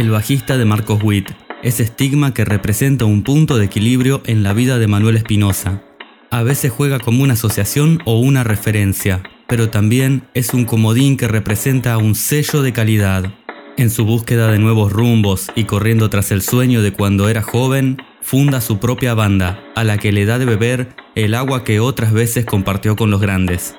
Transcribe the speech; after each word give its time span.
el 0.00 0.08
bajista 0.08 0.56
de 0.56 0.64
Marcos 0.64 1.02
Witt, 1.02 1.30
ese 1.62 1.82
estigma 1.82 2.32
que 2.32 2.46
representa 2.46 3.04
un 3.04 3.22
punto 3.22 3.58
de 3.58 3.66
equilibrio 3.66 4.22
en 4.24 4.42
la 4.42 4.54
vida 4.54 4.78
de 4.78 4.86
Manuel 4.86 5.18
Espinosa. 5.18 5.82
A 6.30 6.42
veces 6.42 6.72
juega 6.72 6.98
como 6.98 7.22
una 7.22 7.34
asociación 7.34 8.00
o 8.06 8.18
una 8.18 8.42
referencia, 8.42 9.22
pero 9.46 9.68
también 9.68 10.22
es 10.32 10.54
un 10.54 10.64
comodín 10.64 11.18
que 11.18 11.28
representa 11.28 11.98
un 11.98 12.14
sello 12.14 12.62
de 12.62 12.72
calidad. 12.72 13.34
En 13.76 13.90
su 13.90 14.06
búsqueda 14.06 14.50
de 14.50 14.58
nuevos 14.58 14.90
rumbos 14.90 15.50
y 15.54 15.64
corriendo 15.64 16.08
tras 16.08 16.32
el 16.32 16.40
sueño 16.40 16.80
de 16.80 16.94
cuando 16.94 17.28
era 17.28 17.42
joven, 17.42 17.98
funda 18.22 18.62
su 18.62 18.78
propia 18.78 19.12
banda, 19.12 19.62
a 19.76 19.84
la 19.84 19.98
que 19.98 20.12
le 20.12 20.24
da 20.24 20.38
de 20.38 20.46
beber 20.46 20.96
el 21.14 21.34
agua 21.34 21.62
que 21.62 21.78
otras 21.78 22.14
veces 22.14 22.46
compartió 22.46 22.96
con 22.96 23.10
los 23.10 23.20
grandes. 23.20 23.74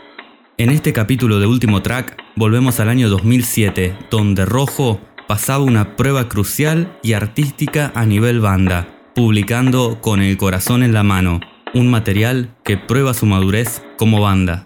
En 0.57 0.69
este 0.69 0.93
capítulo 0.93 1.39
de 1.39 1.47
último 1.47 1.81
track 1.81 2.15
volvemos 2.35 2.79
al 2.79 2.89
año 2.89 3.09
2007, 3.09 3.97
donde 4.11 4.45
Rojo 4.45 5.01
pasaba 5.31 5.63
una 5.63 5.95
prueba 5.95 6.27
crucial 6.27 6.99
y 7.01 7.13
artística 7.13 7.93
a 7.95 8.05
nivel 8.05 8.41
banda, 8.41 8.89
publicando 9.15 10.01
Con 10.01 10.21
el 10.21 10.35
corazón 10.35 10.83
en 10.83 10.93
la 10.93 11.03
mano, 11.03 11.39
un 11.73 11.89
material 11.89 12.53
que 12.65 12.75
prueba 12.75 13.13
su 13.13 13.25
madurez 13.25 13.81
como 13.97 14.19
banda. 14.19 14.65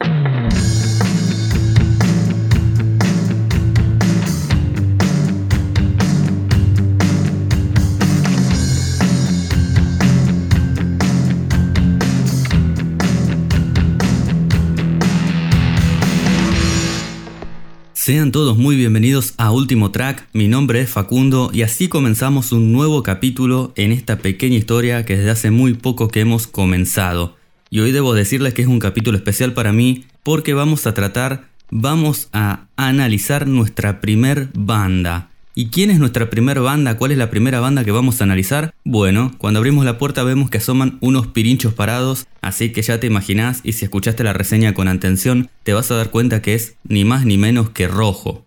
Sean 18.05 18.31
todos 18.31 18.55
muy 18.55 18.75
bienvenidos 18.75 19.33
a 19.37 19.49
Último 19.49 19.89
Track, 19.89 20.27
mi 20.31 20.47
nombre 20.47 20.79
es 20.79 20.91
Facundo 20.91 21.49
y 21.51 21.63
así 21.63 21.87
comenzamos 21.87 22.51
un 22.51 22.71
nuevo 22.71 23.01
capítulo 23.01 23.73
en 23.75 23.91
esta 23.91 24.19
pequeña 24.19 24.57
historia 24.57 25.03
que 25.05 25.17
desde 25.17 25.31
hace 25.31 25.49
muy 25.49 25.73
poco 25.73 26.09
que 26.09 26.19
hemos 26.19 26.45
comenzado. 26.45 27.35
Y 27.71 27.79
hoy 27.79 27.91
debo 27.91 28.13
decirles 28.13 28.53
que 28.53 28.61
es 28.61 28.67
un 28.67 28.77
capítulo 28.77 29.17
especial 29.17 29.53
para 29.53 29.73
mí 29.73 30.05
porque 30.21 30.53
vamos 30.53 30.85
a 30.85 30.93
tratar, 30.93 31.45
vamos 31.71 32.29
a 32.31 32.67
analizar 32.75 33.47
nuestra 33.47 34.01
primer 34.01 34.49
banda. 34.53 35.31
¿Y 35.57 35.67
quién 35.67 35.89
es 35.89 35.99
nuestra 35.99 36.29
primera 36.29 36.59
banda? 36.59 36.97
¿Cuál 36.97 37.13
es 37.13 37.17
la 37.17 37.29
primera 37.29 37.61
banda 37.61 37.85
que 37.85 37.91
vamos 37.91 38.19
a 38.19 38.25
analizar? 38.25 38.73
Bueno, 38.83 39.33
cuando 39.37 39.59
abrimos 39.59 39.85
la 39.85 39.97
puerta 39.97 40.21
vemos 40.25 40.49
que 40.49 40.57
asoman 40.57 40.97
unos 40.99 41.27
pirinchos 41.27 41.73
parados, 41.73 42.27
así 42.41 42.73
que 42.73 42.81
ya 42.81 42.99
te 42.99 43.07
imaginás 43.07 43.61
y 43.63 43.71
si 43.71 43.85
escuchaste 43.85 44.25
la 44.25 44.33
reseña 44.33 44.73
con 44.73 44.89
atención, 44.89 45.49
te 45.63 45.73
vas 45.73 45.89
a 45.91 45.95
dar 45.95 46.11
cuenta 46.11 46.41
que 46.41 46.55
es 46.55 46.75
ni 46.83 47.05
más 47.05 47.25
ni 47.25 47.37
menos 47.37 47.69
que 47.69 47.87
rojo. 47.87 48.45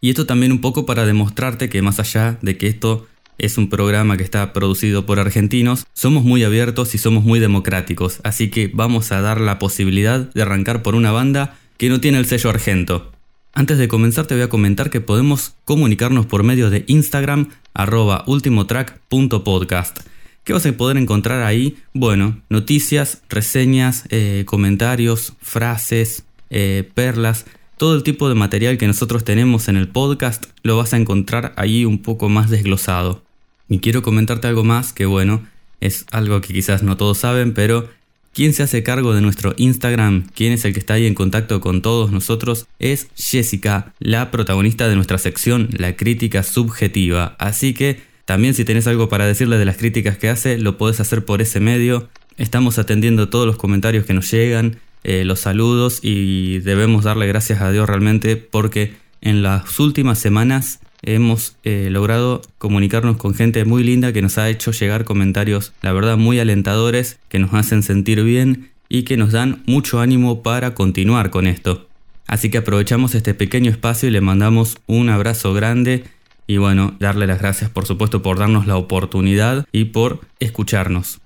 Y 0.00 0.10
esto 0.10 0.26
también 0.26 0.50
un 0.50 0.60
poco 0.60 0.84
para 0.84 1.06
demostrarte 1.06 1.68
que 1.68 1.80
más 1.80 2.00
allá 2.00 2.38
de 2.42 2.58
que 2.58 2.66
esto 2.66 3.06
es 3.38 3.56
un 3.56 3.68
programa 3.68 4.16
que 4.16 4.24
está 4.24 4.52
producido 4.52 5.06
por 5.06 5.20
argentinos, 5.20 5.86
somos 5.92 6.24
muy 6.24 6.42
abiertos 6.42 6.92
y 6.92 6.98
somos 6.98 7.22
muy 7.22 7.38
democráticos, 7.38 8.18
así 8.24 8.50
que 8.50 8.68
vamos 8.74 9.12
a 9.12 9.20
dar 9.20 9.40
la 9.40 9.60
posibilidad 9.60 10.32
de 10.34 10.42
arrancar 10.42 10.82
por 10.82 10.96
una 10.96 11.12
banda 11.12 11.56
que 11.76 11.88
no 11.88 12.00
tiene 12.00 12.18
el 12.18 12.26
sello 12.26 12.50
argento. 12.50 13.12
Antes 13.52 13.78
de 13.78 13.88
comenzar 13.88 14.26
te 14.26 14.34
voy 14.34 14.42
a 14.42 14.48
comentar 14.48 14.90
que 14.90 15.00
podemos 15.00 15.54
comunicarnos 15.64 16.26
por 16.26 16.42
medio 16.42 16.70
de 16.70 16.84
Instagram 16.86 17.50
arroba 17.74 18.24
ultimotrack.podcast. 18.26 20.00
¿Qué 20.44 20.52
vas 20.52 20.64
a 20.64 20.72
poder 20.72 20.96
encontrar 20.96 21.42
ahí? 21.42 21.76
Bueno, 21.92 22.40
noticias, 22.48 23.22
reseñas, 23.28 24.04
eh, 24.10 24.44
comentarios, 24.46 25.34
frases, 25.40 26.24
eh, 26.50 26.88
perlas, 26.94 27.46
todo 27.78 27.94
el 27.94 28.02
tipo 28.02 28.28
de 28.28 28.34
material 28.34 28.78
que 28.78 28.86
nosotros 28.86 29.24
tenemos 29.24 29.68
en 29.68 29.76
el 29.76 29.88
podcast 29.88 30.46
lo 30.62 30.76
vas 30.76 30.92
a 30.92 30.96
encontrar 30.96 31.52
ahí 31.56 31.84
un 31.84 32.02
poco 32.02 32.28
más 32.28 32.50
desglosado. 32.50 33.22
Y 33.68 33.78
quiero 33.80 34.02
comentarte 34.02 34.46
algo 34.48 34.64
más 34.64 34.92
que 34.92 35.06
bueno, 35.06 35.46
es 35.80 36.06
algo 36.10 36.40
que 36.40 36.52
quizás 36.52 36.82
no 36.82 36.96
todos 36.96 37.18
saben, 37.18 37.54
pero 37.54 37.88
¿Quién 38.32 38.52
se 38.52 38.62
hace 38.62 38.82
cargo 38.82 39.14
de 39.14 39.20
nuestro 39.20 39.54
Instagram? 39.56 40.28
¿Quién 40.34 40.52
es 40.52 40.64
el 40.64 40.72
que 40.72 40.78
está 40.78 40.94
ahí 40.94 41.06
en 41.06 41.14
contacto 41.14 41.60
con 41.60 41.82
todos 41.82 42.12
nosotros? 42.12 42.66
Es 42.78 43.08
Jessica, 43.16 43.92
la 43.98 44.30
protagonista 44.30 44.88
de 44.88 44.94
nuestra 44.94 45.18
sección, 45.18 45.68
la 45.72 45.96
crítica 45.96 46.42
subjetiva. 46.42 47.34
Así 47.38 47.74
que 47.74 48.00
también 48.24 48.54
si 48.54 48.64
tenés 48.64 48.86
algo 48.86 49.08
para 49.08 49.26
decirle 49.26 49.58
de 49.58 49.64
las 49.64 49.76
críticas 49.76 50.18
que 50.18 50.28
hace, 50.28 50.58
lo 50.58 50.76
podés 50.78 51.00
hacer 51.00 51.24
por 51.24 51.42
ese 51.42 51.60
medio. 51.60 52.08
Estamos 52.36 52.78
atendiendo 52.78 53.28
todos 53.28 53.46
los 53.46 53.56
comentarios 53.56 54.04
que 54.04 54.14
nos 54.14 54.30
llegan, 54.30 54.78
eh, 55.02 55.24
los 55.24 55.40
saludos 55.40 56.00
y 56.02 56.58
debemos 56.58 57.04
darle 57.04 57.26
gracias 57.26 57.60
a 57.60 57.72
Dios 57.72 57.88
realmente 57.88 58.36
porque 58.36 58.94
en 59.20 59.42
las 59.42 59.80
últimas 59.80 60.18
semanas 60.18 60.80
hemos 61.02 61.56
eh, 61.64 61.88
logrado 61.90 62.42
comunicarnos 62.58 63.16
con 63.16 63.34
gente 63.34 63.64
muy 63.64 63.84
linda 63.84 64.12
que 64.12 64.22
nos 64.22 64.38
ha 64.38 64.48
hecho 64.48 64.72
llegar 64.72 65.04
comentarios, 65.04 65.72
la 65.82 65.92
verdad, 65.92 66.16
muy 66.16 66.38
alentadores, 66.38 67.18
que 67.28 67.38
nos 67.38 67.54
hacen 67.54 67.82
sentir 67.82 68.22
bien 68.22 68.70
y 68.88 69.02
que 69.02 69.16
nos 69.16 69.32
dan 69.32 69.62
mucho 69.66 70.00
ánimo 70.00 70.42
para 70.42 70.74
continuar 70.74 71.30
con 71.30 71.46
esto. 71.46 71.86
Así 72.26 72.50
que 72.50 72.58
aprovechamos 72.58 73.14
este 73.14 73.34
pequeño 73.34 73.70
espacio 73.70 74.08
y 74.08 74.12
le 74.12 74.20
mandamos 74.20 74.78
un 74.86 75.08
abrazo 75.08 75.54
grande 75.54 76.04
y 76.46 76.56
bueno, 76.56 76.94
darle 76.98 77.26
las 77.26 77.40
gracias 77.40 77.70
por 77.70 77.86
supuesto 77.86 78.22
por 78.22 78.38
darnos 78.38 78.66
la 78.66 78.76
oportunidad 78.76 79.66
y 79.72 79.86
por 79.86 80.20
escucharnos. 80.40 81.20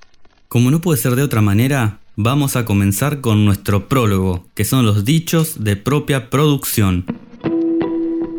Como 0.49 0.71
no 0.71 0.81
puede 0.81 1.01
ser 1.01 1.17
de 1.17 1.23
otra 1.23 1.41
manera, 1.41 2.01
vamos 2.17 2.57
a 2.57 2.65
comenzar 2.65 3.21
con 3.21 3.45
nuestro 3.45 3.89
prólogo, 3.89 4.47
que 4.55 4.65
son 4.65 4.85
los 4.85 5.05
dichos 5.05 5.65
de 5.65 5.77
propia 5.77 6.29
producción. 6.29 7.07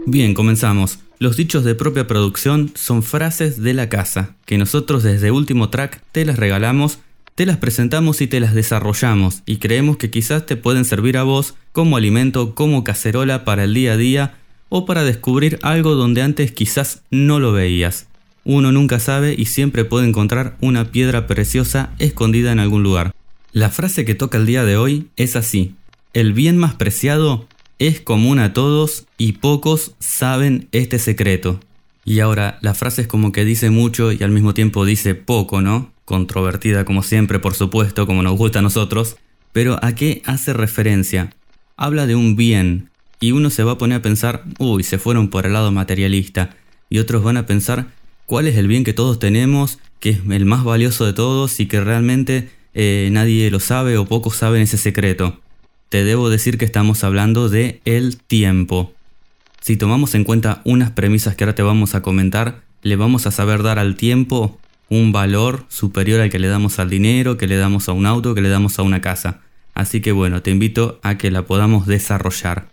Bien, 0.06 0.34
comenzamos. 0.34 1.00
Los 1.24 1.38
dichos 1.38 1.64
de 1.64 1.74
propia 1.74 2.06
producción 2.06 2.74
son 2.76 3.02
frases 3.02 3.64
de 3.64 3.74
la 3.74 3.88
casa, 3.88 4.36
que 4.46 4.58
nosotros 4.58 5.04
desde 5.04 5.32
Último 5.32 5.70
Track 5.70 6.02
te 6.12 6.26
las 6.26 6.38
regalamos, 6.38 7.00
te 7.36 7.46
las 7.46 7.56
presentamos 7.56 8.20
y 8.20 8.28
te 8.28 8.42
las 8.42 8.54
desarrollamos, 8.54 9.42
y 9.46 9.56
creemos 9.56 9.96
que 9.96 10.10
quizás 10.10 10.46
te 10.46 10.58
pueden 10.58 10.84
servir 10.84 11.18
a 11.18 11.24
vos 11.24 11.56
como 11.72 11.96
alimento, 11.96 12.56
como 12.56 12.84
cacerola 12.84 13.46
para 13.46 13.64
el 13.64 13.74
día 13.74 13.94
a 13.94 13.96
día, 13.96 14.36
o 14.68 14.86
para 14.86 15.06
descubrir 15.06 15.60
algo 15.62 15.96
donde 15.96 16.22
antes 16.22 16.52
quizás 16.52 17.04
no 17.10 17.40
lo 17.40 17.54
veías. 17.54 18.08
Uno 18.44 18.74
nunca 18.74 19.00
sabe 19.00 19.34
y 19.38 19.46
siempre 19.46 19.86
puede 19.86 20.10
encontrar 20.10 20.58
una 20.60 20.92
piedra 20.92 21.26
preciosa 21.26 21.94
escondida 22.00 22.52
en 22.52 22.60
algún 22.60 22.84
lugar. 22.84 23.16
La 23.54 23.70
frase 23.70 24.04
que 24.04 24.14
toca 24.14 24.38
el 24.38 24.46
día 24.46 24.66
de 24.66 24.76
hoy 24.76 25.08
es 25.16 25.38
así. 25.38 25.74
El 26.12 26.34
bien 26.34 26.58
más 26.58 26.74
preciado 26.74 27.48
es 27.80 28.02
común 28.02 28.40
a 28.40 28.54
todos 28.54 29.06
y 29.18 29.34
pocos 29.34 29.96
saben 30.00 30.68
este 30.72 31.00
secreto. 31.00 31.60
Y 32.06 32.20
ahora, 32.20 32.58
la 32.62 32.74
frase 32.74 33.04
es 33.04 33.08
como 33.08 33.32
que 33.32 33.46
dice 33.46 33.70
mucho 33.70 34.12
y 34.12 34.22
al 34.24 34.32
mismo 34.32 34.54
tiempo 34.54 34.86
dice 34.86 35.16
poco, 35.16 35.62
¿no? 35.62 35.92
Controvertida 36.06 36.86
como 36.86 37.02
siempre, 37.02 37.40
por 37.40 37.54
supuesto, 37.56 38.06
como 38.06 38.24
nos 38.24 38.38
gusta 38.38 38.60
a 38.60 38.62
nosotros. 38.62 39.18
Pero 39.54 39.80
¿a 39.84 39.96
qué 39.96 40.22
hace 40.26 40.52
referencia? 40.52 41.34
Habla 41.78 42.06
de 42.06 42.16
un 42.16 42.36
bien 42.36 42.90
y 43.20 43.32
uno 43.32 43.50
se 43.50 43.64
va 43.64 43.74
a 43.74 43.78
poner 43.78 44.00
a 44.00 44.02
pensar, 44.02 44.44
uy, 44.60 44.84
se 44.84 44.98
fueron 44.98 45.30
por 45.30 45.46
el 45.46 45.54
lado 45.54 45.72
materialista. 45.72 46.56
Y 46.90 47.00
otros 47.00 47.24
van 47.24 47.38
a 47.38 47.46
pensar, 47.46 47.88
¿cuál 48.26 48.48
es 48.48 48.58
el 48.58 48.68
bien 48.68 48.84
que 48.84 48.94
todos 48.94 49.18
tenemos, 49.18 49.80
que 50.00 50.10
es 50.10 50.20
el 50.30 50.46
más 50.46 50.66
valioso 50.66 51.06
de 51.06 51.14
todos 51.14 51.60
y 51.62 51.68
que 51.68 51.80
realmente 51.80 52.50
eh, 52.74 53.08
nadie 53.12 53.50
lo 53.50 53.62
sabe 53.62 53.98
o 53.98 54.06
pocos 54.06 54.36
saben 54.36 54.62
ese 54.62 54.78
secreto? 54.78 55.40
Te 55.94 56.04
debo 56.04 56.31
decir 56.31 56.58
que 56.58 56.66
estamos 56.66 57.04
hablando 57.04 57.50
de 57.50 57.80
el 57.86 58.18
tiempo. 58.18 58.94
Si 59.62 59.78
tomamos 59.78 60.16
en 60.16 60.24
cuenta 60.24 60.64
unas 60.66 60.90
premisas 60.90 61.36
que 61.36 61.44
ahora 61.44 61.54
te 61.54 61.62
vamos 61.62 61.94
a 61.94 62.02
comentar, 62.02 62.64
le 62.81 62.96
vamos 62.96 63.28
a 63.28 63.31
saber 63.31 63.62
dar 63.62 63.78
al 63.78 63.96
tiempo 63.96 64.58
un 64.90 65.12
valor 65.12 65.66
superior 65.70 66.20
al 66.20 66.31
que 66.31 66.40
le 66.40 66.48
damos 66.48 66.80
al 66.80 66.90
dinero, 66.90 67.38
que 67.38 67.46
le 67.46 67.58
damos 67.58 67.90
a 67.90 67.92
un 67.92 68.08
auto, 68.08 68.34
que 68.34 68.42
le 68.42 68.50
damos 68.50 68.80
a 68.80 68.81
una 68.81 69.02
casa. 69.02 69.42
Así 69.76 70.02
que 70.02 70.12
bueno, 70.12 70.42
te 70.42 70.50
invito 70.50 71.00
a 71.04 71.20
que 71.20 71.30
la 71.30 71.44
podamos 71.44 71.86
desarrollar. 71.86 72.70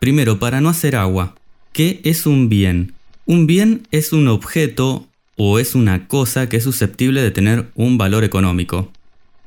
Primero, 0.00 0.40
para 0.40 0.60
no 0.60 0.68
hacer 0.68 0.96
agua, 0.96 1.36
¿qué 1.72 2.00
es 2.02 2.26
un 2.26 2.48
bien? 2.48 2.92
Un 3.24 3.46
bien 3.46 3.86
es 3.92 4.12
un 4.12 4.26
objeto 4.26 5.06
o 5.36 5.60
es 5.60 5.76
una 5.76 6.08
cosa 6.08 6.48
que 6.48 6.56
es 6.56 6.64
susceptible 6.64 7.22
de 7.22 7.30
tener 7.30 7.70
un 7.76 7.98
valor 7.98 8.24
económico. 8.24 8.90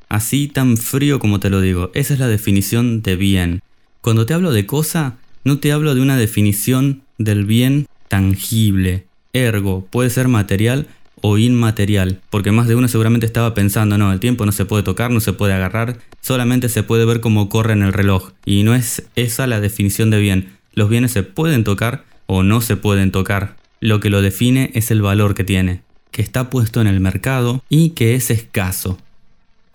Así 0.09 0.47
tan 0.47 0.77
frío 0.77 1.19
como 1.19 1.39
te 1.39 1.49
lo 1.49 1.61
digo, 1.61 1.91
esa 1.93 2.13
es 2.13 2.19
la 2.19 2.27
definición 2.27 3.01
de 3.01 3.15
bien. 3.15 3.61
Cuando 4.01 4.25
te 4.25 4.33
hablo 4.33 4.51
de 4.51 4.65
cosa, 4.65 5.15
no 5.43 5.59
te 5.59 5.71
hablo 5.71 5.95
de 5.95 6.01
una 6.01 6.17
definición 6.17 7.01
del 7.17 7.45
bien 7.45 7.87
tangible. 8.07 9.05
Ergo, 9.33 9.87
puede 9.89 10.09
ser 10.09 10.27
material 10.27 10.87
o 11.21 11.37
inmaterial, 11.37 12.21
porque 12.29 12.51
más 12.51 12.67
de 12.67 12.75
uno 12.75 12.87
seguramente 12.87 13.25
estaba 13.25 13.53
pensando, 13.53 13.97
no, 13.97 14.13
el 14.13 14.19
tiempo 14.19 14.45
no 14.45 14.51
se 14.51 14.65
puede 14.65 14.83
tocar, 14.83 15.11
no 15.11 15.19
se 15.19 15.33
puede 15.33 15.53
agarrar, 15.53 15.97
solamente 16.21 16.69
se 16.69 16.83
puede 16.83 17.05
ver 17.05 17.19
cómo 17.19 17.49
corre 17.49 17.73
en 17.73 17.81
el 17.81 17.93
reloj, 17.93 18.31
y 18.45 18.63
no 18.63 18.75
es 18.75 19.03
esa 19.15 19.47
la 19.47 19.59
definición 19.59 20.11
de 20.11 20.19
bien. 20.19 20.49
Los 20.73 20.89
bienes 20.89 21.11
se 21.11 21.23
pueden 21.23 21.63
tocar 21.63 22.05
o 22.27 22.43
no 22.43 22.61
se 22.61 22.75
pueden 22.75 23.11
tocar. 23.11 23.55
Lo 23.79 23.99
que 23.99 24.09
lo 24.09 24.21
define 24.21 24.71
es 24.75 24.91
el 24.91 25.01
valor 25.01 25.35
que 25.35 25.43
tiene, 25.43 25.81
que 26.11 26.21
está 26.21 26.49
puesto 26.49 26.81
en 26.81 26.87
el 26.87 26.99
mercado 26.99 27.63
y 27.69 27.91
que 27.91 28.15
es 28.15 28.29
escaso. 28.29 28.99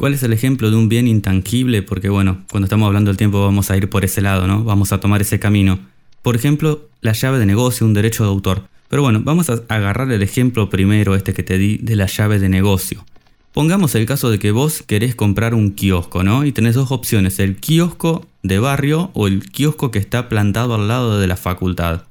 ¿Cuál 0.01 0.15
es 0.15 0.23
el 0.23 0.33
ejemplo 0.33 0.71
de 0.71 0.79
un 0.79 0.89
bien 0.89 1.07
intangible? 1.07 1.83
Porque 1.83 2.09
bueno, 2.09 2.39
cuando 2.51 2.65
estamos 2.65 2.87
hablando 2.87 3.11
del 3.11 3.19
tiempo 3.19 3.43
vamos 3.43 3.71
a 3.71 3.77
ir 3.77 3.91
por 3.91 4.03
ese 4.03 4.23
lado, 4.23 4.47
¿no? 4.47 4.65
Vamos 4.65 4.93
a 4.93 4.99
tomar 4.99 5.21
ese 5.21 5.39
camino. 5.39 5.79
Por 6.23 6.37
ejemplo, 6.37 6.89
la 7.03 7.13
llave 7.13 7.39
de 7.39 7.45
negocio, 7.45 7.87
un 7.87 7.93
derecho 7.93 8.25
de 8.25 8.31
autor. 8.31 8.63
Pero 8.89 9.03
bueno, 9.03 9.21
vamos 9.23 9.51
a 9.51 9.61
agarrar 9.69 10.11
el 10.11 10.23
ejemplo 10.23 10.71
primero, 10.71 11.15
este 11.15 11.35
que 11.35 11.43
te 11.43 11.59
di, 11.59 11.77
de 11.77 11.97
la 11.97 12.07
llave 12.07 12.39
de 12.39 12.49
negocio. 12.49 13.05
Pongamos 13.53 13.95
el 13.95 14.07
caso 14.07 14.31
de 14.31 14.39
que 14.39 14.53
vos 14.53 14.83
querés 14.87 15.15
comprar 15.15 15.55
un 15.55 15.73
kiosco, 15.73 16.23
¿no? 16.23 16.47
Y 16.47 16.53
tenés 16.53 16.77
dos 16.77 16.93
opciones, 16.93 17.39
el 17.39 17.57
kiosco 17.57 18.27
de 18.43 18.59
barrio 18.59 19.11
o 19.13 19.27
el 19.27 19.51
kiosco 19.51 19.91
que 19.91 19.99
está 19.99 20.31
plantado 20.31 20.77
al 20.77 20.89
lado 20.89 21.21
de 21.21 21.27
la 21.27 21.37
facultad. 21.37 22.05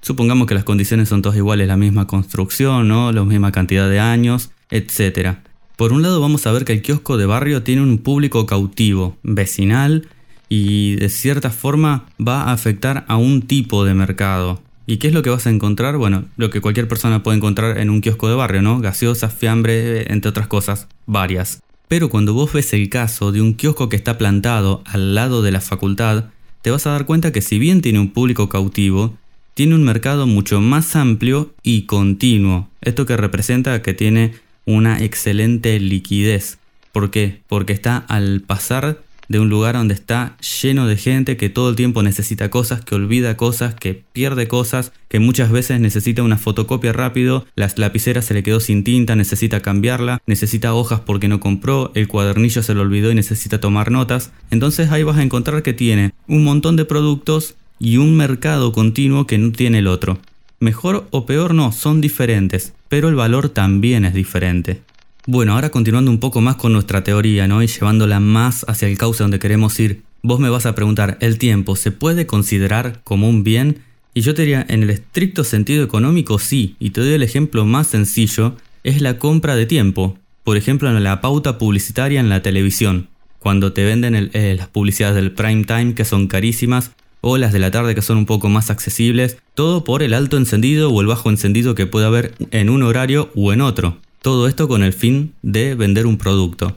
Supongamos 0.00 0.48
que 0.48 0.54
las 0.54 0.64
condiciones 0.64 1.08
son 1.08 1.22
todas 1.22 1.38
iguales, 1.38 1.68
la 1.68 1.76
misma 1.76 2.08
construcción, 2.08 2.88
¿no? 2.88 3.12
La 3.12 3.22
misma 3.22 3.52
cantidad 3.52 3.88
de 3.88 4.00
años, 4.00 4.50
etc. 4.70 5.45
Por 5.76 5.92
un 5.92 6.02
lado 6.02 6.20
vamos 6.20 6.46
a 6.46 6.52
ver 6.52 6.64
que 6.64 6.72
el 6.72 6.82
kiosco 6.82 7.16
de 7.16 7.26
barrio 7.26 7.62
tiene 7.62 7.82
un 7.82 7.98
público 7.98 8.46
cautivo, 8.46 9.16
vecinal, 9.22 10.08
y 10.48 10.96
de 10.96 11.08
cierta 11.08 11.50
forma 11.50 12.06
va 12.20 12.44
a 12.44 12.52
afectar 12.52 13.04
a 13.08 13.16
un 13.16 13.42
tipo 13.42 13.84
de 13.84 13.94
mercado, 13.94 14.60
¿Y 14.88 14.98
qué 14.98 15.08
es 15.08 15.12
lo 15.12 15.22
que 15.22 15.30
vas 15.30 15.46
a 15.48 15.50
encontrar? 15.50 15.96
Bueno, 15.96 16.26
lo 16.36 16.48
que 16.48 16.60
cualquier 16.60 16.86
persona 16.86 17.24
puede 17.24 17.38
encontrar 17.38 17.78
en 17.78 17.90
un 17.90 18.00
kiosco 18.00 18.28
de 18.28 18.36
barrio, 18.36 18.62
¿no? 18.62 18.78
Gaseosas, 18.78 19.34
fiambre, 19.34 20.12
entre 20.12 20.28
otras 20.28 20.46
cosas, 20.46 20.86
varias. 21.06 21.60
Pero 21.88 22.08
cuando 22.08 22.34
vos 22.34 22.52
ves 22.52 22.72
el 22.72 22.88
caso 22.88 23.32
de 23.32 23.40
un 23.40 23.54
kiosco 23.54 23.88
que 23.88 23.96
está 23.96 24.16
plantado 24.16 24.82
al 24.86 25.16
lado 25.16 25.42
de 25.42 25.50
la 25.50 25.60
facultad, 25.60 26.26
te 26.62 26.70
vas 26.70 26.86
a 26.86 26.90
dar 26.90 27.04
cuenta 27.04 27.32
que 27.32 27.42
si 27.42 27.58
bien 27.58 27.82
tiene 27.82 27.98
un 27.98 28.12
público 28.12 28.48
cautivo, 28.48 29.16
tiene 29.54 29.74
un 29.74 29.82
mercado 29.82 30.28
mucho 30.28 30.60
más 30.60 30.94
amplio 30.94 31.52
y 31.64 31.82
continuo. 31.82 32.68
Esto 32.80 33.06
que 33.06 33.16
representa 33.16 33.82
que 33.82 33.94
tiene 33.94 34.34
una 34.66 35.02
excelente 35.02 35.80
liquidez. 35.80 36.58
¿Por 36.92 37.10
qué? 37.10 37.40
Porque 37.48 37.72
está 37.72 37.96
al 37.96 38.42
pasar 38.42 38.98
de 39.28 39.40
un 39.40 39.48
lugar 39.48 39.74
donde 39.74 39.94
está 39.94 40.36
lleno 40.62 40.86
de 40.86 40.96
gente 40.96 41.36
que 41.36 41.48
todo 41.48 41.70
el 41.70 41.76
tiempo 41.76 42.02
necesita 42.02 42.50
cosas, 42.50 42.84
que 42.84 42.94
olvida 42.94 43.36
cosas, 43.36 43.74
que 43.74 44.02
pierde 44.12 44.48
cosas, 44.48 44.92
que 45.08 45.18
muchas 45.18 45.50
veces 45.50 45.80
necesita 45.80 46.22
una 46.22 46.38
fotocopia 46.38 46.92
rápido, 46.92 47.46
las 47.56 47.78
lapiceras 47.78 48.24
se 48.24 48.34
le 48.34 48.42
quedó 48.42 48.60
sin 48.60 48.84
tinta, 48.84 49.16
necesita 49.16 49.60
cambiarla, 49.60 50.22
necesita 50.26 50.74
hojas 50.74 51.00
porque 51.00 51.28
no 51.28 51.40
compró, 51.40 51.92
el 51.94 52.08
cuadernillo 52.08 52.62
se 52.62 52.74
le 52.74 52.80
olvidó 52.80 53.10
y 53.10 53.14
necesita 53.14 53.60
tomar 53.60 53.90
notas. 53.90 54.30
Entonces 54.50 54.90
ahí 54.90 55.02
vas 55.02 55.18
a 55.18 55.22
encontrar 55.22 55.62
que 55.62 55.72
tiene 55.72 56.12
un 56.28 56.44
montón 56.44 56.76
de 56.76 56.84
productos 56.84 57.54
y 57.78 57.98
un 57.98 58.16
mercado 58.16 58.72
continuo 58.72 59.26
que 59.26 59.38
no 59.38 59.52
tiene 59.52 59.78
el 59.78 59.86
otro. 59.86 60.18
Mejor 60.58 61.06
o 61.10 61.26
peor 61.26 61.54
no, 61.54 61.70
son 61.70 62.00
diferentes, 62.00 62.72
pero 62.88 63.08
el 63.08 63.14
valor 63.14 63.50
también 63.50 64.04
es 64.04 64.14
diferente. 64.14 64.82
Bueno, 65.26 65.54
ahora 65.54 65.70
continuando 65.70 66.10
un 66.10 66.20
poco 66.20 66.40
más 66.40 66.56
con 66.56 66.72
nuestra 66.72 67.04
teoría, 67.04 67.46
¿no? 67.46 67.62
Y 67.62 67.66
llevándola 67.66 68.20
más 68.20 68.64
hacia 68.68 68.88
el 68.88 68.96
cauce 68.96 69.22
donde 69.22 69.38
queremos 69.38 69.78
ir. 69.80 70.02
Vos 70.22 70.40
me 70.40 70.48
vas 70.48 70.64
a 70.64 70.74
preguntar, 70.74 71.18
¿el 71.20 71.36
tiempo 71.36 71.76
se 71.76 71.92
puede 71.92 72.26
considerar 72.26 73.00
como 73.04 73.28
un 73.28 73.44
bien? 73.44 73.82
Y 74.14 74.22
yo 74.22 74.34
te 74.34 74.42
diría, 74.42 74.64
en 74.68 74.82
el 74.82 74.90
estricto 74.90 75.44
sentido 75.44 75.84
económico 75.84 76.38
sí, 76.38 76.76
y 76.78 76.90
te 76.90 77.02
doy 77.02 77.12
el 77.12 77.22
ejemplo 77.22 77.66
más 77.66 77.88
sencillo, 77.88 78.56
es 78.82 79.02
la 79.02 79.18
compra 79.18 79.56
de 79.56 79.66
tiempo. 79.66 80.16
Por 80.42 80.56
ejemplo, 80.56 80.88
en 80.88 81.04
la 81.04 81.20
pauta 81.20 81.58
publicitaria 81.58 82.20
en 82.20 82.28
la 82.28 82.40
televisión, 82.40 83.08
cuando 83.40 83.72
te 83.72 83.84
venden 83.84 84.30
eh, 84.32 84.54
las 84.56 84.68
publicidades 84.68 85.16
del 85.16 85.32
prime 85.32 85.64
time 85.64 85.94
que 85.94 86.04
son 86.04 86.28
carísimas, 86.28 86.92
o 87.28 87.38
las 87.38 87.52
de 87.52 87.58
la 87.58 87.72
tarde 87.72 87.96
que 87.96 88.02
son 88.02 88.18
un 88.18 88.24
poco 88.24 88.48
más 88.48 88.70
accesibles, 88.70 89.38
todo 89.54 89.82
por 89.82 90.04
el 90.04 90.14
alto 90.14 90.36
encendido 90.36 90.90
o 90.90 91.00
el 91.00 91.08
bajo 91.08 91.28
encendido 91.28 91.74
que 91.74 91.84
puede 91.84 92.06
haber 92.06 92.34
en 92.52 92.70
un 92.70 92.84
horario 92.84 93.30
o 93.34 93.52
en 93.52 93.62
otro. 93.62 93.98
Todo 94.22 94.46
esto 94.46 94.68
con 94.68 94.84
el 94.84 94.92
fin 94.92 95.32
de 95.42 95.74
vender 95.74 96.06
un 96.06 96.18
producto. 96.18 96.76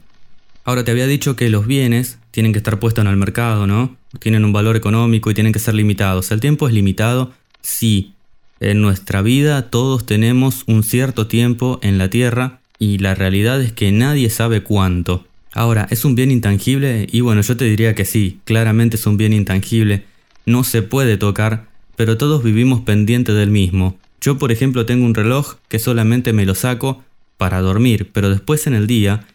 Ahora 0.66 0.84
te 0.84 0.90
había 0.90 1.06
dicho 1.06 1.36
que 1.36 1.50
los 1.50 1.68
bienes 1.68 2.18
tienen 2.32 2.52
que 2.52 2.58
estar 2.58 2.80
puestos 2.80 3.04
en 3.04 3.12
el 3.12 3.16
mercado, 3.16 3.68
¿no? 3.68 3.96
Tienen 4.18 4.44
un 4.44 4.52
valor 4.52 4.76
económico 4.76 5.30
y 5.30 5.36
tienen 5.36 5.54
que 5.54 5.60
ser 5.60 5.76
limitados. 5.76 6.32
¿El 6.32 6.40
tiempo 6.40 6.68
es 6.68 6.74
limitado? 6.74 7.32
Sí. 7.62 8.14
En 8.60 8.82
nuestra 8.82 9.22
vida 9.22 9.70
todos 9.70 10.08
tenemos 10.08 10.64
un 10.66 10.82
cierto 10.82 11.28
tiempo 11.28 11.80
en 11.84 12.00
la 12.00 12.10
Tierra 12.10 12.60
y 12.80 12.98
la 12.98 13.14
realidad 13.14 13.62
es 13.62 13.72
que 13.72 13.92
nadie 13.92 14.32
sabe 14.32 14.64
cuánto. 14.64 15.28
Ahora, 15.54 15.88
¿es 15.92 16.06
un 16.06 16.16
bien 16.16 16.32
intangible? 16.32 17.08
Y 17.12 17.22
bueno, 17.22 17.42
yo 17.42 17.56
te 17.56 17.66
diría 17.66 17.94
que 17.94 18.06
sí, 18.06 18.40
claramente 18.46 18.98
es 18.98 19.06
un 19.06 19.18
bien 19.18 19.34
intangible. 19.34 20.06
No 20.50 20.64
se 20.64 20.82
puede 20.82 21.16
tocar, 21.16 21.68
pero 21.96 22.18
todos 22.18 22.42
vivimos 22.42 22.82
pendiente 22.82 23.34
del 23.34 23.52
mismo. 23.52 24.00
Yo, 24.20 24.40
por 24.40 24.52
ejemplo, 24.52 24.88
tengo 24.88 25.06
un 25.06 25.14
reloj 25.14 25.58
que 25.68 25.78
solamente 25.78 26.34
me 26.34 26.48
lo 26.48 26.56
saco 26.56 27.04
para 27.38 27.62
dormir, 27.62 28.10
pero 28.14 28.32
después 28.32 28.66
en 28.66 28.74
el 28.74 28.88
día, 28.88 29.28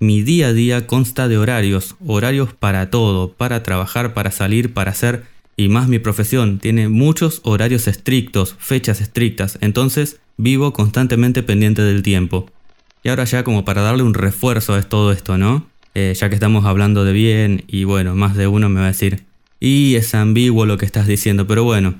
mi 0.00 0.22
día 0.22 0.46
a 0.46 0.52
día 0.54 0.86
consta 0.86 1.28
de 1.28 1.36
horarios, 1.36 1.96
horarios 2.06 2.54
para 2.54 2.88
todo, 2.88 3.34
para 3.34 3.62
trabajar, 3.62 4.14
para 4.14 4.30
salir, 4.30 4.72
para 4.72 4.92
hacer, 4.92 5.24
y 5.58 5.68
más 5.68 5.88
mi 5.88 5.98
profesión, 5.98 6.58
tiene 6.58 6.88
muchos 6.88 7.42
horarios 7.44 7.86
estrictos, 7.86 8.56
fechas 8.58 9.02
estrictas, 9.02 9.58
entonces 9.60 10.20
vivo 10.38 10.72
constantemente 10.72 11.42
pendiente 11.42 11.82
del 11.82 12.02
tiempo. 12.02 12.50
Y 13.04 13.10
ahora 13.10 13.24
ya 13.24 13.44
como 13.44 13.66
para 13.66 13.82
darle 13.82 14.04
un 14.04 14.14
refuerzo 14.14 14.72
a 14.72 14.80
todo 14.80 15.12
esto, 15.12 15.36
¿no? 15.36 15.66
Eh, 15.94 16.14
ya 16.18 16.30
que 16.30 16.34
estamos 16.34 16.64
hablando 16.64 17.04
de 17.04 17.12
bien 17.12 17.64
y 17.66 17.84
bueno, 17.84 18.14
más 18.14 18.38
de 18.38 18.46
uno 18.46 18.70
me 18.70 18.80
va 18.80 18.86
a 18.86 18.92
decir, 18.92 19.24
y 19.64 19.94
es 19.94 20.12
ambiguo 20.16 20.66
lo 20.66 20.76
que 20.76 20.86
estás 20.86 21.06
diciendo, 21.06 21.46
pero 21.46 21.62
bueno, 21.62 21.94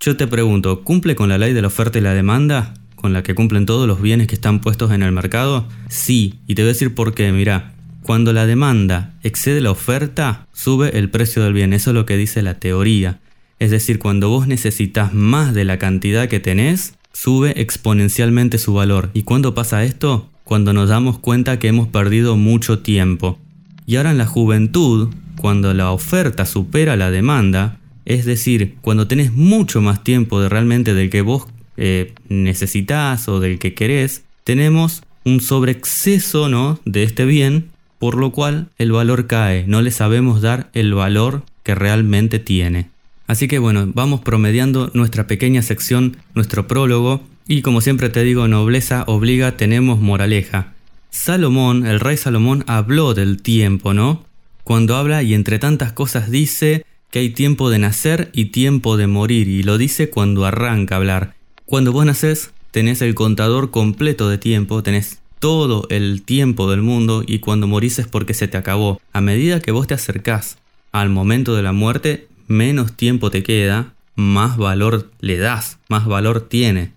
yo 0.00 0.16
te 0.16 0.26
pregunto, 0.26 0.82
¿cumple 0.82 1.14
con 1.14 1.28
la 1.28 1.38
ley 1.38 1.52
de 1.52 1.62
la 1.62 1.68
oferta 1.68 1.98
y 1.98 2.02
la 2.02 2.12
demanda? 2.12 2.74
con 2.96 3.12
la 3.12 3.22
que 3.22 3.34
cumplen 3.34 3.66
todos 3.66 3.86
los 3.86 4.00
bienes 4.00 4.28
que 4.28 4.34
están 4.34 4.62
puestos 4.62 4.90
en 4.90 5.02
el 5.02 5.12
mercado? 5.12 5.68
Sí, 5.90 6.36
y 6.46 6.54
te 6.54 6.62
voy 6.62 6.70
a 6.70 6.72
decir 6.72 6.94
por 6.94 7.12
qué, 7.12 7.32
mira. 7.32 7.74
Cuando 8.02 8.32
la 8.32 8.46
demanda 8.46 9.12
excede 9.22 9.60
la 9.60 9.72
oferta, 9.72 10.46
sube 10.54 10.96
el 10.96 11.10
precio 11.10 11.42
del 11.42 11.52
bien, 11.52 11.74
eso 11.74 11.90
es 11.90 11.94
lo 11.94 12.06
que 12.06 12.16
dice 12.16 12.40
la 12.40 12.58
teoría. 12.58 13.20
Es 13.58 13.70
decir, 13.70 13.98
cuando 13.98 14.30
vos 14.30 14.46
necesitas 14.46 15.12
más 15.12 15.52
de 15.52 15.66
la 15.66 15.78
cantidad 15.78 16.28
que 16.28 16.40
tenés, 16.40 16.94
sube 17.12 17.60
exponencialmente 17.60 18.56
su 18.56 18.72
valor. 18.72 19.10
¿Y 19.12 19.24
cuándo 19.24 19.54
pasa 19.54 19.84
esto? 19.84 20.30
Cuando 20.42 20.72
nos 20.72 20.88
damos 20.88 21.18
cuenta 21.18 21.58
que 21.58 21.68
hemos 21.68 21.88
perdido 21.88 22.38
mucho 22.38 22.78
tiempo. 22.78 23.38
Y 23.84 23.96
ahora 23.96 24.12
en 24.12 24.18
la 24.18 24.26
juventud, 24.26 25.10
cuando 25.44 25.74
la 25.74 25.90
oferta 25.90 26.46
supera 26.46 26.96
la 26.96 27.10
demanda, 27.10 27.76
es 28.06 28.24
decir, 28.24 28.76
cuando 28.80 29.06
tenés 29.08 29.30
mucho 29.30 29.82
más 29.82 30.02
tiempo 30.02 30.40
de 30.40 30.48
realmente 30.48 30.94
del 30.94 31.10
que 31.10 31.20
vos 31.20 31.44
eh, 31.76 32.14
necesitas 32.30 33.28
o 33.28 33.40
del 33.40 33.58
que 33.58 33.74
querés, 33.74 34.24
tenemos 34.44 35.02
un 35.22 35.42
sobreexceso 35.42 36.48
¿no? 36.48 36.80
de 36.86 37.02
este 37.02 37.26
bien, 37.26 37.68
por 37.98 38.14
lo 38.14 38.30
cual 38.32 38.68
el 38.78 38.90
valor 38.90 39.26
cae, 39.26 39.66
no 39.66 39.82
le 39.82 39.90
sabemos 39.90 40.40
dar 40.40 40.70
el 40.72 40.94
valor 40.94 41.42
que 41.62 41.74
realmente 41.74 42.38
tiene. 42.38 42.88
Así 43.26 43.46
que 43.46 43.58
bueno, 43.58 43.86
vamos 43.92 44.22
promediando 44.22 44.90
nuestra 44.94 45.26
pequeña 45.26 45.60
sección, 45.60 46.16
nuestro 46.34 46.66
prólogo, 46.66 47.22
y 47.46 47.60
como 47.60 47.82
siempre 47.82 48.08
te 48.08 48.24
digo, 48.24 48.48
nobleza 48.48 49.04
obliga, 49.06 49.58
tenemos 49.58 50.00
moraleja. 50.00 50.72
Salomón, 51.10 51.86
el 51.86 52.00
rey 52.00 52.16
Salomón, 52.16 52.64
habló 52.66 53.12
del 53.12 53.42
tiempo, 53.42 53.92
¿no? 53.92 54.24
Cuando 54.64 54.96
habla 54.96 55.22
y 55.22 55.34
entre 55.34 55.58
tantas 55.58 55.92
cosas 55.92 56.30
dice 56.30 56.86
que 57.10 57.18
hay 57.18 57.30
tiempo 57.30 57.68
de 57.68 57.78
nacer 57.78 58.30
y 58.32 58.46
tiempo 58.46 58.96
de 58.96 59.06
morir, 59.06 59.46
y 59.46 59.62
lo 59.62 59.76
dice 59.76 60.08
cuando 60.08 60.46
arranca 60.46 60.94
a 60.94 60.98
hablar. 60.98 61.34
Cuando 61.66 61.92
vos 61.92 62.06
nacés, 62.06 62.52
tenés 62.70 63.02
el 63.02 63.14
contador 63.14 63.70
completo 63.70 64.30
de 64.30 64.38
tiempo, 64.38 64.82
tenés 64.82 65.20
todo 65.38 65.86
el 65.90 66.24
tiempo 66.24 66.70
del 66.70 66.80
mundo 66.80 67.22
y 67.26 67.40
cuando 67.40 67.66
morís 67.66 67.98
es 67.98 68.08
porque 68.08 68.32
se 68.32 68.48
te 68.48 68.56
acabó. 68.56 69.02
A 69.12 69.20
medida 69.20 69.60
que 69.60 69.70
vos 69.70 69.86
te 69.86 69.92
acercás 69.92 70.58
al 70.92 71.10
momento 71.10 71.54
de 71.54 71.62
la 71.62 71.72
muerte, 71.72 72.26
menos 72.48 72.96
tiempo 72.96 73.30
te 73.30 73.42
queda, 73.42 73.92
más 74.16 74.56
valor 74.56 75.10
le 75.20 75.36
das, 75.36 75.78
más 75.88 76.06
valor 76.06 76.48
tiene. 76.48 76.92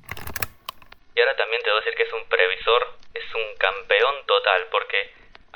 Y 1.15 1.19
ahora 1.19 1.35
también 1.35 1.61
te 1.63 1.69
voy 1.69 1.77
a 1.77 1.83
decir 1.83 1.97
que 1.97 2.03
es 2.03 2.13
un 2.13 2.29
previsor, 2.29 2.81
es 3.13 3.27
un 3.35 3.57
campeón 3.59 4.15
total, 4.25 4.61
porque 4.71 4.97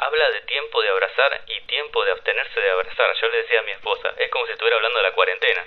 habla 0.01 0.25
de 0.33 0.41
tiempo 0.49 0.81
de 0.81 0.89
abrazar 0.89 1.31
y 1.45 1.61
tiempo 1.69 2.03
de 2.03 2.11
abstenerse 2.11 2.57
de 2.59 2.69
abrazar. 2.73 3.07
Yo 3.21 3.27
le 3.29 3.37
decía 3.45 3.59
a 3.61 3.65
mi 3.69 3.71
esposa, 3.77 4.09
es 4.17 4.29
como 4.33 4.45
si 4.45 4.53
estuviera 4.53 4.75
hablando 4.77 4.97
de 4.97 5.05
la 5.05 5.13
cuarentena. 5.13 5.61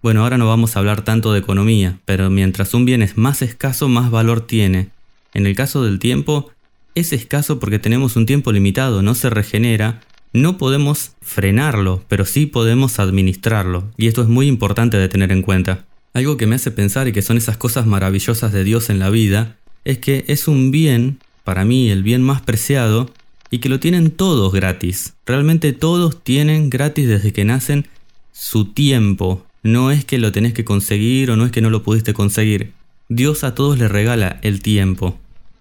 Bueno, 0.00 0.22
ahora 0.22 0.38
no 0.38 0.46
vamos 0.46 0.76
a 0.76 0.78
hablar 0.78 1.02
tanto 1.02 1.32
de 1.32 1.40
economía, 1.40 1.98
pero 2.06 2.30
mientras 2.30 2.72
un 2.72 2.86
bien 2.86 3.02
es 3.02 3.18
más 3.18 3.42
escaso, 3.42 3.88
más 3.88 4.10
valor 4.10 4.46
tiene. 4.46 4.90
En 5.34 5.46
el 5.46 5.56
caso 5.56 5.82
del 5.82 5.98
tiempo, 5.98 6.52
es 6.94 7.12
escaso 7.12 7.58
porque 7.58 7.80
tenemos 7.80 8.14
un 8.14 8.24
tiempo 8.24 8.52
limitado, 8.52 9.02
no 9.02 9.14
se 9.14 9.28
regenera, 9.28 10.00
no 10.32 10.56
podemos 10.56 11.16
frenarlo, 11.20 12.04
pero 12.08 12.24
sí 12.24 12.46
podemos 12.46 13.00
administrarlo, 13.00 13.90
y 13.96 14.06
esto 14.06 14.22
es 14.22 14.28
muy 14.28 14.46
importante 14.46 14.96
de 14.98 15.08
tener 15.08 15.32
en 15.32 15.42
cuenta. 15.42 15.84
Algo 16.14 16.36
que 16.36 16.46
me 16.46 16.54
hace 16.54 16.70
pensar 16.70 17.08
y 17.08 17.12
que 17.12 17.22
son 17.22 17.36
esas 17.36 17.56
cosas 17.56 17.86
maravillosas 17.86 18.52
de 18.52 18.64
Dios 18.64 18.90
en 18.90 19.00
la 19.00 19.10
vida, 19.10 19.56
es 19.84 19.98
que 19.98 20.24
es 20.28 20.48
un 20.48 20.70
bien, 20.70 21.18
para 21.44 21.64
mí 21.64 21.90
el 21.90 22.02
bien 22.02 22.22
más 22.22 22.40
preciado, 22.40 23.10
y 23.50 23.58
que 23.58 23.68
lo 23.68 23.80
tienen 23.80 24.10
todos 24.10 24.52
gratis. 24.52 25.14
Realmente 25.26 25.72
todos 25.72 26.22
tienen 26.22 26.70
gratis 26.70 27.08
desde 27.08 27.32
que 27.32 27.44
nacen 27.44 27.86
su 28.32 28.66
tiempo, 28.66 29.44
no 29.62 29.90
es 29.90 30.04
que 30.04 30.18
lo 30.18 30.32
tenés 30.32 30.52
que 30.52 30.64
conseguir 30.64 31.30
o 31.30 31.36
no 31.36 31.44
es 31.44 31.52
que 31.52 31.60
no 31.60 31.70
lo 31.70 31.82
pudiste 31.82 32.14
conseguir. 32.14 32.72
Dios 33.08 33.42
a 33.42 33.54
todos 33.54 33.78
les 33.78 33.90
regala 33.90 34.38
el 34.42 34.62
tiempo. 34.62 35.18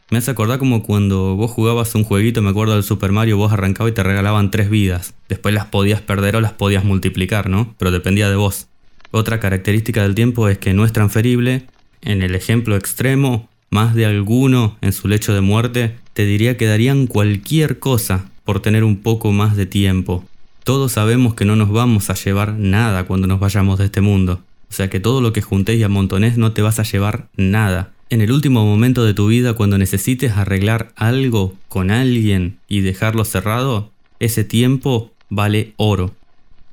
Me 0.10 0.20
hace 0.20 0.32
acordar 0.32 0.60
como 0.60 0.84
cuando 0.84 1.36
vos 1.36 1.52
jugabas 1.52 1.94
un 1.96 2.04
jueguito, 2.04 2.42
me 2.42 2.52
acuerdo 2.52 2.76
del 2.76 2.84
Super 2.84 3.12
Mario, 3.12 3.38
vos 3.38 3.52
arrancabas 3.52 3.92
y 3.92 3.96
te 3.96 4.04
regalaban 4.04 4.52
tres 4.52 4.70
vidas. 4.70 5.14
Después 5.28 5.54
las 5.54 5.66
podías 5.66 6.02
perder 6.02 6.36
o 6.36 6.42
las 6.42 6.54
podías 6.54 6.86
multiplicar, 6.86 7.50
¿no? 7.50 7.76
Pero 7.78 7.92
dependía 7.92 8.30
de 8.30 8.36
vos. 8.36 8.68
Otra 9.12 9.40
característica 9.40 10.04
del 10.04 10.16
tiempo 10.16 10.48
es 10.48 10.58
que 10.58 10.74
no 10.74 10.86
es 10.86 10.94
transferible, 10.94 11.66
en 12.02 12.22
el 12.22 12.36
ejemplo 12.36 12.78
extremo, 12.78 13.50
más 13.70 13.96
de 13.96 14.06
alguno 14.06 14.78
en 14.82 14.94
su 14.94 15.08
lecho 15.08 15.34
de 15.34 15.42
muerte 15.42 15.96
te 16.14 16.26
diría 16.26 16.58
que 16.58 16.66
darían 16.66 17.08
cualquier 17.08 17.80
cosa 17.80 18.30
por 18.44 18.62
tener 18.62 18.84
un 18.84 18.98
poco 18.98 19.32
más 19.32 19.56
de 19.56 19.66
tiempo. 19.66 20.24
Todos 20.64 20.94
sabemos 20.94 21.34
que 21.36 21.46
no 21.46 21.56
nos 21.56 21.70
vamos 21.70 22.10
a 22.10 22.14
llevar 22.14 22.54
nada 22.54 23.06
cuando 23.06 23.28
nos 23.28 23.40
vayamos 23.40 23.80
de 23.80 23.86
este 23.86 24.02
mundo. 24.02 24.42
O 24.70 24.74
sea 24.74 24.90
que 24.90 25.00
todo 25.00 25.22
lo 25.22 25.34
que 25.34 25.42
juntéis 25.42 25.80
y 25.80 25.84
amontones 25.84 26.38
no 26.38 26.52
te 26.52 26.62
vas 26.62 26.80
a 26.80 26.84
llevar 26.84 27.28
nada. 27.36 27.92
En 28.10 28.22
el 28.22 28.32
último 28.32 28.66
momento 28.66 29.04
de 29.04 29.14
tu 29.14 29.28
vida, 29.28 29.54
cuando 29.54 29.78
necesites 29.78 30.34
arreglar 30.34 30.92
algo 30.96 31.56
con 31.68 31.92
alguien 31.92 32.58
y 32.68 32.82
dejarlo 32.82 33.26
cerrado, 33.26 33.92
ese 34.20 34.44
tiempo 34.44 35.12
vale 35.30 35.74
oro. 35.78 36.14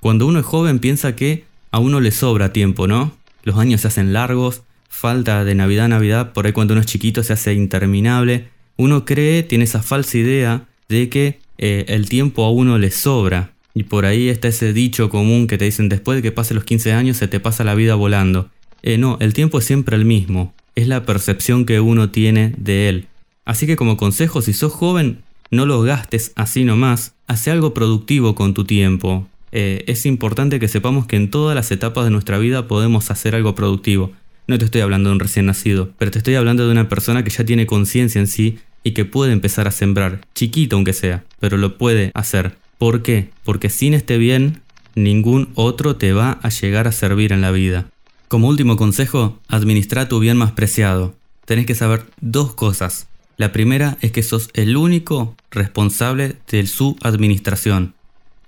Cuando 0.01 0.27
uno 0.27 0.39
es 0.39 0.47
joven 0.47 0.79
piensa 0.79 1.17
que 1.17 1.45
a 1.71 1.79
uno 1.79 2.01
le 2.01 2.13
sobra 2.13 2.53
tiempo, 2.53 2.87
¿no? 2.87 3.13
Los 3.43 3.59
años 3.59 3.81
se 3.81 3.89
hacen 3.89 4.13
largos, 4.13 4.63
falta 4.95 5.45
de 5.45 5.55
Navidad 5.55 5.87
a 5.87 5.89
Navidad, 5.89 6.33
por 6.33 6.47
ahí 6.47 6.53
cuando 6.53 6.73
uno 6.73 6.81
es 6.81 6.87
chiquito 6.87 7.23
se 7.23 7.33
hace 7.33 7.53
interminable. 7.53 8.49
Uno 8.77 9.05
cree, 9.05 9.43
tiene 9.43 9.65
esa 9.65 9.83
falsa 9.83 10.17
idea 10.17 10.67
de 10.89 11.09
que 11.09 11.41
eh, 11.59 11.85
el 11.89 12.09
tiempo 12.09 12.45
a 12.45 12.51
uno 12.53 12.79
le 12.79 12.91
sobra. 12.91 13.53
Y 13.75 13.83
por 13.83 14.07
ahí 14.07 14.29
está 14.29 14.49
ese 14.49 14.73
dicho 14.73 15.11
común 15.11 15.49
que 15.49 15.59
te 15.59 15.65
dicen 15.65 15.89
después 15.89 16.17
de 16.17 16.23
que 16.23 16.33
pase 16.33 16.55
los 16.55 16.65
15 16.65 16.93
años 16.93 17.17
se 17.17 17.27
te 17.27 17.41
pasa 17.41 17.65
la 17.65 17.75
vida 17.75 17.97
volando. 17.97 18.49
Eh, 18.83 18.97
no, 18.97 19.19
el 19.21 19.35
tiempo 19.35 19.59
es 19.59 19.65
siempre 19.65 19.97
el 19.97 20.05
mismo. 20.05 20.55
Es 20.77 20.87
la 20.87 21.05
percepción 21.05 21.67
que 21.67 21.81
uno 21.81 22.11
tiene 22.11 22.55
de 22.57 22.89
él. 22.89 23.09
Así 23.45 23.67
que 23.67 23.77
como 23.77 23.97
consejo, 23.97 24.43
si 24.43 24.53
sos 24.53 24.73
joven, 24.73 25.19
no 25.51 25.67
lo 25.67 25.83
gastes 25.83 26.33
así 26.37 26.65
nomás. 26.65 27.15
Hace 27.27 27.51
algo 27.51 27.75
productivo 27.75 28.37
con 28.37 28.55
tu 28.55 28.65
tiempo. 28.65 29.27
Eh, 29.51 29.85
es 29.89 30.07
importante 30.07 30.61
que 30.61 30.69
sepamos 30.69 31.07
que 31.07 31.17
en 31.17 31.31
todas 31.31 31.57
las 31.57 31.71
etapas 31.73 32.05
de 32.05 32.11
nuestra 32.11 32.39
vida 32.39 32.69
podemos 32.69 33.11
hacer 33.11 33.35
algo 33.35 33.55
productivo. 33.55 34.13
No 34.47 34.59
te 34.59 34.67
estoy 34.67 34.83
hablando 34.83 35.09
de 35.09 35.15
un 35.15 35.21
recién 35.21 35.47
nacido, 35.47 35.91
pero 35.97 36.11
te 36.11 36.19
estoy 36.19 36.35
hablando 36.35 36.67
de 36.67 36.73
una 36.73 36.89
persona 36.89 37.25
que 37.25 37.31
ya 37.31 37.45
tiene 37.45 37.65
conciencia 37.65 38.21
en 38.21 38.27
sí 38.27 38.59
y 38.83 38.93
que 38.93 39.07
puede 39.07 39.33
empezar 39.33 39.67
a 39.67 39.71
sembrar, 39.71 40.21
chiquito 40.35 40.77
aunque 40.77 40.93
sea, 40.93 41.25
pero 41.41 41.57
lo 41.57 41.79
puede 41.79 42.11
hacer. 42.15 42.57
¿Por 42.77 43.03
qué? 43.03 43.31
Porque 43.45 43.71
sin 43.71 43.95
este 43.95 44.19
bien, 44.19 44.61
ningún 44.95 45.49
otro 45.55 45.97
te 45.97 46.13
va 46.13 46.39
a 46.43 46.51
llegar 46.51 46.87
a 46.87 46.93
servir 46.93 47.33
en 47.33 47.41
la 47.41 47.53
vida. 47.53 47.87
Como 48.29 48.49
último 48.49 48.77
consejo, 48.77 49.39
administra 49.49 50.09
tu 50.09 50.19
bien 50.19 50.37
más 50.37 50.53
preciado. 50.53 51.15
Tenés 51.47 51.65
que 51.65 51.75
saber 51.75 52.05
dos 52.21 52.55
cosas. 52.55 53.07
La 53.39 53.51
primera 53.51 53.97
es 54.03 54.13
que 54.13 54.23
sos 54.23 54.51
el 54.53 54.77
único 54.77 55.35
responsable 55.51 56.37
de 56.51 56.67
su 56.67 56.97
administración. 57.03 57.95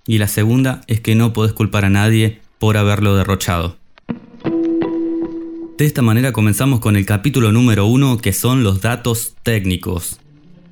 Y 0.06 0.18
la 0.18 0.28
segunda 0.28 0.82
es 0.86 1.00
que 1.00 1.14
no 1.14 1.32
podés 1.32 1.54
culpar 1.54 1.86
a 1.86 1.90
nadie 1.90 2.40
por 2.58 2.76
haberlo 2.76 3.16
derrochado. 3.16 3.78
De 5.78 5.84
esta 5.84 6.00
manera 6.00 6.32
comenzamos 6.32 6.80
con 6.80 6.96
el 6.96 7.04
capítulo 7.04 7.52
número 7.52 7.84
uno 7.84 8.16
que 8.16 8.32
son 8.32 8.62
los 8.62 8.80
datos 8.80 9.34
técnicos. 9.42 10.18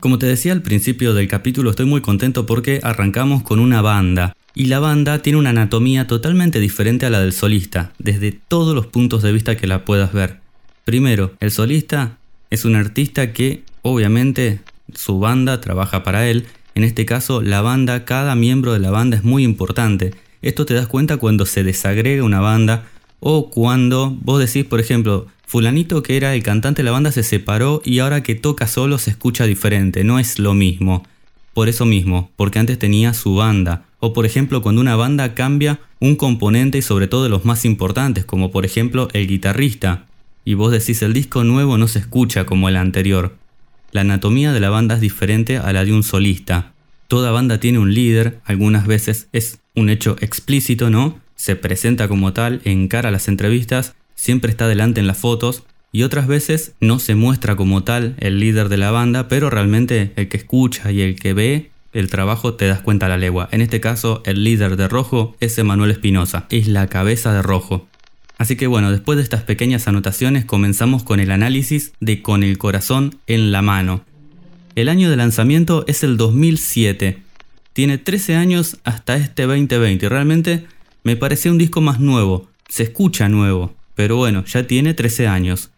Como 0.00 0.18
te 0.18 0.24
decía 0.24 0.52
al 0.52 0.62
principio 0.62 1.12
del 1.12 1.28
capítulo 1.28 1.68
estoy 1.68 1.84
muy 1.84 2.00
contento 2.00 2.46
porque 2.46 2.80
arrancamos 2.82 3.42
con 3.42 3.58
una 3.58 3.82
banda 3.82 4.34
y 4.54 4.64
la 4.66 4.78
banda 4.78 5.18
tiene 5.18 5.38
una 5.38 5.50
anatomía 5.50 6.06
totalmente 6.06 6.58
diferente 6.58 7.04
a 7.04 7.10
la 7.10 7.20
del 7.20 7.34
solista, 7.34 7.92
desde 7.98 8.32
todos 8.32 8.74
los 8.74 8.86
puntos 8.86 9.22
de 9.22 9.32
vista 9.32 9.58
que 9.58 9.66
la 9.66 9.84
puedas 9.84 10.14
ver. 10.14 10.40
Primero, 10.86 11.34
el 11.40 11.50
solista 11.50 12.16
es 12.48 12.64
un 12.64 12.74
artista 12.74 13.34
que 13.34 13.62
obviamente 13.82 14.60
su 14.94 15.18
banda 15.18 15.60
trabaja 15.60 16.02
para 16.02 16.26
él, 16.30 16.46
en 16.74 16.82
este 16.82 17.04
caso 17.04 17.42
la 17.42 17.60
banda, 17.60 18.06
cada 18.06 18.36
miembro 18.36 18.72
de 18.72 18.78
la 18.78 18.90
banda 18.90 19.18
es 19.18 19.22
muy 19.22 19.44
importante. 19.44 20.14
Esto 20.40 20.64
te 20.64 20.72
das 20.72 20.86
cuenta 20.86 21.18
cuando 21.18 21.44
se 21.44 21.62
desagrega 21.62 22.24
una 22.24 22.40
banda 22.40 22.86
o 23.26 23.48
cuando 23.48 24.14
vos 24.20 24.38
decís, 24.38 24.66
por 24.66 24.80
ejemplo, 24.80 25.26
fulanito 25.46 26.02
que 26.02 26.18
era 26.18 26.34
el 26.34 26.42
cantante 26.42 26.82
de 26.82 26.84
la 26.84 26.90
banda 26.92 27.10
se 27.10 27.22
separó 27.22 27.80
y 27.82 28.00
ahora 28.00 28.22
que 28.22 28.34
toca 28.34 28.66
solo 28.66 28.98
se 28.98 29.10
escucha 29.10 29.46
diferente, 29.46 30.04
no 30.04 30.18
es 30.18 30.38
lo 30.38 30.52
mismo. 30.52 31.04
Por 31.54 31.70
eso 31.70 31.86
mismo, 31.86 32.30
porque 32.36 32.58
antes 32.58 32.78
tenía 32.78 33.14
su 33.14 33.34
banda. 33.34 33.86
O 33.98 34.12
por 34.12 34.26
ejemplo, 34.26 34.60
cuando 34.60 34.82
una 34.82 34.94
banda 34.94 35.32
cambia 35.32 35.80
un 36.00 36.16
componente 36.16 36.76
y 36.76 36.82
sobre 36.82 37.08
todo 37.08 37.30
los 37.30 37.46
más 37.46 37.64
importantes, 37.64 38.26
como 38.26 38.50
por 38.50 38.66
ejemplo 38.66 39.08
el 39.14 39.26
guitarrista. 39.26 40.04
Y 40.44 40.52
vos 40.52 40.70
decís 40.70 41.00
el 41.00 41.14
disco 41.14 41.44
nuevo 41.44 41.78
no 41.78 41.88
se 41.88 42.00
escucha 42.00 42.44
como 42.44 42.68
el 42.68 42.76
anterior. 42.76 43.38
La 43.90 44.02
anatomía 44.02 44.52
de 44.52 44.60
la 44.60 44.68
banda 44.68 44.96
es 44.96 45.00
diferente 45.00 45.56
a 45.56 45.72
la 45.72 45.86
de 45.86 45.94
un 45.94 46.02
solista. 46.02 46.74
Toda 47.08 47.30
banda 47.30 47.58
tiene 47.58 47.78
un 47.78 47.94
líder, 47.94 48.40
algunas 48.44 48.86
veces 48.86 49.28
es 49.32 49.60
un 49.74 49.88
hecho 49.88 50.16
explícito, 50.20 50.90
¿no? 50.90 51.23
Se 51.36 51.56
presenta 51.56 52.08
como 52.08 52.32
tal, 52.32 52.60
encara 52.64 53.10
las 53.10 53.28
entrevistas, 53.28 53.94
siempre 54.14 54.50
está 54.50 54.68
delante 54.68 55.00
en 55.00 55.06
las 55.06 55.18
fotos 55.18 55.64
y 55.92 56.02
otras 56.02 56.26
veces 56.26 56.72
no 56.80 56.98
se 56.98 57.14
muestra 57.14 57.56
como 57.56 57.84
tal 57.84 58.16
el 58.18 58.40
líder 58.40 58.68
de 58.68 58.76
la 58.76 58.90
banda, 58.90 59.28
pero 59.28 59.50
realmente 59.50 60.12
el 60.16 60.28
que 60.28 60.36
escucha 60.36 60.90
y 60.90 61.00
el 61.00 61.16
que 61.16 61.34
ve 61.34 61.70
el 61.92 62.10
trabajo 62.10 62.54
te 62.54 62.66
das 62.66 62.80
cuenta 62.80 63.06
a 63.06 63.08
la 63.08 63.16
legua. 63.16 63.48
En 63.52 63.60
este 63.60 63.80
caso, 63.80 64.20
el 64.26 64.42
líder 64.42 64.76
de 64.76 64.88
Rojo 64.88 65.36
es 65.40 65.56
Emanuel 65.58 65.92
Espinosa, 65.92 66.46
es 66.50 66.66
la 66.66 66.88
cabeza 66.88 67.32
de 67.32 67.42
Rojo. 67.42 67.86
Así 68.36 68.56
que 68.56 68.66
bueno, 68.66 68.90
después 68.90 69.16
de 69.16 69.22
estas 69.22 69.44
pequeñas 69.44 69.86
anotaciones 69.86 70.44
comenzamos 70.44 71.04
con 71.04 71.20
el 71.20 71.30
análisis 71.30 71.92
de 72.00 72.20
Con 72.20 72.42
el 72.42 72.58
corazón 72.58 73.18
en 73.28 73.52
la 73.52 73.62
mano. 73.62 74.04
El 74.74 74.88
año 74.88 75.08
de 75.08 75.16
lanzamiento 75.16 75.84
es 75.86 76.02
el 76.02 76.16
2007. 76.16 77.18
Tiene 77.72 77.98
13 77.98 78.34
años 78.34 78.78
hasta 78.82 79.16
este 79.16 79.44
2020 79.44 80.04
y 80.04 80.08
realmente 80.08 80.66
me 81.04 81.16
parecía 81.16 81.52
un 81.52 81.58
disco 81.58 81.80
más 81.80 82.00
nuevo, 82.00 82.48
se 82.68 82.82
escucha 82.82 83.28
nuevo, 83.28 83.74
pero 83.94 84.16
bueno, 84.16 84.44
ya 84.44 84.66
tiene 84.66 84.94
13 84.94 85.28
años. 85.28 85.70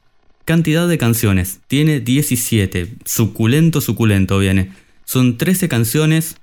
Cantidad 0.44 0.88
de 0.88 0.96
canciones, 0.96 1.60
tiene 1.66 2.00
17, 2.00 2.94
suculento, 3.04 3.80
suculento 3.80 4.38
viene. 4.38 4.70
Son 5.04 5.36
13 5.36 5.68
canciones, 5.68 6.36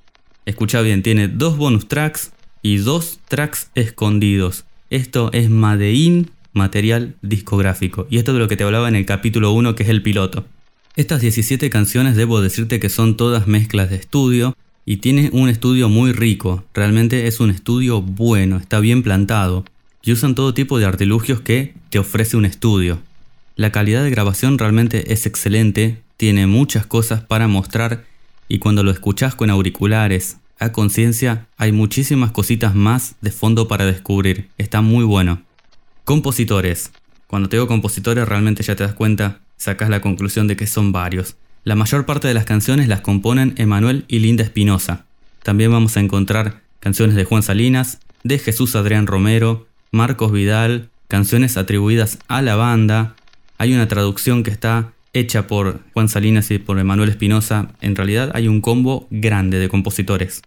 escucha 0.45 0.81
bien, 0.81 1.01
tiene 1.01 1.29
dos 1.29 1.57
bonus 1.57 1.87
tracks 1.87 2.33
y 2.61 2.77
dos 2.77 3.19
tracks 3.29 3.71
escondidos. 3.73 4.65
Esto 4.89 5.31
es 5.31 5.49
Madein 5.49 6.29
material 6.51 7.15
discográfico. 7.21 8.07
Y 8.09 8.17
esto 8.17 8.31
es 8.31 8.35
de 8.35 8.39
lo 8.39 8.47
que 8.47 8.57
te 8.57 8.63
hablaba 8.63 8.87
en 8.87 8.95
el 8.95 9.05
capítulo 9.05 9.51
1 9.53 9.75
que 9.75 9.83
es 9.83 9.89
el 9.89 10.03
piloto. 10.03 10.45
Estas 10.95 11.21
17 11.21 11.69
canciones 11.69 12.15
debo 12.15 12.41
decirte 12.41 12.79
que 12.79 12.89
son 12.89 13.17
todas 13.17 13.47
mezclas 13.47 13.89
de 13.89 13.95
estudio 13.95 14.55
y 14.85 14.97
tiene 14.97 15.29
un 15.33 15.49
estudio 15.49 15.89
muy 15.89 16.11
rico, 16.11 16.63
realmente 16.73 17.27
es 17.27 17.39
un 17.39 17.49
estudio 17.49 18.01
bueno, 18.01 18.57
está 18.57 18.79
bien 18.79 19.03
plantado 19.03 19.65
y 20.03 20.11
usan 20.11 20.35
todo 20.35 20.53
tipo 20.53 20.79
de 20.79 20.85
artilugios 20.85 21.41
que 21.41 21.73
te 21.89 21.99
ofrece 21.99 22.35
un 22.35 22.45
estudio. 22.45 22.99
La 23.55 23.71
calidad 23.71 24.03
de 24.03 24.09
grabación 24.09 24.57
realmente 24.57 25.13
es 25.13 25.25
excelente, 25.25 26.01
tiene 26.17 26.47
muchas 26.47 26.85
cosas 26.85 27.21
para 27.21 27.47
mostrar 27.47 28.03
y 28.49 28.59
cuando 28.59 28.83
lo 28.83 28.91
escuchas 28.91 29.35
con 29.35 29.49
auriculares 29.49 30.37
a 30.59 30.71
conciencia 30.71 31.47
hay 31.57 31.71
muchísimas 31.71 32.31
cositas 32.31 32.75
más 32.75 33.15
de 33.21 33.31
fondo 33.31 33.67
para 33.67 33.85
descubrir, 33.85 34.49
está 34.57 34.81
muy 34.81 35.05
bueno. 35.05 35.41
Compositores. 36.03 36.91
Cuando 37.27 37.49
te 37.49 37.55
digo 37.55 37.67
compositores 37.67 38.27
realmente 38.27 38.63
ya 38.63 38.75
te 38.75 38.83
das 38.83 38.93
cuenta, 38.93 39.39
sacas 39.57 39.89
la 39.89 40.01
conclusión 40.01 40.47
de 40.47 40.57
que 40.57 40.67
son 40.67 40.91
varios. 40.91 41.35
La 41.65 41.75
mayor 41.75 42.05
parte 42.05 42.27
de 42.27 42.33
las 42.33 42.43
canciones 42.43 42.89
las 42.89 42.99
componen 42.99 43.53
Emanuel 43.55 44.03
y 44.09 44.19
Linda 44.19 44.43
Espinosa. 44.43 45.05
También 45.43 45.71
vamos 45.71 45.95
a 45.95 46.01
encontrar 46.01 46.61
canciones 46.81 47.15
de 47.15 47.23
Juan 47.23 47.41
Salinas, 47.41 47.99
de 48.25 48.37
Jesús 48.37 48.75
Adrián 48.75 49.07
Romero, 49.07 49.65
Marcos 49.89 50.33
Vidal, 50.33 50.89
canciones 51.07 51.55
atribuidas 51.55 52.19
a 52.27 52.41
la 52.41 52.57
banda. 52.57 53.15
Hay 53.57 53.73
una 53.73 53.87
traducción 53.87 54.43
que 54.43 54.51
está 54.51 54.91
hecha 55.13 55.47
por 55.47 55.79
Juan 55.93 56.09
Salinas 56.09 56.51
y 56.51 56.59
por 56.59 56.77
Emanuel 56.79 57.07
Espinosa. 57.07 57.69
En 57.79 57.95
realidad 57.95 58.31
hay 58.33 58.49
un 58.49 58.59
combo 58.59 59.07
grande 59.09 59.57
de 59.57 59.69
compositores. 59.69 60.41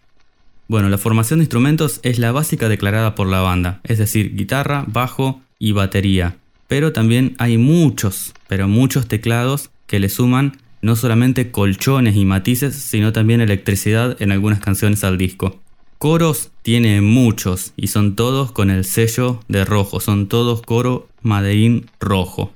Bueno, 0.67 0.87
la 0.87 0.99
formación 0.99 1.39
de 1.39 1.45
instrumentos 1.45 1.99
es 2.03 2.19
la 2.19 2.31
básica 2.31 2.69
declarada 2.69 3.15
por 3.15 3.25
la 3.25 3.41
banda, 3.41 3.79
es 3.83 3.97
decir, 3.97 4.35
guitarra, 4.35 4.85
bajo 4.85 5.41
y 5.57 5.71
batería. 5.71 6.35
Pero 6.67 6.93
también 6.93 7.33
hay 7.39 7.57
muchos, 7.57 8.35
pero 8.47 8.67
muchos 8.67 9.07
teclados 9.07 9.71
que 9.87 9.99
le 9.99 10.09
suman 10.09 10.57
no 10.81 10.95
solamente 10.95 11.51
colchones 11.51 12.15
y 12.15 12.25
matices, 12.25 12.75
sino 12.75 13.13
también 13.13 13.41
electricidad 13.41 14.21
en 14.21 14.31
algunas 14.31 14.59
canciones 14.59 15.03
al 15.03 15.17
disco. 15.17 15.59
Coros 15.97 16.51
tiene 16.61 17.01
muchos 17.01 17.73
y 17.75 17.87
son 17.87 18.15
todos 18.15 18.51
con 18.51 18.69
el 18.69 18.85
sello 18.85 19.39
de 19.47 19.65
rojo, 19.65 19.99
son 19.99 20.27
todos 20.27 20.61
coro 20.61 21.07
Madein 21.23 21.89
rojo. 21.99 22.53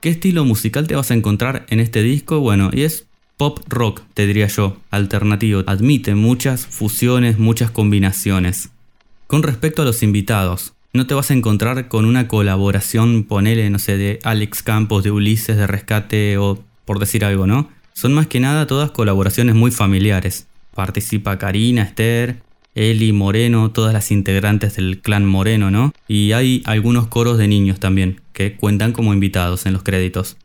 ¿Qué 0.00 0.10
estilo 0.10 0.44
musical 0.44 0.86
te 0.86 0.94
vas 0.94 1.10
a 1.10 1.14
encontrar 1.14 1.66
en 1.70 1.80
este 1.80 2.02
disco? 2.02 2.38
Bueno, 2.38 2.70
y 2.72 2.82
es 2.82 3.06
pop 3.36 3.60
rock, 3.68 4.02
te 4.14 4.26
diría 4.26 4.46
yo, 4.46 4.76
alternativo. 4.90 5.64
Admite 5.66 6.14
muchas 6.14 6.66
fusiones, 6.66 7.38
muchas 7.38 7.70
combinaciones. 7.70 8.70
Con 9.26 9.42
respecto 9.42 9.82
a 9.82 9.84
los 9.84 10.02
invitados, 10.02 10.74
no 10.92 11.08
te 11.08 11.14
vas 11.14 11.30
a 11.30 11.34
encontrar 11.34 11.88
con 11.88 12.04
una 12.04 12.28
colaboración, 12.28 13.24
ponele, 13.24 13.68
no 13.70 13.80
sé, 13.80 13.96
de 13.96 14.20
Alex 14.22 14.62
Campos, 14.62 15.02
de 15.02 15.10
Ulises, 15.10 15.56
de 15.56 15.66
Rescate 15.66 16.38
o 16.38 16.62
por 16.84 16.98
decir 16.98 17.24
algo, 17.24 17.46
¿no? 17.46 17.68
Son 17.92 18.12
más 18.12 18.26
que 18.26 18.40
nada 18.40 18.66
todas 18.66 18.90
colaboraciones 18.90 19.54
muy 19.54 19.70
familiares. 19.70 20.46
Participa 20.74 21.38
Karina, 21.38 21.82
Esther, 21.82 22.42
Eli 22.74 23.12
Moreno, 23.12 23.70
todas 23.70 23.92
las 23.92 24.10
integrantes 24.10 24.76
del 24.76 25.00
clan 25.00 25.24
Moreno, 25.24 25.70
¿no? 25.70 25.92
Y 26.08 26.32
hay 26.32 26.62
algunos 26.66 27.06
coros 27.06 27.38
de 27.38 27.46
niños 27.46 27.78
también, 27.78 28.20
que 28.32 28.56
cuentan 28.56 28.92
como 28.92 29.14
invitados 29.14 29.66
en 29.66 29.72
los 29.72 29.84
créditos. 29.84 30.36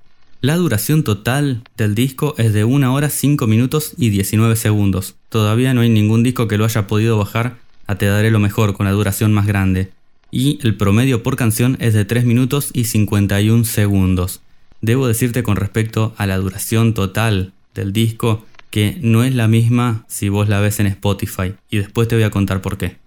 La 0.42 0.56
duración 0.56 1.04
total 1.04 1.64
del 1.76 1.96
disco 1.96 2.36
es 2.38 2.54
de 2.54 2.64
1 2.64 2.94
hora 2.94 3.10
5 3.10 3.46
minutos 3.48 3.94
y 3.98 4.10
19 4.10 4.56
segundos. 4.56 5.16
Todavía 5.28 5.74
no 5.74 5.82
hay 5.82 5.90
ningún 5.90 6.24
disco 6.24 6.48
que 6.48 6.58
lo 6.58 6.66
haya 6.66 6.88
podido 6.88 7.18
bajar 7.18 7.58
a 7.88 7.96
Te 7.96 8.06
Daré 8.06 8.32
lo 8.32 8.40
Mejor 8.40 8.74
con 8.74 8.86
la 8.86 8.94
duración 8.94 9.34
más 9.34 9.48
grande. 9.48 9.92
Y 10.32 10.60
el 10.62 10.76
promedio 10.78 11.24
por 11.24 11.36
canción 11.36 11.76
es 11.82 11.94
de 11.94 12.06
3 12.06 12.24
minutos 12.24 12.70
y 12.74 12.86
51 12.86 13.66
segundos. 13.66 14.42
Debo 14.82 15.08
decirte 15.08 15.44
con 15.44 15.58
respecto 15.58 16.14
a 16.18 16.26
la 16.26 16.38
duración 16.38 16.94
total 16.94 17.54
del 17.76 17.92
disco 17.92 18.46
que 18.70 18.98
no 19.02 19.24
es 19.24 19.36
la 19.36 19.48
misma 19.48 20.06
si 20.08 20.30
vos 20.30 20.48
la 20.48 20.60
ves 20.60 20.80
en 20.80 20.88
Spotify 20.88 21.54
y 21.70 21.78
después 21.78 22.08
te 22.08 22.16
voy 22.16 22.24
a 22.24 22.30
contar 22.30 22.62
por 22.62 22.78
qué. 22.78 22.98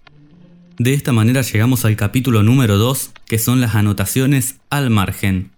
De 0.79 0.95
esta 0.95 1.13
manera 1.13 1.43
llegamos 1.43 1.85
al 1.85 1.97
capítulo 1.97 2.43
número 2.43 2.77
2 2.77 3.13
que 3.27 3.39
son 3.39 3.61
las 3.61 3.75
anotaciones 3.75 4.57
al 4.69 4.91
margen. 4.91 5.51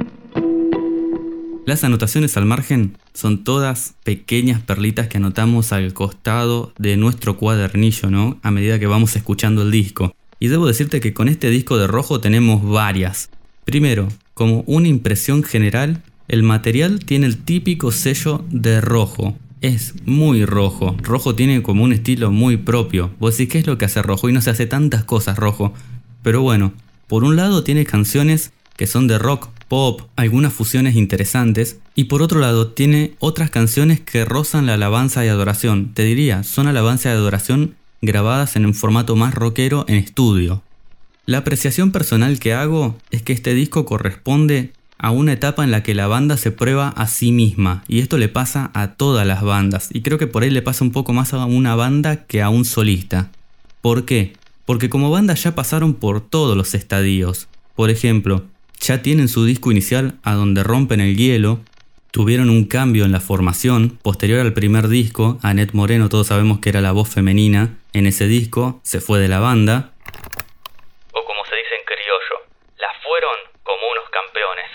Las 1.67 1.83
anotaciones 1.83 2.37
al 2.37 2.45
margen 2.45 2.99
son 3.15 3.43
todas 3.43 3.95
pequeñas 4.05 4.61
perlitas 4.61 5.09
que 5.09 5.17
anotamos 5.17 5.73
al 5.73 5.95
costado 5.95 6.75
de 6.79 6.97
nuestro 6.97 7.39
cuadernillo, 7.39 8.11
¿no? 8.11 8.39
A 8.43 8.51
medida 8.51 8.79
que 8.79 8.87
vamos 8.87 9.17
escuchando 9.17 9.63
el 9.63 9.71
disco. 9.71 10.15
Y 10.39 10.49
debo 10.49 10.67
decirte 10.67 11.01
que 11.01 11.15
con 11.15 11.29
este 11.29 11.49
disco 11.49 11.79
de 11.79 11.87
rojo 11.87 12.21
tenemos 12.21 12.63
varias. 12.63 13.31
Primero, 13.65 14.09
como 14.35 14.63
una 14.67 14.89
impresión 14.89 15.43
general, 15.43 16.03
el 16.29 16.43
material 16.43 17.01
tiene 17.01 17.27
el 17.27 17.39
típico 17.39 17.93
sello 17.93 18.45
de 18.51 18.81
rojo. 18.81 19.37
Es 19.61 19.95
muy 20.05 20.45
rojo. 20.45 20.97
Rojo 21.03 21.35
tiene 21.35 21.63
como 21.63 21.85
un 21.85 21.93
estilo 21.93 22.31
muy 22.31 22.57
propio. 22.59 23.11
Vos 23.19 23.37
decís, 23.37 23.53
¿qué 23.53 23.59
es 23.61 23.67
lo 23.67 23.79
que 23.79 23.87
hace 23.87 24.03
rojo? 24.03 24.29
Y 24.29 24.33
no 24.33 24.43
se 24.43 24.51
hace 24.51 24.67
tantas 24.67 25.05
cosas 25.05 25.39
rojo. 25.39 25.73
Pero 26.23 26.43
bueno, 26.43 26.75
por 27.07 27.25
un 27.25 27.37
lado 27.37 27.65
tiene 27.65 27.85
canciones 27.85 28.53
que 28.77 28.87
son 28.87 29.07
de 29.07 29.19
rock, 29.19 29.49
pop, 29.69 30.03
algunas 30.17 30.53
fusiones 30.53 30.97
interesantes, 30.97 31.79
y 31.95 32.05
por 32.05 32.23
otro 32.23 32.41
lado 32.41 32.69
tiene 32.69 33.15
otras 33.21 33.51
canciones 33.51 34.01
que 34.01 34.25
rozan 34.25 34.67
la 34.67 34.75
alabanza 34.75 35.25
y 35.25 35.29
adoración. 35.29 35.93
Te 35.95 36.05
diría, 36.05 36.43
son 36.43 36.67
alabanza 36.67 37.09
y 37.09 37.13
adoración 37.13 37.77
grabadas 38.03 38.57
en 38.57 38.67
un 38.67 38.75
formato 38.75 39.17
más 39.17 39.35
rockero 39.35 39.85
en 39.89 39.97
estudio. 39.97 40.63
La 41.27 41.39
apreciación 41.39 41.91
personal 41.91 42.39
que 42.39 42.53
hago 42.53 42.97
es 43.11 43.23
que 43.23 43.33
este 43.33 43.55
disco 43.55 43.85
corresponde 43.85 44.73
a 44.99 45.11
una 45.11 45.33
etapa 45.33 45.65
en 45.65 45.71
la 45.71 45.83
que 45.83 45.95
la 45.95 46.07
banda 46.07 46.37
se 46.37 46.51
prueba 46.51 46.89
a 46.89 47.07
sí 47.07 47.33
misma, 47.33 47.85
y 47.89 48.01
esto 48.01 48.17
le 48.19 48.29
pasa 48.29 48.71
a 48.75 48.95
todas 48.95 49.27
las 49.27 49.43
bandas, 49.43 49.89
y 49.93 50.03
creo 50.03 50.19
que 50.19 50.27
por 50.27 50.43
ahí 50.43 50.51
le 50.51 50.63
pasa 50.63 50.85
un 50.85 50.93
poco 50.93 51.13
más 51.13 51.35
a 51.35 51.45
una 51.45 51.75
banda 51.75 52.25
que 52.27 52.43
a 52.43 52.49
un 52.49 52.65
solista. 52.65 53.31
¿Por 53.81 54.05
qué? 54.05 54.35
Porque 54.65 54.89
como 54.89 55.11
banda 55.11 55.35
ya 55.35 55.55
pasaron 55.55 55.95
por 55.95 56.21
todos 56.21 56.57
los 56.57 56.75
estadios. 56.75 57.49
Por 57.75 57.91
ejemplo, 57.91 58.45
ya 58.81 59.03
tienen 59.03 59.29
su 59.29 59.45
disco 59.45 59.73
inicial 59.73 60.19
a 60.23 60.35
donde 60.35 60.63
rompen 60.63 61.01
el 61.01 61.17
hielo, 61.17 61.61
tuvieron 62.11 62.49
un 62.49 62.65
cambio 62.65 63.05
en 63.05 63.13
la 63.13 63.21
formación, 63.21 63.99
posterior 64.01 64.41
al 64.41 64.53
primer 64.53 64.89
disco, 64.89 65.39
Annette 65.43 65.75
Moreno 65.75 66.09
todos 66.09 66.29
sabemos 66.29 66.61
que 66.61 66.69
era 66.69 66.81
la 66.81 66.93
voz 66.93 67.09
femenina, 67.09 67.77
en 67.93 68.07
ese 68.07 68.27
disco 68.27 68.81
se 68.85 69.01
fue 69.01 69.19
de 69.21 69.29
la 69.29 69.41
banda. 69.41 69.91
O 71.13 71.25
como 71.27 71.45
se 71.45 71.57
dice 71.57 71.75
en 71.75 71.85
criollo, 71.85 72.37
la 72.79 72.89
fueron 73.03 73.37
como 73.63 73.83
unos 73.93 74.09
campeones. 74.11 74.71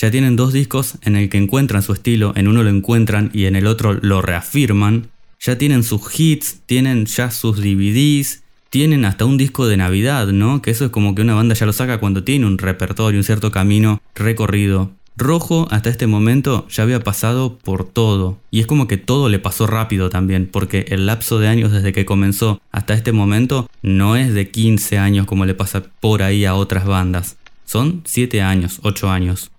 Ya 0.00 0.10
tienen 0.10 0.34
dos 0.34 0.54
discos 0.54 0.94
en 1.02 1.14
el 1.14 1.28
que 1.28 1.36
encuentran 1.36 1.82
su 1.82 1.92
estilo, 1.92 2.32
en 2.34 2.48
uno 2.48 2.62
lo 2.62 2.70
encuentran 2.70 3.30
y 3.34 3.44
en 3.44 3.54
el 3.54 3.66
otro 3.66 3.92
lo 4.00 4.22
reafirman. 4.22 5.08
Ya 5.38 5.58
tienen 5.58 5.82
sus 5.82 6.18
hits, 6.18 6.60
tienen 6.64 7.04
ya 7.04 7.30
sus 7.30 7.58
DVDs, 7.58 8.42
tienen 8.70 9.04
hasta 9.04 9.26
un 9.26 9.36
disco 9.36 9.66
de 9.66 9.76
Navidad, 9.76 10.28
¿no? 10.28 10.62
Que 10.62 10.70
eso 10.70 10.86
es 10.86 10.90
como 10.90 11.14
que 11.14 11.20
una 11.20 11.34
banda 11.34 11.54
ya 11.54 11.66
lo 11.66 11.74
saca 11.74 12.00
cuando 12.00 12.24
tiene 12.24 12.46
un 12.46 12.56
repertorio, 12.56 13.20
un 13.20 13.24
cierto 13.24 13.50
camino 13.50 14.00
recorrido. 14.14 14.90
Rojo 15.18 15.68
hasta 15.70 15.90
este 15.90 16.06
momento 16.06 16.66
ya 16.70 16.84
había 16.84 17.00
pasado 17.00 17.58
por 17.58 17.84
todo. 17.84 18.38
Y 18.50 18.60
es 18.60 18.66
como 18.66 18.88
que 18.88 18.96
todo 18.96 19.28
le 19.28 19.38
pasó 19.38 19.66
rápido 19.66 20.08
también, 20.08 20.48
porque 20.50 20.86
el 20.88 21.04
lapso 21.04 21.38
de 21.38 21.48
años 21.48 21.72
desde 21.72 21.92
que 21.92 22.06
comenzó 22.06 22.62
hasta 22.72 22.94
este 22.94 23.12
momento 23.12 23.68
no 23.82 24.16
es 24.16 24.32
de 24.32 24.50
15 24.50 24.96
años 24.96 25.26
como 25.26 25.44
le 25.44 25.54
pasa 25.54 25.82
por 26.00 26.22
ahí 26.22 26.46
a 26.46 26.54
otras 26.54 26.86
bandas. 26.86 27.36
Son 27.66 28.00
7 28.06 28.40
años, 28.40 28.80
8 28.82 29.10
años. 29.10 29.50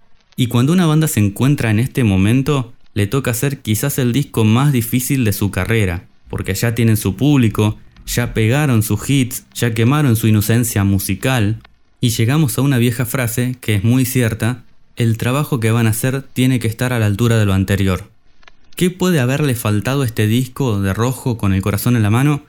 Y 0.41 0.47
cuando 0.47 0.73
una 0.73 0.88
banda 0.88 1.08
se 1.08 1.19
encuentra 1.19 1.69
en 1.69 1.77
este 1.77 2.04
momento, 2.04 2.73
le 2.95 3.06
toca 3.06 3.30
hacer 3.30 3.60
quizás 3.60 3.99
el 3.99 4.12
disco 4.12 4.43
más 4.43 4.73
difícil 4.73 5.23
de 5.23 5.34
su 5.34 5.51
carrera, 5.51 6.08
porque 6.32 6.56
ya 6.56 6.73
tienen 6.73 6.97
su 6.97 7.15
público, 7.15 7.77
ya 8.08 8.34
pegaron 8.34 8.82
sus 8.82 9.08
hits, 9.08 9.45
ya 9.54 9.75
quemaron 9.75 10.15
su 10.15 10.25
inocencia 10.25 10.84
musical, 10.84 11.60
y 11.99 12.10
llegamos 12.10 12.58
a 12.58 12.63
una 12.63 12.80
vieja 12.80 13.06
frase 13.06 13.56
que 13.62 13.75
es 13.75 13.84
muy 13.84 14.04
cierta, 14.04 14.63
el 14.95 15.17
trabajo 15.17 15.60
que 15.60 15.69
van 15.69 15.86
a 15.86 15.91
hacer 15.91 16.23
tiene 16.23 16.58
que 16.58 16.67
estar 16.67 16.91
a 16.91 16.97
la 16.97 17.06
altura 17.06 17.38
de 17.38 17.45
lo 17.45 17.54
anterior. 17.54 18.10
¿Qué 18.75 18.89
puede 18.89 19.19
haberle 19.19 19.54
faltado 19.54 20.01
a 20.01 20.08
este 20.08 20.25
disco 20.25 20.82
de 20.82 20.95
rojo 20.95 21.38
con 21.38 21.54
el 21.54 21.62
corazón 21.62 21.95
en 21.95 22.01
la 22.01 22.10
mano? 22.10 22.45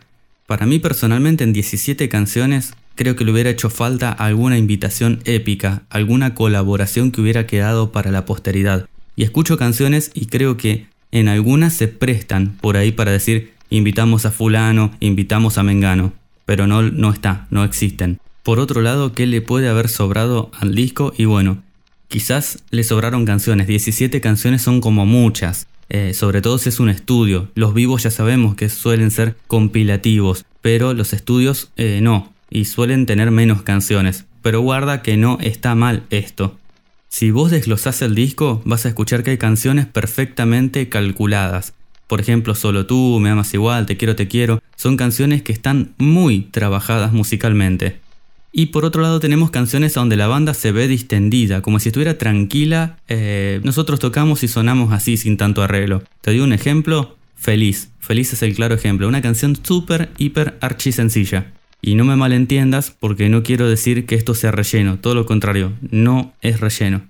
Para 0.47 0.65
mí 0.65 0.79
personalmente 0.79 1.45
en 1.45 1.53
17 1.53 2.09
canciones 2.09 2.73
creo 2.95 3.17
que 3.17 3.25
le 3.25 3.33
hubiera 3.33 3.51
hecho 3.51 3.71
falta 3.71 4.13
alguna 4.13 4.59
invitación 4.59 5.21
épica, 5.25 5.83
alguna 5.91 6.35
colaboración 6.35 7.11
que 7.11 7.21
hubiera 7.21 7.47
quedado 7.47 7.93
para 7.93 8.11
la 8.11 8.25
posteridad. 8.25 8.89
Y 9.17 9.25
escucho 9.25 9.57
canciones 9.59 10.11
y 10.15 10.27
creo 10.27 10.57
que 10.57 10.87
en 11.11 11.29
algunas 11.29 11.75
se 11.75 11.89
prestan 11.89 12.57
por 12.61 12.77
ahí 12.77 12.93
para 12.93 13.13
decir 13.13 13.53
invitamos 13.71 14.27
a 14.27 14.31
fulano, 14.31 14.93
invitamos 15.01 15.59
a 15.59 15.63
Mengano, 15.63 16.13
pero 16.45 16.67
no, 16.67 16.83
no 16.83 17.11
está, 17.11 17.47
no 17.51 17.65
existen. 17.65 18.19
Por 18.43 18.59
otro 18.59 18.83
lado, 18.83 19.13
¿qué 19.13 19.27
le 19.27 19.41
puede 19.41 19.69
haber 19.69 19.89
sobrado 19.89 20.51
al 20.59 20.75
disco? 20.75 21.15
Y 21.17 21.27
bueno, 21.27 21.63
quizás 22.09 22.65
le 22.71 22.85
sobraron 22.85 23.25
canciones, 23.25 23.67
17 23.67 24.21
canciones 24.21 24.63
son 24.63 24.81
como 24.81 25.07
muchas, 25.07 25.67
eh, 25.89 26.13
sobre 26.15 26.43
todo 26.43 26.59
si 26.59 26.69
es 26.69 26.81
un 26.81 26.89
estudio. 26.89 27.49
Los 27.55 27.73
vivos 27.73 28.03
ya 28.03 28.11
sabemos 28.11 28.55
que 28.55 28.69
suelen 28.69 29.11
ser 29.11 29.37
compilativos, 29.47 30.45
pero 30.61 30.93
los 30.95 31.13
estudios 31.13 31.71
eh, 31.77 32.01
no, 32.03 32.32
y 32.53 32.67
suelen 32.67 33.07
tener 33.07 33.31
menos 33.31 33.63
canciones. 33.63 34.27
Pero 34.43 34.61
guarda 34.61 35.03
que 35.03 35.17
no 35.17 35.39
está 35.41 35.75
mal 35.75 36.05
esto. 36.11 36.59
Si 37.09 37.31
vos 37.31 37.51
desglosás 37.51 38.03
el 38.03 38.15
disco, 38.15 38.63
vas 38.65 38.87
a 38.87 38.89
escuchar 38.89 39.23
que 39.23 39.31
hay 39.33 39.39
canciones 39.39 39.87
perfectamente 39.87 40.89
calculadas. 40.89 41.75
Por 42.07 42.21
ejemplo, 42.21 42.55
Solo 42.55 42.87
tú, 42.87 43.19
Me 43.21 43.31
amas 43.31 43.55
igual, 43.55 43.87
Te 43.87 43.97
quiero, 43.97 44.17
te 44.17 44.29
quiero, 44.29 44.63
son 44.77 44.97
canciones 44.97 45.43
que 45.43 45.53
están 45.53 45.95
muy 45.99 46.41
trabajadas 46.41 47.13
musicalmente. 47.13 48.01
Y 48.55 48.67
por 48.67 48.85
otro 48.85 49.01
lado 49.01 49.19
tenemos 49.19 49.51
canciones 49.51 49.95
donde 49.95 50.17
la 50.17 50.27
banda 50.27 50.53
se 50.53 50.73
ve 50.73 50.87
distendida, 50.87 51.63
como 51.63 51.81
si 51.81 51.89
estuviera 51.89 52.19
tranquila. 52.19 52.99
Eh, 53.09 53.61
nosotros 53.65 53.99
tocamos 53.99 54.43
y 54.43 54.49
sonamos 54.49 54.93
así 54.93 55.17
sin 55.17 55.39
tanto 55.39 55.63
arreglo. 55.63 56.03
Te 56.21 56.33
doy 56.33 56.41
un 56.41 56.53
ejemplo, 56.53 57.17
Feliz. 57.35 57.89
Feliz 57.99 58.33
es 58.33 58.43
el 58.43 58.55
claro 58.55 58.75
ejemplo, 58.75 59.09
una 59.09 59.21
canción 59.21 59.57
súper, 59.61 60.11
hiper, 60.17 60.59
archi 60.61 60.93
sencilla. 60.93 61.47
Y 61.83 61.97
no 61.97 62.05
me 62.05 62.15
malentiendas 62.15 62.93
porque 62.93 63.29
no 63.29 63.43
quiero 63.43 63.69
decir 63.69 64.07
que 64.07 64.15
esto 64.15 64.35
sea 64.35 64.53
relleno, 64.53 64.99
todo 64.99 65.17
lo 65.17 65.27
contrario, 65.27 65.73
no 65.91 66.33
es 66.41 66.61
relleno. 66.61 67.03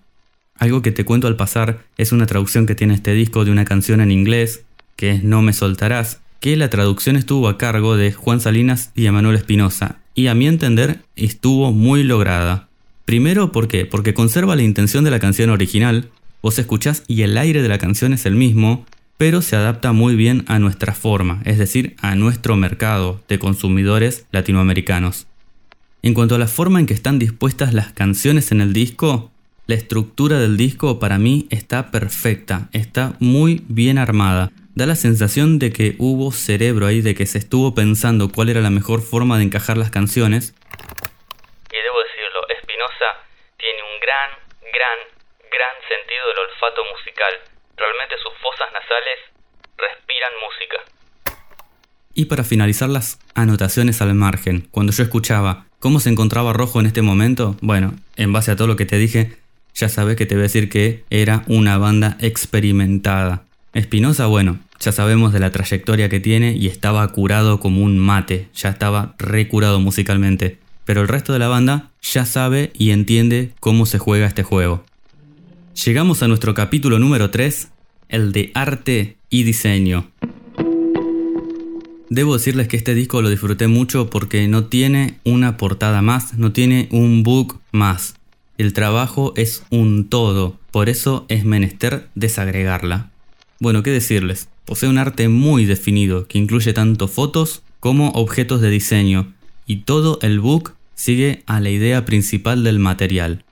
Algo 0.58 0.80
que 0.80 0.92
te 0.92 1.04
cuento 1.04 1.26
al 1.26 1.36
pasar 1.36 1.84
es 1.98 2.10
una 2.10 2.26
traducción 2.26 2.66
que 2.66 2.74
tiene 2.74 2.94
este 2.94 3.12
disco 3.12 3.44
de 3.44 3.50
una 3.50 3.66
canción 3.66 4.00
en 4.00 4.10
inglés 4.10 4.64
que 4.96 5.10
es 5.10 5.24
No 5.24 5.42
me 5.42 5.52
soltarás, 5.52 6.20
que 6.40 6.56
la 6.56 6.70
traducción 6.70 7.16
estuvo 7.16 7.48
a 7.48 7.58
cargo 7.58 7.96
de 7.96 8.12
Juan 8.12 8.40
Salinas 8.40 8.92
y 8.94 9.06
Emanuel 9.06 9.36
Espinosa, 9.36 9.98
y 10.14 10.28
a 10.28 10.34
mi 10.34 10.46
entender 10.46 11.00
estuvo 11.16 11.72
muy 11.72 12.02
lograda. 12.02 12.68
Primero, 13.04 13.52
¿por 13.52 13.68
qué? 13.68 13.84
Porque 13.84 14.14
conserva 14.14 14.56
la 14.56 14.62
intención 14.62 15.04
de 15.04 15.10
la 15.10 15.18
canción 15.18 15.50
original, 15.50 16.08
vos 16.40 16.58
escuchás 16.58 17.02
y 17.08 17.22
el 17.22 17.36
aire 17.36 17.62
de 17.62 17.68
la 17.68 17.78
canción 17.78 18.12
es 18.12 18.24
el 18.24 18.36
mismo, 18.36 18.86
pero 19.22 19.40
se 19.40 19.54
adapta 19.54 19.92
muy 19.92 20.16
bien 20.16 20.44
a 20.48 20.58
nuestra 20.58 20.94
forma, 20.94 21.42
es 21.44 21.56
decir, 21.56 21.94
a 22.02 22.16
nuestro 22.16 22.56
mercado 22.56 23.20
de 23.28 23.38
consumidores 23.38 24.26
latinoamericanos. 24.32 25.28
En 26.02 26.12
cuanto 26.12 26.34
a 26.34 26.38
la 26.38 26.48
forma 26.48 26.80
en 26.80 26.86
que 26.86 26.92
están 26.92 27.20
dispuestas 27.20 27.72
las 27.72 27.92
canciones 27.92 28.50
en 28.50 28.60
el 28.60 28.72
disco, 28.72 29.30
la 29.68 29.76
estructura 29.76 30.40
del 30.40 30.56
disco 30.56 30.98
para 30.98 31.18
mí 31.18 31.46
está 31.50 31.92
perfecta, 31.92 32.68
está 32.72 33.12
muy 33.20 33.62
bien 33.68 33.96
armada. 33.96 34.50
Da 34.74 34.86
la 34.86 34.96
sensación 34.96 35.60
de 35.60 35.72
que 35.72 35.94
hubo 35.98 36.32
cerebro 36.32 36.88
ahí, 36.88 37.00
de 37.00 37.14
que 37.14 37.26
se 37.26 37.38
estuvo 37.38 37.76
pensando 37.76 38.32
cuál 38.32 38.48
era 38.48 38.60
la 38.60 38.70
mejor 38.70 39.02
forma 39.02 39.38
de 39.38 39.44
encajar 39.44 39.76
las 39.76 39.92
canciones. 39.92 40.52
Y 41.70 41.78
debo 41.78 41.98
decirlo, 42.02 42.40
Espinosa 42.58 43.22
tiene 43.56 43.82
un 43.86 44.00
gran, 44.02 44.30
gran, 44.66 44.98
gran 45.46 45.74
sentido 45.86 46.26
del 46.26 46.38
olfato 46.38 46.82
musical. 46.90 47.52
Realmente 47.76 48.14
sus 48.22 48.32
fosas 48.40 48.68
nasales 48.72 49.18
respiran 49.76 50.32
música. 50.42 50.92
Y 52.14 52.26
para 52.26 52.44
finalizar 52.44 52.88
las 52.88 53.18
anotaciones 53.34 54.02
al 54.02 54.14
margen, 54.14 54.68
cuando 54.70 54.92
yo 54.92 55.02
escuchaba 55.02 55.66
cómo 55.78 56.00
se 56.00 56.10
encontraba 56.10 56.52
Rojo 56.52 56.80
en 56.80 56.86
este 56.86 57.02
momento, 57.02 57.56
bueno, 57.60 57.94
en 58.16 58.32
base 58.32 58.50
a 58.50 58.56
todo 58.56 58.68
lo 58.68 58.76
que 58.76 58.86
te 58.86 58.98
dije, 58.98 59.36
ya 59.74 59.88
sabes 59.88 60.16
que 60.16 60.26
te 60.26 60.34
voy 60.34 60.42
a 60.42 60.44
decir 60.44 60.68
que 60.68 61.04
era 61.10 61.42
una 61.46 61.78
banda 61.78 62.16
experimentada. 62.20 63.44
Espinosa, 63.72 64.26
bueno, 64.26 64.60
ya 64.78 64.92
sabemos 64.92 65.32
de 65.32 65.40
la 65.40 65.50
trayectoria 65.50 66.08
que 66.08 66.20
tiene 66.20 66.52
y 66.52 66.66
estaba 66.66 67.06
curado 67.08 67.60
como 67.60 67.82
un 67.82 67.98
mate, 67.98 68.48
ya 68.54 68.68
estaba 68.68 69.14
recurado 69.18 69.80
musicalmente. 69.80 70.58
Pero 70.84 71.00
el 71.00 71.08
resto 71.08 71.32
de 71.32 71.38
la 71.38 71.48
banda 71.48 71.90
ya 72.02 72.26
sabe 72.26 72.72
y 72.74 72.90
entiende 72.90 73.52
cómo 73.60 73.86
se 73.86 73.98
juega 73.98 74.26
este 74.26 74.42
juego. 74.42 74.84
Llegamos 75.74 76.22
a 76.22 76.28
nuestro 76.28 76.52
capítulo 76.52 76.98
número 76.98 77.30
3, 77.30 77.70
el 78.10 78.32
de 78.32 78.52
arte 78.54 79.16
y 79.30 79.44
diseño. 79.44 80.10
Debo 82.10 82.34
decirles 82.34 82.68
que 82.68 82.76
este 82.76 82.94
disco 82.94 83.22
lo 83.22 83.30
disfruté 83.30 83.68
mucho 83.68 84.10
porque 84.10 84.46
no 84.48 84.66
tiene 84.66 85.18
una 85.24 85.56
portada 85.56 86.02
más, 86.02 86.34
no 86.34 86.52
tiene 86.52 86.88
un 86.92 87.22
book 87.22 87.58
más. 87.72 88.16
El 88.58 88.74
trabajo 88.74 89.32
es 89.34 89.64
un 89.70 90.10
todo, 90.10 90.58
por 90.70 90.90
eso 90.90 91.24
es 91.28 91.46
menester 91.46 92.06
desagregarla. 92.14 93.10
Bueno, 93.58 93.82
¿qué 93.82 93.90
decirles? 93.90 94.50
Posee 94.66 94.90
un 94.90 94.98
arte 94.98 95.28
muy 95.28 95.64
definido 95.64 96.28
que 96.28 96.36
incluye 96.36 96.74
tanto 96.74 97.08
fotos 97.08 97.62
como 97.80 98.10
objetos 98.10 98.60
de 98.60 98.68
diseño, 98.68 99.32
y 99.66 99.76
todo 99.78 100.18
el 100.20 100.38
book 100.38 100.74
sigue 100.94 101.42
a 101.46 101.60
la 101.60 101.70
idea 101.70 102.04
principal 102.04 102.62
del 102.62 102.78
material. 102.78 103.44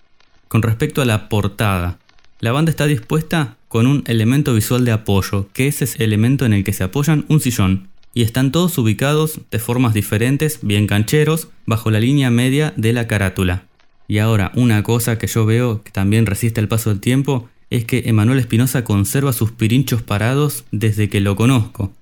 Con 0.49 0.63
respecto 0.63 1.01
a 1.01 1.05
la 1.05 1.29
portada, 1.29 2.00
la 2.41 2.53
banda 2.53 2.71
está 2.71 2.87
dispuesta 2.87 3.57
con 3.69 3.87
un 3.87 4.03
elemento 4.07 4.55
visual 4.55 4.87
de 4.87 4.93
apoyo, 4.93 5.49
que 5.53 5.67
es 5.69 5.83
ese 5.83 6.03
elemento 6.03 6.47
en 6.47 6.55
el 6.55 6.65
que 6.65 6.73
se 6.73 6.85
apoyan 6.85 7.27
un 7.29 7.41
sillón, 7.41 7.91
y 8.15 8.23
están 8.23 8.51
todos 8.51 8.77
ubicados 8.79 9.41
de 9.51 9.59
formas 9.59 9.93
diferentes, 9.93 10.59
bien 10.63 10.87
cancheros, 10.87 11.49
bajo 11.67 11.91
la 11.91 12.01
línea 12.01 12.31
media 12.31 12.73
de 12.77 12.95
la 12.95 13.07
carátula. 13.07 13.65
Y 14.09 14.19
ahora, 14.19 14.53
una 14.55 14.83
cosa 14.83 15.19
que 15.19 15.27
yo 15.27 15.45
veo 15.45 15.85
que 15.85 15.93
también 15.93 16.25
resiste 16.27 16.61
el 16.61 16.69
paso 16.69 16.91
del 16.91 17.01
tiempo 17.01 17.49
es 17.69 17.85
que 17.85 18.03
Emanuel 18.07 18.41
Espinosa 18.41 18.85
conserva 18.85 19.33
sus 19.33 19.53
pirinchos 19.53 20.03
parados 20.03 20.65
desde 20.73 21.09
que 21.09 21.21
lo 21.21 21.37
conozco. 21.37 21.93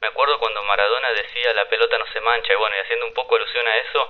Me 0.00 0.08
acuerdo 0.08 0.34
cuando 0.40 0.64
Maradona 0.64 1.08
decía 1.14 1.54
la 1.54 1.68
pelota 1.68 1.94
no 1.98 2.06
se 2.12 2.20
mancha, 2.24 2.54
y 2.54 2.58
bueno, 2.58 2.74
y 2.74 2.82
haciendo 2.82 3.06
un 3.06 3.14
poco 3.14 3.36
alusión 3.36 3.64
a 3.68 3.76
eso, 3.84 4.00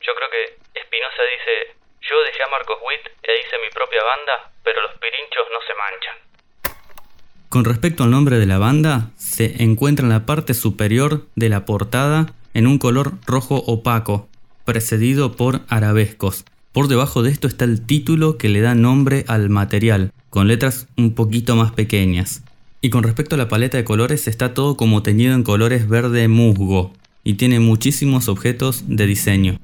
yo 0.00 0.14
creo 0.14 0.30
que 0.30 0.78
Espinosa 0.80 1.22
dice, 1.36 1.77
yo 2.08 2.16
dejé 2.24 2.42
a 2.42 2.50
Marcos 2.50 2.76
Witt 2.86 3.04
e 3.22 3.30
hice 3.40 3.56
mi 3.62 3.70
propia 3.74 4.00
banda, 4.02 4.50
pero 4.64 4.80
los 4.82 4.92
pirinchos 4.98 5.44
no 5.52 5.60
se 5.66 5.74
manchan. 5.76 6.16
Con 7.48 7.64
respecto 7.64 8.04
al 8.04 8.10
nombre 8.10 8.38
de 8.38 8.46
la 8.46 8.58
banda, 8.58 9.10
se 9.16 9.62
encuentra 9.62 10.04
en 10.04 10.10
la 10.10 10.26
parte 10.26 10.54
superior 10.54 11.26
de 11.34 11.48
la 11.48 11.64
portada 11.64 12.32
en 12.54 12.66
un 12.66 12.78
color 12.78 13.12
rojo 13.26 13.56
opaco, 13.56 14.28
precedido 14.64 15.36
por 15.36 15.60
arabescos. 15.68 16.44
Por 16.72 16.88
debajo 16.88 17.22
de 17.22 17.30
esto 17.30 17.46
está 17.46 17.64
el 17.64 17.84
título 17.84 18.38
que 18.38 18.48
le 18.48 18.60
da 18.60 18.74
nombre 18.74 19.24
al 19.28 19.50
material, 19.50 20.12
con 20.30 20.48
letras 20.48 20.88
un 20.96 21.14
poquito 21.14 21.56
más 21.56 21.72
pequeñas. 21.72 22.42
Y 22.80 22.90
con 22.90 23.02
respecto 23.02 23.34
a 23.34 23.38
la 23.38 23.48
paleta 23.48 23.76
de 23.76 23.84
colores, 23.84 24.28
está 24.28 24.54
todo 24.54 24.76
como 24.76 25.02
teñido 25.02 25.34
en 25.34 25.42
colores 25.42 25.88
verde 25.88 26.28
musgo, 26.28 26.92
y 27.24 27.34
tiene 27.34 27.60
muchísimos 27.60 28.28
objetos 28.28 28.84
de 28.86 29.06
diseño. 29.06 29.58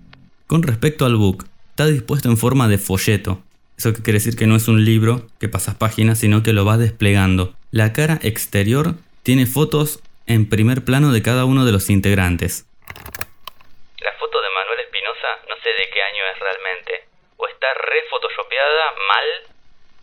Con 0.46 0.62
respecto 0.62 1.07
al 1.07 1.16
book, 1.16 1.46
está 1.74 1.87
dispuesto 1.87 2.28
en 2.28 2.37
forma 2.37 2.68
de 2.68 2.78
folleto, 2.78 3.42
eso 3.76 3.92
quiere 3.92 4.18
decir 4.18 4.37
que 4.37 4.46
no 4.46 4.54
es 4.54 4.68
un 4.68 4.84
libro 4.84 5.26
que 5.40 5.48
pasas 5.48 5.74
páginas, 5.74 6.20
sino 6.20 6.44
que 6.44 6.52
lo 6.52 6.64
vas 6.64 6.78
desplegando. 6.78 7.54
La 7.72 7.92
cara 7.92 8.20
exterior 8.22 8.94
tiene 9.24 9.46
fotos 9.46 10.00
en 10.28 10.48
primer 10.48 10.84
plano 10.84 11.10
de 11.10 11.22
cada 11.22 11.44
uno 11.44 11.64
de 11.64 11.72
los 11.72 11.90
integrantes. 11.90 12.66
La 12.87 14.12
foto 14.20 14.40
de 14.40 14.48
Manuel 14.54 14.87
Espinosa 14.87 15.28
no 15.48 15.56
sé 15.56 15.70
de 15.70 15.90
qué 15.92 16.00
año 16.00 16.22
es 16.32 16.38
realmente. 16.38 16.92
O 17.37 17.48
está 17.48 17.66
re 17.74 17.98
photoshopeada 18.08 18.84
mal, 19.10 19.26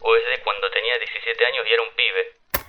o 0.02 0.16
es 0.18 0.24
de 0.28 0.44
cuando 0.44 0.68
tenía 0.72 1.00
17 1.00 1.46
años 1.46 1.64
y 1.70 1.74
era 1.74 1.84
un 1.84 1.96
pibe. 1.96 2.68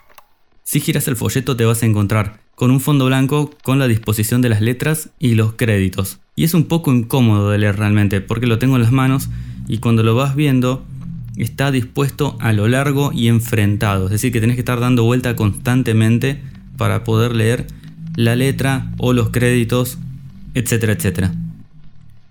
Si 0.63 0.81
giras 0.81 1.09
el 1.09 1.17
folleto 1.17 1.57
te 1.57 1.65
vas 1.65 1.83
a 1.83 1.87
encontrar 1.87 2.39
con 2.55 2.71
un 2.71 2.81
fondo 2.81 3.07
blanco 3.07 3.51
con 3.65 3.81
la 3.81 3.89
disposición 3.89 4.41
de 4.41 4.51
las 4.51 4.61
letras 4.61 5.11
y 5.19 5.35
los 5.35 5.55
créditos. 5.55 6.22
Y 6.35 6.45
es 6.45 6.55
un 6.55 6.65
poco 6.65 6.93
incómodo 6.93 7.51
de 7.51 7.59
leer 7.59 7.77
realmente 7.77 8.21
porque 8.21 8.47
lo 8.47 8.59
tengo 8.59 8.77
en 8.77 8.83
las 8.83 8.93
manos 8.93 9.29
y 9.69 9.79
cuando 9.79 10.03
lo 10.03 10.15
vas 10.15 10.35
viendo 10.35 10.85
está 11.37 11.71
dispuesto 11.71 12.37
a 12.41 12.53
lo 12.53 12.69
largo 12.69 13.13
y 13.13 13.29
enfrentado. 13.29 14.07
Es 14.07 14.13
decir, 14.13 14.33
que 14.33 14.41
tenés 14.41 14.57
que 14.57 14.61
estar 14.61 14.81
dando 14.81 15.05
vuelta 15.05 15.37
constantemente 15.37 16.41
para 16.77 17.05
poder 17.05 17.35
leer 17.35 17.67
la 18.17 18.37
letra 18.37 18.91
o 18.99 19.13
los 19.13 19.31
créditos, 19.31 19.99
etcétera, 20.55 20.93
etcétera. 20.95 21.35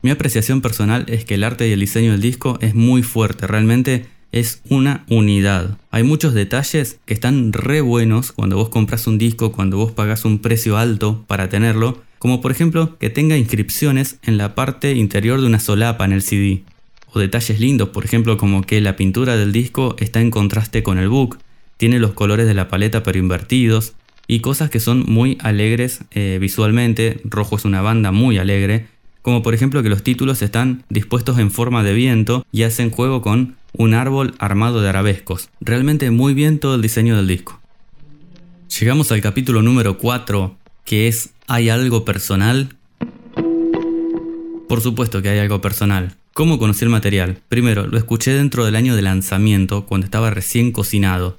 Mi 0.02 0.10
apreciación 0.10 0.62
personal 0.62 1.06
es 1.08 1.26
que 1.26 1.36
el 1.36 1.44
arte 1.44 1.68
y 1.68 1.72
el 1.72 1.80
diseño 1.80 2.12
del 2.12 2.22
disco 2.22 2.58
es 2.62 2.74
muy 2.74 3.04
fuerte, 3.04 3.46
realmente 3.46 4.08
es 4.32 4.62
una 4.70 5.04
unidad. 5.10 5.78
Hay 5.92 6.04
muchos 6.04 6.34
detalles 6.34 7.00
que 7.06 7.14
están 7.14 7.54
re 7.54 7.82
buenos 7.82 8.32
cuando 8.32 8.56
vos 8.56 8.70
compras 8.70 9.06
un 9.06 9.18
disco, 9.18 9.52
cuando 9.52 9.78
vos 9.78 9.92
pagas 9.92 10.26
un 10.26 10.40
precio 10.40 10.78
alto 10.78 11.24
para 11.28 11.50
tenerlo, 11.50 12.02
como 12.22 12.40
por 12.40 12.52
ejemplo 12.52 13.00
que 13.00 13.10
tenga 13.10 13.36
inscripciones 13.36 14.20
en 14.22 14.38
la 14.38 14.54
parte 14.54 14.94
interior 14.94 15.42
de 15.42 15.48
una 15.48 15.60
solapa 15.60 16.06
en 16.06 16.12
el 16.12 16.22
CD 16.22 16.62
o 17.12 17.20
detalles 17.20 17.60
lindos, 17.60 17.90
por 17.90 18.06
ejemplo 18.06 18.38
como 18.38 18.62
que 18.62 18.80
la 18.80 18.96
pintura 18.96 19.38
del 19.38 19.52
disco 19.52 19.96
está 19.98 20.22
en 20.22 20.30
contraste 20.30 20.84
con 20.84 21.00
el 21.00 21.10
book, 21.10 21.40
tiene 21.78 21.98
los 21.98 22.14
colores 22.14 22.46
de 22.46 22.54
la 22.54 22.68
paleta 22.68 23.02
pero 23.02 23.18
invertidos, 23.18 23.94
y 24.28 24.42
cosas 24.42 24.70
que 24.70 24.80
son 24.80 25.04
muy 25.08 25.40
alegres 25.42 26.02
eh, 26.12 26.38
visualmente, 26.40 27.22
Rojo 27.24 27.56
es 27.56 27.66
una 27.66 27.82
banda 27.82 28.12
muy 28.12 28.38
alegre, 28.38 28.86
como 29.24 29.42
por 29.42 29.56
ejemplo 29.56 29.82
que 29.82 29.90
los 29.90 30.04
títulos 30.04 30.44
están 30.44 30.84
dispuestos 30.90 31.40
en 31.40 31.50
forma 31.50 31.82
de 31.82 31.96
viento 31.96 32.46
y 32.52 32.62
hacen 32.62 32.92
juego 32.92 33.24
con 33.24 33.56
un 33.74 33.96
árbol 33.96 34.36
armado 34.38 34.80
de 34.80 34.90
arabescos. 34.90 35.50
Realmente 35.60 36.12
muy 36.12 36.36
bien 36.36 36.60
todo 36.60 36.76
el 36.76 36.84
diseño 36.84 37.18
del 37.18 37.28
disco. 37.28 37.60
Llegamos 38.80 39.12
al 39.12 39.22
capítulo 39.22 39.64
número 39.64 39.98
4, 39.98 40.56
que 40.86 41.08
es 41.08 41.32
¿Hay 41.54 41.68
algo 41.68 42.06
personal? 42.06 42.78
Por 44.70 44.80
supuesto 44.80 45.22
que 45.22 45.28
hay 45.28 45.40
algo 45.40 45.60
personal. 45.60 46.16
¿Cómo 46.34 46.60
conocí 46.60 46.86
el 46.86 46.90
material? 46.90 47.40
Primero, 47.50 47.88
lo 47.88 47.98
escuché 47.98 48.32
dentro 48.32 48.64
del 48.64 48.78
año 48.78 48.96
de 48.96 49.02
lanzamiento, 49.02 49.86
cuando 49.86 50.06
estaba 50.06 50.30
recién 50.30 50.72
cocinado. 50.72 51.38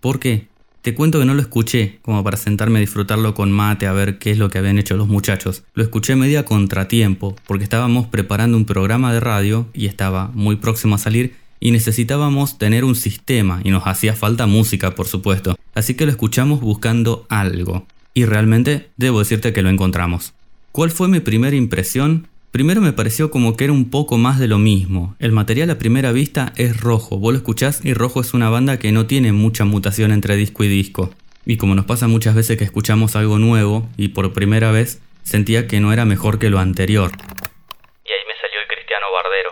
¿Por 0.00 0.18
qué? 0.18 0.48
Te 0.80 0.96
cuento 0.96 1.20
que 1.20 1.26
no 1.26 1.34
lo 1.34 1.40
escuché 1.40 2.00
como 2.02 2.24
para 2.24 2.36
sentarme 2.36 2.78
a 2.78 2.80
disfrutarlo 2.80 3.34
con 3.34 3.52
mate 3.52 3.86
a 3.86 3.92
ver 3.92 4.18
qué 4.18 4.32
es 4.32 4.38
lo 4.38 4.50
que 4.50 4.58
habían 4.58 4.80
hecho 4.80 4.96
los 4.96 5.06
muchachos. 5.06 5.62
Lo 5.74 5.84
escuché 5.84 6.16
media 6.16 6.44
contratiempo, 6.44 7.36
porque 7.46 7.62
estábamos 7.62 8.08
preparando 8.08 8.56
un 8.56 8.64
programa 8.64 9.12
de 9.12 9.20
radio 9.20 9.68
y 9.72 9.86
estaba 9.86 10.32
muy 10.34 10.56
próximo 10.56 10.96
a 10.96 10.98
salir 10.98 11.36
y 11.60 11.70
necesitábamos 11.70 12.58
tener 12.58 12.82
un 12.82 12.96
sistema 12.96 13.60
y 13.62 13.70
nos 13.70 13.86
hacía 13.86 14.14
falta 14.14 14.48
música, 14.48 14.96
por 14.96 15.06
supuesto. 15.06 15.56
Así 15.72 15.94
que 15.94 16.04
lo 16.04 16.10
escuchamos 16.10 16.60
buscando 16.60 17.26
algo. 17.28 17.86
Y 18.14 18.26
realmente 18.26 18.90
debo 18.96 19.20
decirte 19.20 19.52
que 19.52 19.62
lo 19.62 19.70
encontramos. 19.70 20.34
¿Cuál 20.70 20.90
fue 20.90 21.08
mi 21.08 21.20
primera 21.20 21.56
impresión? 21.56 22.28
Primero 22.50 22.82
me 22.82 22.92
pareció 22.92 23.30
como 23.30 23.56
que 23.56 23.64
era 23.64 23.72
un 23.72 23.88
poco 23.88 24.18
más 24.18 24.38
de 24.38 24.46
lo 24.46 24.58
mismo. 24.58 25.16
El 25.18 25.32
material 25.32 25.70
a 25.70 25.78
primera 25.78 26.12
vista 26.12 26.52
es 26.56 26.78
rojo, 26.78 27.18
vos 27.18 27.32
lo 27.32 27.38
escuchás 27.38 27.82
y 27.82 27.94
rojo 27.94 28.20
es 28.20 28.34
una 28.34 28.50
banda 28.50 28.78
que 28.78 28.92
no 28.92 29.06
tiene 29.06 29.32
mucha 29.32 29.64
mutación 29.64 30.12
entre 30.12 30.36
disco 30.36 30.62
y 30.62 30.68
disco. 30.68 31.14
Y 31.46 31.56
como 31.56 31.74
nos 31.74 31.86
pasa 31.86 32.08
muchas 32.08 32.34
veces 32.34 32.58
que 32.58 32.64
escuchamos 32.64 33.16
algo 33.16 33.38
nuevo 33.38 33.88
y 33.96 34.08
por 34.08 34.34
primera 34.34 34.70
vez 34.70 35.00
sentía 35.22 35.66
que 35.66 35.80
no 35.80 35.94
era 35.94 36.04
mejor 36.04 36.38
que 36.38 36.50
lo 36.50 36.58
anterior. 36.58 37.10
Y 37.10 38.10
ahí 38.10 38.24
me 38.28 38.34
salió 38.38 38.60
el 38.60 38.68
Cristiano 38.68 39.06
Bardero. 39.12 39.50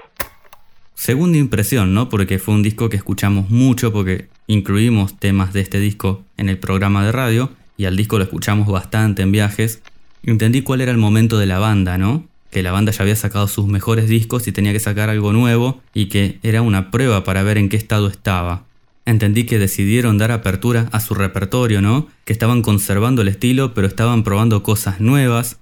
Segunda 0.95 1.39
impresión, 1.39 1.95
¿no? 1.95 2.11
Porque 2.11 2.39
fue 2.39 2.55
un 2.55 2.63
disco 2.63 2.91
que 2.91 2.99
escuchamos 2.99 3.49
mucho 3.49 3.95
porque 3.95 4.29
incluimos 4.47 5.19
temas 5.19 5.55
de 5.55 5.63
este 5.63 5.81
disco 5.81 6.23
en 6.37 6.51
el 6.51 6.59
programa 6.59 7.05
de 7.07 7.13
radio 7.13 7.51
y 7.81 7.87
al 7.87 7.97
disco 7.97 8.19
lo 8.19 8.25
escuchamos 8.25 8.69
bastante 8.69 9.23
en 9.23 9.33
viajes. 9.33 9.81
Entendí 10.23 10.61
cuál 10.61 10.83
era 10.83 10.93
el 10.93 10.99
momento 10.99 11.39
de 11.39 11.47
la 11.47 11.59
banda, 11.59 11.97
¿no? 11.97 12.29
que 12.51 12.63
la 12.63 12.73
banda 12.73 12.93
ya 12.93 13.03
había 13.03 13.17
sacado 13.17 13.49
sus 13.49 13.69
mejores 13.69 14.07
discos 14.07 14.47
y 14.49 14.53
tenía 14.53 14.73
que 14.73 14.81
sacar 14.81 15.09
algo 15.09 15.33
nuevo 15.33 15.81
y 15.95 16.11
que 16.11 16.39
era 16.43 16.61
una 16.61 16.91
prueba 16.91 17.25
para 17.25 17.43
ver 17.43 17.57
en 17.57 17.71
qué 17.71 17.77
estado 17.77 18.09
estaba. 18.09 18.65
Entendí 19.07 19.47
que 19.47 19.59
decidieron 19.59 20.19
dar 20.19 20.31
apertura 20.31 20.89
a 20.93 21.01
su 21.01 21.15
repertorio, 21.15 21.81
¿no? 21.81 22.09
Que 22.27 22.35
estaban 22.35 22.61
conservando 22.61 23.23
el 23.23 23.29
estilo, 23.29 23.73
pero 23.73 23.87
estaban 23.87 24.25
probando 24.25 24.63
cosas 24.63 25.01
nuevas. 25.01 25.59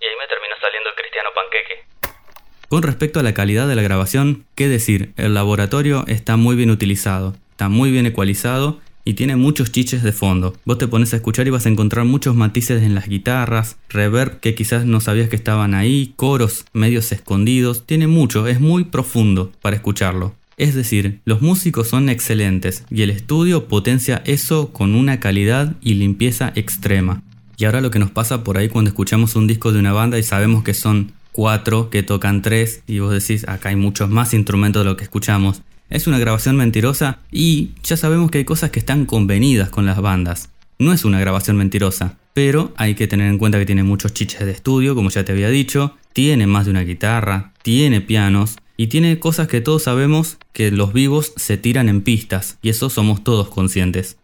Y 0.00 0.04
ahí 0.04 0.14
me 0.20 0.28
terminó 0.28 0.54
saliendo 0.60 0.90
el 0.90 0.96
Cristiano 0.96 1.30
Panqueque. 1.34 2.68
Con 2.68 2.82
respecto 2.84 3.18
a 3.18 3.22
la 3.24 3.34
calidad 3.34 3.66
de 3.66 3.74
la 3.74 3.82
grabación, 3.82 4.44
¿qué 4.54 4.68
decir? 4.68 5.12
El 5.16 5.34
laboratorio 5.34 6.04
está 6.06 6.36
muy 6.36 6.54
bien 6.54 6.70
utilizado, 6.70 7.34
está 7.50 7.68
muy 7.68 7.90
bien 7.90 8.06
ecualizado 8.06 8.80
y 9.04 9.14
tiene 9.14 9.36
muchos 9.36 9.72
chiches 9.72 10.02
de 10.02 10.12
fondo. 10.12 10.54
Vos 10.64 10.78
te 10.78 10.88
pones 10.88 11.12
a 11.12 11.16
escuchar 11.16 11.46
y 11.46 11.50
vas 11.50 11.66
a 11.66 11.68
encontrar 11.68 12.04
muchos 12.04 12.34
matices 12.34 12.82
en 12.82 12.94
las 12.94 13.08
guitarras, 13.08 13.76
reverb 13.88 14.40
que 14.40 14.54
quizás 14.54 14.84
no 14.84 15.00
sabías 15.00 15.28
que 15.28 15.36
estaban 15.36 15.74
ahí, 15.74 16.12
coros 16.16 16.64
medios 16.72 17.12
escondidos, 17.12 17.86
tiene 17.86 18.06
mucho, 18.06 18.46
es 18.46 18.60
muy 18.60 18.84
profundo 18.84 19.52
para 19.60 19.76
escucharlo. 19.76 20.34
Es 20.56 20.74
decir, 20.74 21.20
los 21.24 21.40
músicos 21.40 21.88
son 21.88 22.10
excelentes 22.10 22.84
y 22.90 23.00
el 23.02 23.10
estudio 23.10 23.66
potencia 23.66 24.22
eso 24.26 24.72
con 24.72 24.94
una 24.94 25.18
calidad 25.18 25.74
y 25.80 25.94
limpieza 25.94 26.52
extrema. 26.54 27.22
Y 27.56 27.64
ahora 27.64 27.80
lo 27.80 27.90
que 27.90 27.98
nos 27.98 28.10
pasa 28.10 28.44
por 28.44 28.58
ahí 28.58 28.68
cuando 28.68 28.90
escuchamos 28.90 29.36
un 29.36 29.46
disco 29.46 29.72
de 29.72 29.78
una 29.78 29.92
banda 29.92 30.18
y 30.18 30.22
sabemos 30.22 30.62
que 30.62 30.74
son 30.74 31.12
cuatro, 31.32 31.88
que 31.88 32.02
tocan 32.02 32.42
tres 32.42 32.82
y 32.86 32.98
vos 32.98 33.12
decís 33.12 33.48
acá 33.48 33.70
hay 33.70 33.76
muchos 33.76 34.10
más 34.10 34.34
instrumentos 34.34 34.84
de 34.84 34.90
lo 34.90 34.96
que 34.96 35.04
escuchamos 35.04 35.62
Es 35.90 36.06
una 36.06 36.20
grabación 36.20 36.56
mentirosa 36.56 37.18
y 37.32 37.72
ya 37.82 37.96
sabemos 37.96 38.30
que 38.30 38.38
hay 38.38 38.44
cosas 38.44 38.70
que 38.70 38.78
están 38.78 39.06
convenidas 39.06 39.70
con 39.70 39.86
las 39.86 40.00
bandas. 40.00 40.48
No 40.78 40.92
es 40.92 41.04
una 41.04 41.18
grabación 41.18 41.56
mentirosa, 41.56 42.16
pero 42.32 42.70
hay 42.76 42.94
que 42.94 43.08
tener 43.08 43.26
en 43.26 43.38
cuenta 43.38 43.58
que 43.58 43.66
tiene 43.66 43.82
muchos 43.82 44.14
chiches 44.14 44.46
de 44.46 44.52
estudio, 44.52 44.94
como 44.94 45.10
ya 45.10 45.24
te 45.24 45.32
había 45.32 45.48
dicho, 45.48 45.98
tiene 46.12 46.46
más 46.46 46.66
de 46.66 46.70
una 46.70 46.82
guitarra, 46.82 47.50
tiene 47.62 48.00
pianos 48.00 48.58
y 48.76 48.86
tiene 48.86 49.18
cosas 49.18 49.48
que 49.48 49.60
todos 49.60 49.82
sabemos 49.82 50.38
que 50.52 50.70
los 50.70 50.92
vivos 50.92 51.34
se 51.34 51.58
tiran 51.58 51.88
en 51.88 52.04
pistas, 52.04 52.56
y 52.62 52.70
eso 52.70 52.88
somos 52.88 53.24
todos 53.24 53.50
conscientes. 53.50 54.16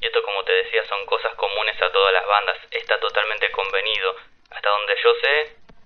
Y 0.00 0.06
esto, 0.06 0.20
como 0.24 0.42
te 0.42 0.52
decía, 0.64 0.80
son 0.88 1.04
cosas 1.04 1.36
comunes 1.36 1.76
a 1.82 1.92
todas 1.92 2.14
las 2.14 2.26
bandas, 2.26 2.56
está 2.70 2.98
totalmente 2.98 3.52
convenido. 3.52 4.08
Hasta 4.50 4.68
donde 4.70 4.94
yo 5.04 5.10
sé, 5.20 5.34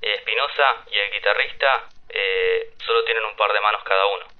Espinosa 0.00 0.86
y 0.86 0.94
el 0.94 1.10
guitarrista 1.10 1.90
eh, 2.08 2.70
solo 2.86 3.02
tienen 3.02 3.24
un 3.24 3.36
par 3.36 3.52
de 3.52 3.60
manos 3.60 3.82
cada 3.82 4.06
uno. 4.06 4.39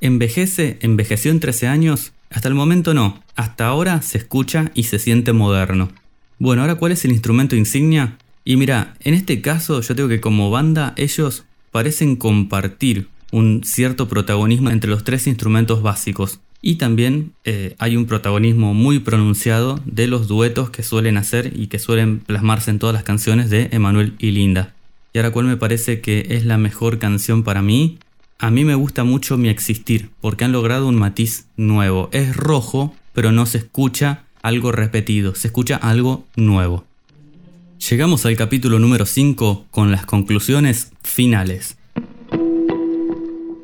¿Envejece? 0.00 0.78
¿Envejeció 0.80 1.30
en 1.30 1.40
13 1.40 1.68
años? 1.68 2.12
Hasta 2.30 2.48
el 2.48 2.54
momento 2.54 2.94
no. 2.94 3.22
Hasta 3.36 3.66
ahora 3.66 4.00
se 4.02 4.18
escucha 4.18 4.70
y 4.74 4.84
se 4.84 4.98
siente 4.98 5.32
moderno. 5.32 5.90
Bueno, 6.38 6.62
ahora 6.62 6.76
¿cuál 6.76 6.92
es 6.92 7.04
el 7.04 7.12
instrumento 7.12 7.54
insignia? 7.54 8.16
Y 8.44 8.56
mira, 8.56 8.94
en 9.00 9.14
este 9.14 9.42
caso 9.42 9.82
yo 9.82 9.94
digo 9.94 10.08
que 10.08 10.20
como 10.20 10.50
banda 10.50 10.94
ellos 10.96 11.44
parecen 11.70 12.16
compartir 12.16 13.08
un 13.30 13.62
cierto 13.62 14.08
protagonismo 14.08 14.70
entre 14.70 14.90
los 14.90 15.04
tres 15.04 15.26
instrumentos 15.26 15.82
básicos. 15.82 16.40
Y 16.62 16.76
también 16.76 17.32
eh, 17.44 17.74
hay 17.78 17.96
un 17.96 18.06
protagonismo 18.06 18.74
muy 18.74 18.98
pronunciado 18.98 19.80
de 19.84 20.06
los 20.06 20.28
duetos 20.28 20.70
que 20.70 20.82
suelen 20.82 21.16
hacer 21.16 21.52
y 21.54 21.68
que 21.68 21.78
suelen 21.78 22.20
plasmarse 22.20 22.70
en 22.70 22.78
todas 22.78 22.94
las 22.94 23.04
canciones 23.04 23.50
de 23.50 23.68
Emanuel 23.72 24.14
y 24.18 24.30
Linda. 24.30 24.74
Y 25.12 25.18
ahora 25.18 25.30
cuál 25.30 25.46
me 25.46 25.56
parece 25.56 26.00
que 26.00 26.26
es 26.30 26.44
la 26.44 26.58
mejor 26.58 26.98
canción 26.98 27.42
para 27.42 27.62
mí, 27.62 27.98
a 28.40 28.50
mí 28.50 28.64
me 28.64 28.74
gusta 28.74 29.04
mucho 29.04 29.36
mi 29.36 29.50
existir, 29.50 30.08
porque 30.22 30.44
han 30.44 30.52
logrado 30.52 30.88
un 30.88 30.96
matiz 30.96 31.46
nuevo. 31.58 32.08
Es 32.10 32.34
rojo, 32.34 32.94
pero 33.12 33.32
no 33.32 33.44
se 33.44 33.58
escucha 33.58 34.24
algo 34.40 34.72
repetido, 34.72 35.34
se 35.34 35.48
escucha 35.48 35.76
algo 35.76 36.24
nuevo. 36.36 36.86
Llegamos 37.90 38.24
al 38.24 38.36
capítulo 38.36 38.78
número 38.78 39.04
5 39.04 39.66
con 39.70 39.92
las 39.92 40.06
conclusiones 40.06 40.90
finales. 41.02 41.76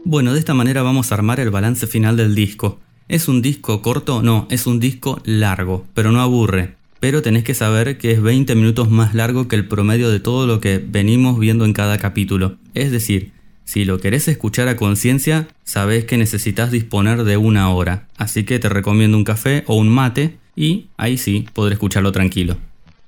Bueno, 0.04 0.34
de 0.34 0.38
esta 0.38 0.52
manera 0.52 0.82
vamos 0.82 1.10
a 1.10 1.14
armar 1.14 1.40
el 1.40 1.48
balance 1.48 1.86
final 1.86 2.18
del 2.18 2.34
disco. 2.34 2.78
¿Es 3.08 3.28
un 3.28 3.40
disco 3.40 3.80
corto? 3.80 4.22
No, 4.22 4.46
es 4.50 4.66
un 4.66 4.78
disco 4.78 5.22
largo, 5.24 5.86
pero 5.94 6.12
no 6.12 6.20
aburre. 6.20 6.74
Pero 7.00 7.22
tenés 7.22 7.44
que 7.44 7.54
saber 7.54 7.96
que 7.96 8.12
es 8.12 8.20
20 8.20 8.54
minutos 8.54 8.90
más 8.90 9.14
largo 9.14 9.48
que 9.48 9.56
el 9.56 9.68
promedio 9.68 10.10
de 10.10 10.20
todo 10.20 10.46
lo 10.46 10.60
que 10.60 10.84
venimos 10.86 11.38
viendo 11.38 11.64
en 11.64 11.72
cada 11.72 11.96
capítulo. 11.96 12.56
Es 12.74 12.90
decir, 12.90 13.32
si 13.66 13.84
lo 13.84 13.98
querés 13.98 14.28
escuchar 14.28 14.68
a 14.68 14.76
conciencia, 14.76 15.48
sabés 15.64 16.04
que 16.04 16.16
necesitas 16.16 16.70
disponer 16.70 17.24
de 17.24 17.36
una 17.36 17.68
hora, 17.68 18.06
así 18.16 18.44
que 18.44 18.60
te 18.60 18.68
recomiendo 18.68 19.16
un 19.16 19.24
café 19.24 19.64
o 19.66 19.74
un 19.74 19.88
mate 19.88 20.38
y 20.54 20.86
ahí 20.96 21.18
sí 21.18 21.46
podré 21.52 21.74
escucharlo 21.74 22.12
tranquilo. 22.12 22.56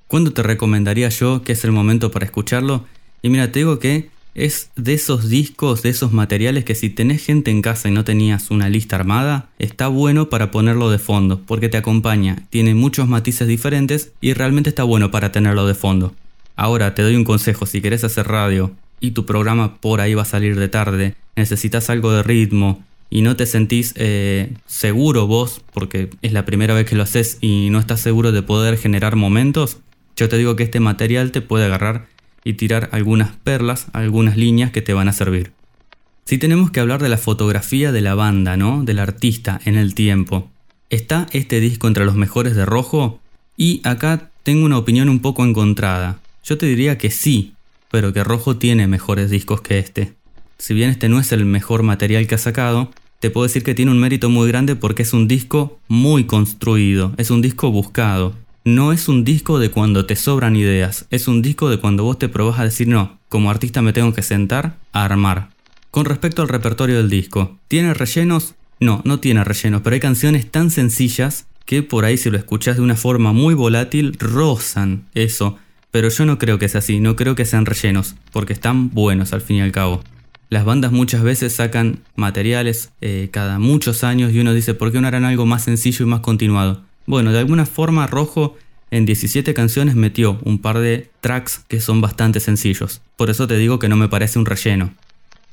¿Cuándo 0.07 0.33
te 0.33 0.43
recomendaría 0.43 1.07
yo 1.09 1.43
que 1.43 1.53
es 1.53 1.63
el 1.63 1.71
momento 1.71 2.11
para 2.11 2.25
escucharlo? 2.25 2.85
Y 3.21 3.29
mira, 3.29 3.53
te 3.53 3.59
digo 3.59 3.79
que 3.79 4.09
es 4.35 4.69
de 4.75 4.95
esos 4.95 5.29
discos, 5.29 5.81
de 5.81 5.89
esos 5.89 6.11
materiales 6.11 6.65
que 6.65 6.75
si 6.75 6.89
tenés 6.89 7.25
gente 7.25 7.51
en 7.51 7.61
casa 7.61 7.87
y 7.87 7.91
no 7.91 8.03
tenías 8.03 8.51
una 8.51 8.67
lista 8.67 8.97
armada, 8.97 9.49
está 9.59 9.87
bueno 9.87 10.29
para 10.29 10.51
ponerlo 10.51 10.91
de 10.91 10.99
fondo, 10.99 11.41
porque 11.45 11.69
te 11.69 11.77
acompaña, 11.77 12.43
tiene 12.49 12.75
muchos 12.75 13.07
matices 13.07 13.47
diferentes 13.47 14.11
y 14.19 14.33
realmente 14.33 14.69
está 14.69 14.83
bueno 14.83 15.09
para 15.09 15.31
tenerlo 15.31 15.65
de 15.65 15.73
fondo. 15.73 16.13
Ahora 16.57 16.95
te 16.95 17.01
doy 17.01 17.15
un 17.15 17.23
consejo, 17.23 17.65
si 17.65 17.79
querés 17.79 18.03
hacer 18.03 18.27
radio 18.27 18.75
y 18.99 19.11
tu 19.11 19.25
programa 19.25 19.77
por 19.77 20.01
ahí 20.01 20.13
va 20.13 20.23
a 20.23 20.25
salir 20.25 20.57
de 20.57 20.69
tarde, 20.69 21.15
necesitas 21.35 21.89
algo 21.89 22.11
de 22.11 22.23
ritmo 22.23 22.83
y 23.09 23.21
no 23.21 23.35
te 23.35 23.45
sentís 23.45 23.93
eh, 23.97 24.53
seguro 24.67 25.27
vos, 25.27 25.61
porque 25.73 26.09
es 26.21 26.33
la 26.33 26.45
primera 26.45 26.73
vez 26.73 26.85
que 26.85 26.95
lo 26.95 27.03
haces 27.03 27.37
y 27.41 27.69
no 27.71 27.79
estás 27.79 28.01
seguro 28.01 28.31
de 28.31 28.43
poder 28.43 28.77
generar 28.77 29.15
momentos, 29.15 29.79
yo 30.15 30.29
te 30.29 30.37
digo 30.37 30.55
que 30.55 30.63
este 30.63 30.79
material 30.79 31.31
te 31.31 31.41
puede 31.41 31.65
agarrar 31.65 32.07
y 32.43 32.53
tirar 32.53 32.89
algunas 32.91 33.35
perlas, 33.37 33.87
algunas 33.93 34.37
líneas 34.37 34.71
que 34.71 34.81
te 34.81 34.93
van 34.93 35.07
a 35.07 35.13
servir. 35.13 35.53
Si 36.25 36.37
tenemos 36.37 36.71
que 36.71 36.79
hablar 36.79 37.01
de 37.01 37.09
la 37.09 37.17
fotografía 37.17 37.91
de 37.91 38.01
la 38.01 38.15
banda, 38.15 38.55
¿no? 38.55 38.83
Del 38.83 38.99
artista 38.99 39.59
en 39.65 39.75
el 39.75 39.95
tiempo. 39.95 40.51
¿Está 40.89 41.27
este 41.31 41.59
disco 41.59 41.87
entre 41.87 42.05
los 42.05 42.15
mejores 42.15 42.55
de 42.55 42.65
rojo? 42.65 43.19
Y 43.57 43.81
acá 43.83 44.29
tengo 44.43 44.65
una 44.65 44.77
opinión 44.77 45.09
un 45.09 45.21
poco 45.21 45.43
encontrada. 45.43 46.19
Yo 46.43 46.57
te 46.57 46.65
diría 46.65 46.97
que 46.97 47.11
sí, 47.11 47.53
pero 47.91 48.13
que 48.13 48.23
Rojo 48.23 48.57
tiene 48.57 48.87
mejores 48.87 49.29
discos 49.29 49.61
que 49.61 49.79
este. 49.79 50.13
Si 50.57 50.73
bien 50.73 50.89
este 50.89 51.09
no 51.09 51.19
es 51.19 51.31
el 51.31 51.45
mejor 51.45 51.83
material 51.83 52.27
que 52.27 52.35
ha 52.35 52.39
sacado, 52.39 52.91
te 53.19 53.29
puedo 53.29 53.45
decir 53.45 53.63
que 53.63 53.75
tiene 53.75 53.91
un 53.91 53.99
mérito 53.99 54.29
muy 54.29 54.47
grande 54.47 54.75
porque 54.75 55.03
es 55.03 55.13
un 55.13 55.27
disco 55.27 55.79
muy 55.87 56.25
construido, 56.25 57.13
es 57.17 57.31
un 57.31 57.41
disco 57.41 57.71
buscado. 57.71 58.33
No 58.65 58.91
es 58.91 59.07
un 59.07 59.23
disco 59.23 59.57
de 59.57 59.71
cuando 59.71 60.05
te 60.05 60.15
sobran 60.15 60.55
ideas, 60.55 61.05
es 61.09 61.27
un 61.27 61.41
disco 61.41 61.69
de 61.69 61.79
cuando 61.79 62.03
vos 62.03 62.19
te 62.19 62.29
probás 62.29 62.59
a 62.59 62.65
decir 62.65 62.87
no, 62.87 63.17
como 63.29 63.49
artista 63.49 63.81
me 63.81 63.93
tengo 63.93 64.13
que 64.13 64.21
sentar 64.21 64.77
a 64.91 65.05
armar. 65.05 65.49
Con 65.91 66.05
respecto 66.05 66.41
al 66.41 66.49
repertorio 66.49 66.97
del 66.97 67.09
disco, 67.09 67.57
¿tiene 67.67 67.93
rellenos? 67.93 68.55
No, 68.79 69.01
no 69.05 69.19
tiene 69.19 69.43
rellenos, 69.43 69.81
pero 69.81 69.95
hay 69.95 69.99
canciones 69.99 70.49
tan 70.49 70.71
sencillas 70.71 71.47
que 71.65 71.83
por 71.83 72.05
ahí 72.05 72.17
si 72.17 72.29
lo 72.29 72.37
escuchas 72.37 72.77
de 72.77 72.81
una 72.81 72.95
forma 72.95 73.33
muy 73.33 73.53
volátil 73.53 74.17
rozan 74.19 75.05
eso 75.13 75.57
pero 75.91 76.09
yo 76.09 76.25
no 76.25 76.37
creo 76.37 76.59
que 76.59 76.69
sea 76.69 76.79
así, 76.79 76.99
no 76.99 77.15
creo 77.15 77.35
que 77.35 77.45
sean 77.45 77.65
rellenos, 77.65 78.15
porque 78.31 78.53
están 78.53 78.89
buenos 78.89 79.33
al 79.33 79.41
fin 79.41 79.57
y 79.57 79.61
al 79.61 79.71
cabo. 79.71 80.03
Las 80.49 80.65
bandas 80.65 80.91
muchas 80.91 81.21
veces 81.21 81.53
sacan 81.53 81.99
materiales 82.15 82.91
eh, 83.01 83.29
cada 83.31 83.59
muchos 83.59 84.03
años 84.03 84.33
y 84.33 84.39
uno 84.39 84.53
dice, 84.53 84.73
¿por 84.73 84.91
qué 84.91 84.99
no 84.99 85.07
harán 85.07 85.25
algo 85.25 85.45
más 85.45 85.63
sencillo 85.63 86.05
y 86.05 86.09
más 86.09 86.21
continuado? 86.21 86.81
Bueno, 87.05 87.31
de 87.31 87.39
alguna 87.39 87.65
forma 87.65 88.07
Rojo 88.07 88.57
en 88.91 89.05
17 89.05 89.53
canciones 89.53 89.95
metió 89.95 90.39
un 90.43 90.59
par 90.59 90.79
de 90.79 91.09
tracks 91.21 91.63
que 91.67 91.79
son 91.79 92.01
bastante 92.01 92.39
sencillos. 92.39 93.01
Por 93.15 93.29
eso 93.29 93.47
te 93.47 93.57
digo 93.57 93.77
que 93.77 93.89
no 93.89 93.97
me 93.97 94.09
parece 94.09 94.39
un 94.39 94.45
relleno. 94.45 94.93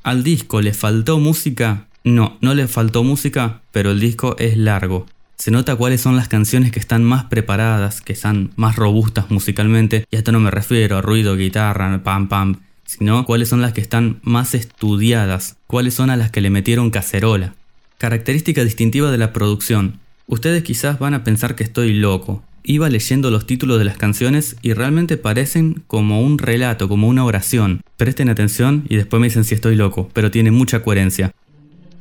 ¿Al 0.03 0.23
disco 0.23 0.63
le 0.63 0.73
faltó 0.73 1.19
música? 1.19 1.87
No, 2.05 2.39
no 2.41 2.55
le 2.55 2.69
faltó 2.69 3.03
música, 3.03 3.61
pero 3.73 3.91
el 3.91 4.01
disco 4.01 4.37
es 4.39 4.57
largo. 4.57 5.07
Se 5.37 5.51
nota 5.51 5.77
cuáles 5.77 6.01
son 6.01 6.17
las 6.17 6.29
canciones 6.29 6.73
que 6.73 6.81
están 6.81 7.05
más 7.05 7.25
preparadas, 7.25 8.01
que 8.01 8.15
están 8.15 8.51
más 8.57 8.77
robustas 8.77 9.31
musicalmente, 9.31 10.07
y 10.11 10.17
esto 10.17 10.33
no 10.33 10.41
me 10.41 10.51
refiero 10.51 10.97
a 10.97 11.03
ruido, 11.03 11.37
guitarra, 11.37 12.03
pam 12.03 12.29
pam, 12.29 12.57
sino 12.87 13.27
cuáles 13.27 13.49
son 13.51 13.61
las 13.61 13.75
que 13.75 13.83
están 13.83 14.19
más 14.23 14.55
estudiadas, 14.55 15.57
cuáles 15.67 15.95
son 15.95 16.09
a 16.09 16.17
las 16.17 16.31
que 16.31 16.41
le 16.41 16.51
metieron 16.51 16.91
cacerola. 16.91 17.55
Característica 17.99 18.65
distintiva 18.65 19.11
de 19.11 19.19
la 19.19 19.33
producción. 19.33 20.01
Ustedes 20.27 20.63
quizás 20.63 20.99
van 20.99 21.15
a 21.15 21.23
pensar 21.23 21.55
que 21.55 21.65
estoy 21.65 21.93
loco. 21.93 22.43
Iba 22.63 22.89
leyendo 22.89 23.31
los 23.31 23.47
títulos 23.47 23.79
de 23.79 23.85
las 23.85 23.97
canciones 23.97 24.57
y 24.63 24.73
realmente 24.73 25.17
parecen 25.17 25.85
como 25.87 26.23
un 26.23 26.39
relato, 26.39 26.89
como 26.89 27.09
una 27.09 27.25
oración. 27.25 27.83
Presten 27.97 28.29
atención 28.29 28.85
y 28.89 28.97
después 28.97 29.21
me 29.21 29.29
dicen 29.29 29.45
si 29.45 29.55
estoy 29.55 29.77
loco, 29.77 30.09
pero 30.13 30.31
tiene 30.31 30.51
mucha 30.51 30.83
coherencia. 30.83 31.33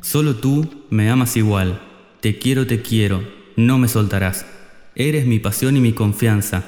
Solo 0.01 0.35
tú 0.35 0.85
me 0.89 1.09
amas 1.09 1.37
igual, 1.37 1.81
te 2.25 2.39
quiero, 2.39 2.65
te 2.65 2.81
quiero, 2.81 3.23
no 3.55 3.77
me 3.77 3.87
soltarás. 3.87 4.47
Eres 4.95 5.27
mi 5.27 5.37
pasión 5.37 5.77
y 5.77 5.79
mi 5.79 5.93
confianza. 5.93 6.63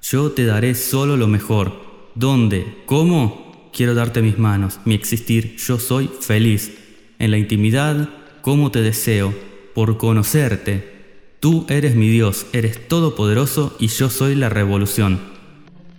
Yo 0.00 0.32
te 0.32 0.46
daré 0.46 0.74
solo 0.74 1.18
lo 1.18 1.26
mejor. 1.26 2.10
¿Dónde? 2.14 2.64
¿Cómo? 2.86 3.70
Quiero 3.74 3.92
darte 3.92 4.22
mis 4.22 4.38
manos, 4.38 4.80
mi 4.86 4.94
existir. 4.94 5.56
Yo 5.58 5.78
soy 5.78 6.08
feliz. 6.22 6.78
En 7.18 7.30
la 7.30 7.36
intimidad, 7.36 8.08
¿cómo 8.40 8.70
te 8.70 8.80
deseo? 8.80 9.34
Por 9.74 9.98
conocerte. 9.98 11.36
Tú 11.40 11.66
eres 11.68 11.94
mi 11.94 12.08
Dios, 12.08 12.46
eres 12.54 12.88
todopoderoso 12.88 13.76
y 13.78 13.88
yo 13.88 14.08
soy 14.08 14.34
la 14.34 14.48
revolución. 14.48 15.20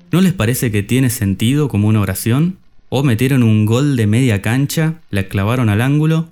¿No 0.10 0.22
les 0.22 0.34
parece 0.34 0.72
que 0.72 0.82
tiene 0.82 1.12
sentido 1.12 1.70
como 1.70 1.88
una 1.88 2.02
oración? 2.02 2.58
¿O 2.90 3.04
metieron 3.04 3.44
un 3.44 3.68
gol 3.68 3.96
de 3.96 4.08
media 4.08 4.42
cancha, 4.42 5.02
la 5.12 5.28
clavaron 5.28 5.70
al 5.70 5.82
ángulo 5.82 6.32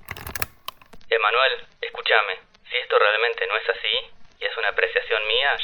no 3.48 3.56
es 3.58 3.70
así, 3.70 3.96
y 4.40 4.46
es 4.46 4.58
una 4.58 4.72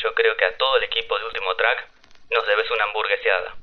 yo 0.02 0.14
creo 0.14 0.36
que 0.38 0.46
a 0.46 0.58
todo 0.58 0.78
el 0.78 0.84
equipo 0.84 1.18
de 1.18 1.26
Último 1.26 1.56
Track 1.58 1.90
nos 2.32 2.48
debes 2.48 2.66
una 2.72 2.86
hamburgueseada. 2.86 3.56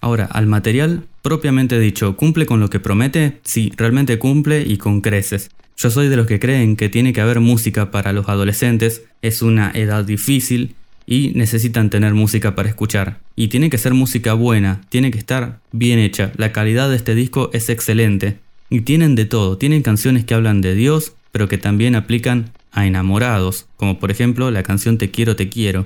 Ahora, 0.00 0.28
al 0.30 0.46
material, 0.46 1.02
propiamente 1.22 1.78
dicho, 1.78 2.16
¿cumple 2.16 2.46
con 2.46 2.60
lo 2.60 2.70
que 2.70 2.80
promete? 2.80 3.40
Sí, 3.42 3.72
realmente 3.76 4.18
cumple 4.18 4.60
y 4.60 4.78
con 4.78 5.00
creces. 5.00 5.50
Yo 5.76 5.90
soy 5.90 6.08
de 6.08 6.16
los 6.16 6.26
que 6.26 6.40
creen 6.40 6.76
que 6.76 6.88
tiene 6.88 7.12
que 7.12 7.20
haber 7.20 7.40
música 7.40 7.90
para 7.90 8.12
los 8.12 8.28
adolescentes, 8.28 9.04
es 9.20 9.42
una 9.42 9.72
edad 9.74 10.04
difícil 10.04 10.74
y 11.06 11.32
necesitan 11.34 11.90
tener 11.90 12.14
música 12.14 12.54
para 12.54 12.68
escuchar. 12.68 13.18
Y 13.36 13.48
tiene 13.48 13.68
que 13.68 13.78
ser 13.78 13.94
música 13.94 14.34
buena, 14.34 14.80
tiene 14.88 15.10
que 15.10 15.18
estar 15.18 15.58
bien 15.72 15.98
hecha. 15.98 16.32
La 16.36 16.52
calidad 16.52 16.88
de 16.88 16.96
este 16.96 17.14
disco 17.14 17.50
es 17.52 17.68
excelente. 17.68 18.38
Y 18.70 18.80
tienen 18.80 19.14
de 19.14 19.26
todo, 19.26 19.58
tienen 19.58 19.82
canciones 19.82 20.24
que 20.24 20.34
hablan 20.34 20.60
de 20.60 20.74
Dios, 20.74 21.14
pero 21.30 21.48
que 21.48 21.58
también 21.58 21.94
aplican 21.94 22.52
a 22.76 22.86
enamorados, 22.86 23.66
como 23.76 23.98
por 23.98 24.12
ejemplo 24.12 24.52
la 24.52 24.62
canción 24.62 24.98
Te 24.98 25.10
quiero, 25.10 25.34
te 25.34 25.48
quiero. 25.48 25.80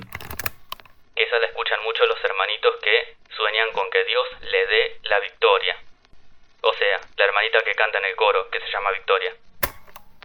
Esa 1.15 1.39
la 1.39 1.47
escuchan 1.47 1.79
mucho 1.83 2.05
los 2.05 2.19
hermanitos 2.23 2.75
que 2.83 3.17
sueñan 3.35 3.71
con 3.73 3.89
que 3.89 4.03
Dios 4.05 4.25
le 4.43 4.59
dé 4.67 5.09
la 5.09 5.19
victoria. 5.19 5.75
O 6.61 6.73
sea, 6.73 7.09
la 7.17 7.25
hermanita 7.25 7.57
que 7.65 7.71
canta 7.73 7.97
en 7.97 8.05
el 8.05 8.15
coro, 8.15 8.47
que 8.51 8.59
se 8.59 8.71
llama 8.71 8.91
Victoria. 8.91 9.31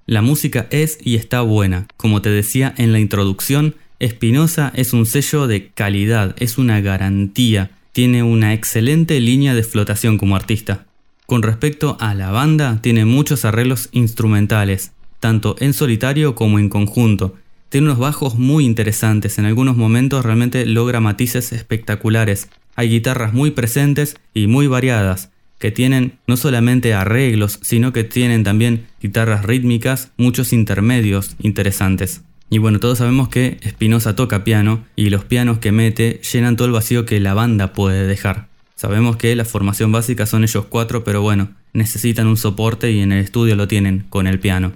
La 0.07 0.23
música 0.23 0.67
es 0.71 0.99
y 1.01 1.17
está 1.17 1.41
buena. 1.41 1.87
Como 1.97 2.21
te 2.21 2.31
decía 2.31 2.75
en 2.77 2.93
la 2.93 2.99
introducción, 2.99 3.77
Espinosa 3.99 4.73
es 4.75 4.93
un 4.93 5.07
sello 5.07 5.47
de 5.47 5.71
calidad, 5.71 6.35
es 6.39 6.59
una 6.59 6.81
garantía, 6.81 7.71
tiene 7.93 8.23
una 8.23 8.53
excelente 8.53 9.21
línea 9.21 9.55
de 9.55 9.63
flotación 9.63 10.19
como 10.19 10.37
artista. 10.37 10.85
Con 11.27 11.43
respecto 11.43 11.97
a 12.01 12.15
la 12.15 12.31
banda, 12.31 12.81
tiene 12.83 13.05
muchos 13.05 13.45
arreglos 13.45 13.89
instrumentales, 13.93 14.93
tanto 15.27 15.57
en 15.59 15.73
solitario 15.73 16.37
como 16.37 16.61
en 16.61 16.69
conjunto. 16.69 17.35
Tiene 17.69 17.89
unos 17.89 17.99
bajos 17.99 18.37
muy 18.37 18.65
interesantes, 18.65 19.39
en 19.39 19.45
algunos 19.45 19.77
momentos 19.77 20.25
realmente 20.25 20.65
logra 20.67 21.01
matices 21.01 21.51
espectaculares. 21.53 22.49
Hay 22.77 22.91
guitarras 22.91 23.33
muy 23.33 23.51
presentes 23.51 24.15
y 24.35 24.47
muy 24.47 24.69
variadas, 24.69 25.33
que 25.59 25.73
tienen 25.73 26.13
no 26.29 26.37
solamente 26.37 26.95
arreglos, 26.95 27.59
sino 27.61 27.93
que 27.93 28.05
tienen 28.05 28.45
también 28.45 28.87
guitarras 29.03 29.45
rítmicas, 29.45 30.13
muchos 30.17 30.53
intermedios 30.53 31.35
interesantes. 31.41 32.23
Y 32.49 32.59
bueno, 32.59 32.79
todos 32.79 32.99
sabemos 32.99 33.29
que 33.29 33.59
Spinoza 33.69 34.15
toca 34.15 34.45
piano 34.45 34.85
y 34.95 35.11
los 35.11 35.25
pianos 35.25 35.59
que 35.59 35.73
mete 35.73 36.21
llenan 36.33 36.55
todo 36.55 36.69
el 36.69 36.73
vacío 36.73 37.05
que 37.05 37.19
la 37.19 37.35
banda 37.35 37.73
puede 37.73 38.07
dejar. 38.07 38.47
Sabemos 38.77 39.17
que 39.17 39.35
la 39.35 39.45
formación 39.45 39.91
básica 39.91 40.25
son 40.25 40.45
ellos 40.45 40.67
cuatro, 40.69 41.03
pero 41.03 41.21
bueno, 41.21 41.49
necesitan 41.73 42.29
un 42.29 42.37
soporte 42.37 42.93
y 42.93 43.01
en 43.01 43.11
el 43.11 43.25
estudio 43.25 43.57
lo 43.57 43.67
tienen 43.67 44.07
con 44.09 44.29
el 44.29 44.39
piano. 44.39 44.75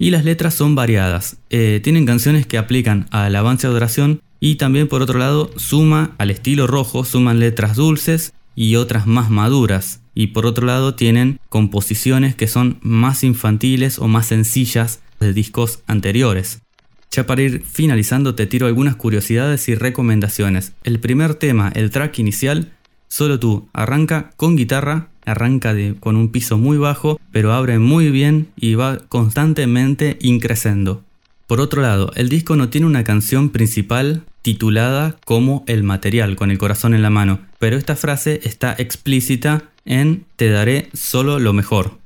Y 0.00 0.10
las 0.10 0.24
letras 0.24 0.54
son 0.54 0.74
variadas. 0.74 1.36
Eh, 1.50 1.78
tienen 1.84 2.06
canciones 2.06 2.46
que 2.46 2.56
aplican 2.56 3.06
a 3.10 3.26
alabanza 3.26 3.68
de 3.68 3.74
oración 3.74 4.22
y 4.40 4.54
también 4.54 4.88
por 4.88 5.02
otro 5.02 5.18
lado 5.18 5.50
suma 5.56 6.14
al 6.16 6.30
estilo 6.30 6.66
rojo, 6.66 7.04
suman 7.04 7.38
letras 7.38 7.76
dulces 7.76 8.32
y 8.56 8.76
otras 8.76 9.06
más 9.06 9.28
maduras. 9.28 10.00
Y 10.14 10.28
por 10.28 10.46
otro 10.46 10.66
lado 10.66 10.94
tienen 10.94 11.38
composiciones 11.50 12.34
que 12.34 12.48
son 12.48 12.78
más 12.80 13.22
infantiles 13.24 13.98
o 13.98 14.08
más 14.08 14.28
sencillas 14.28 15.02
de 15.20 15.34
discos 15.34 15.80
anteriores. 15.86 16.62
Ya 17.10 17.26
para 17.26 17.42
ir 17.42 17.62
finalizando 17.66 18.34
te 18.34 18.46
tiro 18.46 18.68
algunas 18.68 18.96
curiosidades 18.96 19.68
y 19.68 19.74
recomendaciones. 19.74 20.72
El 20.82 20.98
primer 20.98 21.34
tema, 21.34 21.72
el 21.74 21.90
track 21.90 22.20
inicial, 22.20 22.72
solo 23.08 23.38
tú, 23.38 23.68
arranca 23.74 24.30
con 24.38 24.56
guitarra, 24.56 25.10
arranca 25.24 25.74
con 26.00 26.16
un 26.16 26.30
piso 26.30 26.58
muy 26.58 26.78
bajo, 26.78 27.20
pero 27.32 27.52
abre 27.52 27.78
muy 27.78 28.10
bien 28.10 28.48
y 28.56 28.74
va 28.74 28.98
constantemente 29.08 30.18
increciendo. 30.20 31.02
Por 31.46 31.60
otro 31.60 31.82
lado, 31.82 32.12
el 32.14 32.28
disco 32.28 32.56
no 32.56 32.68
tiene 32.68 32.86
una 32.86 33.04
canción 33.04 33.50
principal 33.50 34.22
titulada 34.42 35.16
como 35.24 35.64
El 35.66 35.82
material, 35.82 36.36
con 36.36 36.50
el 36.50 36.58
corazón 36.58 36.94
en 36.94 37.02
la 37.02 37.10
mano, 37.10 37.40
pero 37.58 37.76
esta 37.76 37.96
frase 37.96 38.40
está 38.44 38.74
explícita 38.78 39.64
en 39.84 40.24
Te 40.36 40.48
daré 40.48 40.88
solo 40.94 41.38
lo 41.38 41.52
mejor. 41.52 41.98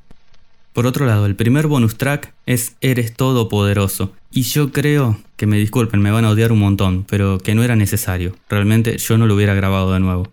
Por 0.72 0.86
otro 0.86 1.06
lado, 1.06 1.26
el 1.26 1.36
primer 1.36 1.68
bonus 1.68 1.96
track 1.96 2.34
es 2.46 2.76
Eres 2.80 3.14
Todopoderoso. 3.14 4.12
Y 4.32 4.42
yo 4.42 4.72
creo, 4.72 5.18
que 5.36 5.46
me 5.46 5.56
disculpen, 5.56 6.02
me 6.02 6.10
van 6.10 6.24
a 6.24 6.30
odiar 6.30 6.50
un 6.50 6.58
montón, 6.58 7.04
pero 7.08 7.38
que 7.38 7.54
no 7.54 7.62
era 7.62 7.76
necesario. 7.76 8.34
Realmente 8.48 8.98
yo 8.98 9.16
no 9.16 9.28
lo 9.28 9.36
hubiera 9.36 9.54
grabado 9.54 9.92
de 9.92 10.00
nuevo. 10.00 10.26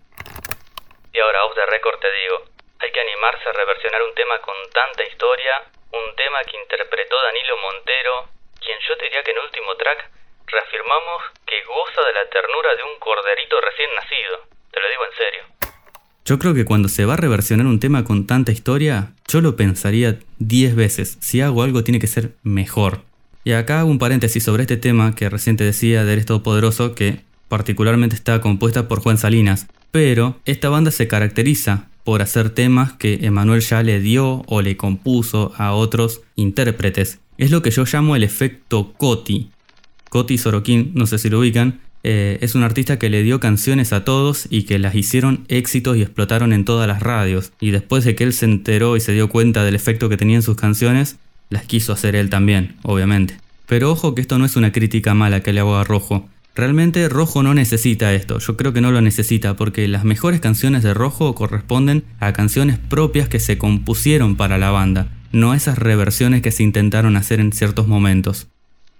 Y 1.14 1.18
ahora, 1.20 1.44
off 1.44 1.54
the 1.54 1.70
record 1.70 2.00
te 2.00 2.08
digo, 2.22 2.51
hay 2.82 2.90
que 2.90 3.00
animarse 3.00 3.46
a 3.48 3.52
reversionar 3.52 4.02
un 4.02 4.14
tema 4.14 4.42
con 4.42 4.58
tanta 4.74 5.06
historia, 5.06 5.70
un 5.94 6.06
tema 6.18 6.42
que 6.42 6.58
interpretó 6.58 7.14
Danilo 7.14 7.54
Montero, 7.62 8.14
quien 8.58 8.78
yo 8.82 8.98
diría 8.98 9.22
que 9.22 9.30
en 9.30 9.38
último 9.38 9.70
track 9.78 10.10
reafirmamos 10.50 11.22
que 11.46 11.62
goza 11.62 12.02
de 12.02 12.12
la 12.12 12.26
ternura 12.26 12.74
de 12.74 12.82
un 12.82 12.98
corderito 12.98 13.60
recién 13.62 13.90
nacido. 13.94 14.34
Te 14.74 14.80
lo 14.82 14.86
digo 14.90 15.04
en 15.06 15.14
serio. 15.14 15.42
Yo 16.24 16.38
creo 16.38 16.54
que 16.54 16.64
cuando 16.64 16.88
se 16.88 17.06
va 17.06 17.14
a 17.14 17.22
reversionar 17.22 17.66
un 17.66 17.78
tema 17.78 18.02
con 18.02 18.26
tanta 18.26 18.50
historia, 18.50 19.14
yo 19.30 19.40
lo 19.40 19.54
pensaría 19.54 20.18
10 20.38 20.74
veces. 20.74 21.18
Si 21.20 21.40
hago 21.40 21.62
algo 21.62 21.84
tiene 21.84 22.00
que 22.00 22.06
ser 22.10 22.34
mejor. 22.42 23.06
Y 23.44 23.52
acá 23.52 23.80
hago 23.80 23.90
un 23.90 23.98
paréntesis 23.98 24.42
sobre 24.42 24.62
este 24.62 24.76
tema 24.76 25.14
que 25.14 25.30
recién 25.30 25.56
te 25.56 25.64
decía 25.64 26.04
de 26.04 26.12
Eres 26.12 26.26
Todopoderoso, 26.26 26.94
que 26.94 27.22
particularmente 27.48 28.14
está 28.14 28.40
compuesta 28.40 28.88
por 28.88 29.00
Juan 29.00 29.18
Salinas. 29.18 29.66
Pero 29.90 30.36
esta 30.46 30.68
banda 30.68 30.90
se 30.90 31.06
caracteriza 31.06 31.88
por 32.04 32.22
hacer 32.22 32.50
temas 32.50 32.92
que 32.92 33.20
Emanuel 33.22 33.60
ya 33.60 33.82
le 33.82 34.00
dio 34.00 34.42
o 34.46 34.62
le 34.62 34.76
compuso 34.76 35.52
a 35.56 35.72
otros 35.72 36.20
intérpretes. 36.36 37.18
Es 37.38 37.50
lo 37.50 37.62
que 37.62 37.70
yo 37.70 37.84
llamo 37.84 38.16
el 38.16 38.24
efecto 38.24 38.92
Coti. 38.96 39.50
Coti 40.08 40.38
Sorokin, 40.38 40.92
no 40.94 41.06
sé 41.06 41.18
si 41.18 41.30
lo 41.30 41.40
ubican, 41.40 41.80
eh, 42.04 42.38
es 42.40 42.54
un 42.54 42.64
artista 42.64 42.98
que 42.98 43.08
le 43.08 43.22
dio 43.22 43.38
canciones 43.38 43.92
a 43.92 44.04
todos 44.04 44.46
y 44.50 44.64
que 44.64 44.78
las 44.78 44.94
hicieron 44.94 45.44
éxitos 45.48 45.96
y 45.96 46.02
explotaron 46.02 46.52
en 46.52 46.64
todas 46.64 46.88
las 46.88 47.00
radios. 47.00 47.52
Y 47.60 47.70
después 47.70 48.04
de 48.04 48.14
que 48.14 48.24
él 48.24 48.32
se 48.32 48.46
enteró 48.46 48.96
y 48.96 49.00
se 49.00 49.12
dio 49.12 49.28
cuenta 49.28 49.64
del 49.64 49.76
efecto 49.76 50.08
que 50.08 50.16
tenían 50.16 50.42
sus 50.42 50.56
canciones, 50.56 51.16
las 51.48 51.64
quiso 51.64 51.92
hacer 51.92 52.16
él 52.16 52.30
también, 52.30 52.76
obviamente. 52.82 53.36
Pero 53.66 53.90
ojo 53.92 54.14
que 54.14 54.20
esto 54.20 54.38
no 54.38 54.44
es 54.44 54.56
una 54.56 54.72
crítica 54.72 55.14
mala 55.14 55.40
que 55.40 55.52
le 55.52 55.60
hago 55.60 55.76
a 55.76 55.84
Rojo. 55.84 56.28
Realmente 56.54 57.08
Rojo 57.08 57.42
no 57.42 57.54
necesita 57.54 58.12
esto, 58.12 58.38
yo 58.38 58.58
creo 58.58 58.74
que 58.74 58.82
no 58.82 58.90
lo 58.90 59.00
necesita 59.00 59.56
porque 59.56 59.88
las 59.88 60.04
mejores 60.04 60.40
canciones 60.40 60.82
de 60.82 60.92
Rojo 60.92 61.34
corresponden 61.34 62.04
a 62.20 62.34
canciones 62.34 62.78
propias 62.78 63.26
que 63.26 63.40
se 63.40 63.56
compusieron 63.56 64.36
para 64.36 64.58
la 64.58 64.70
banda, 64.70 65.08
no 65.32 65.54
esas 65.54 65.78
reversiones 65.78 66.42
que 66.42 66.50
se 66.50 66.62
intentaron 66.62 67.16
hacer 67.16 67.40
en 67.40 67.52
ciertos 67.52 67.88
momentos. 67.88 68.48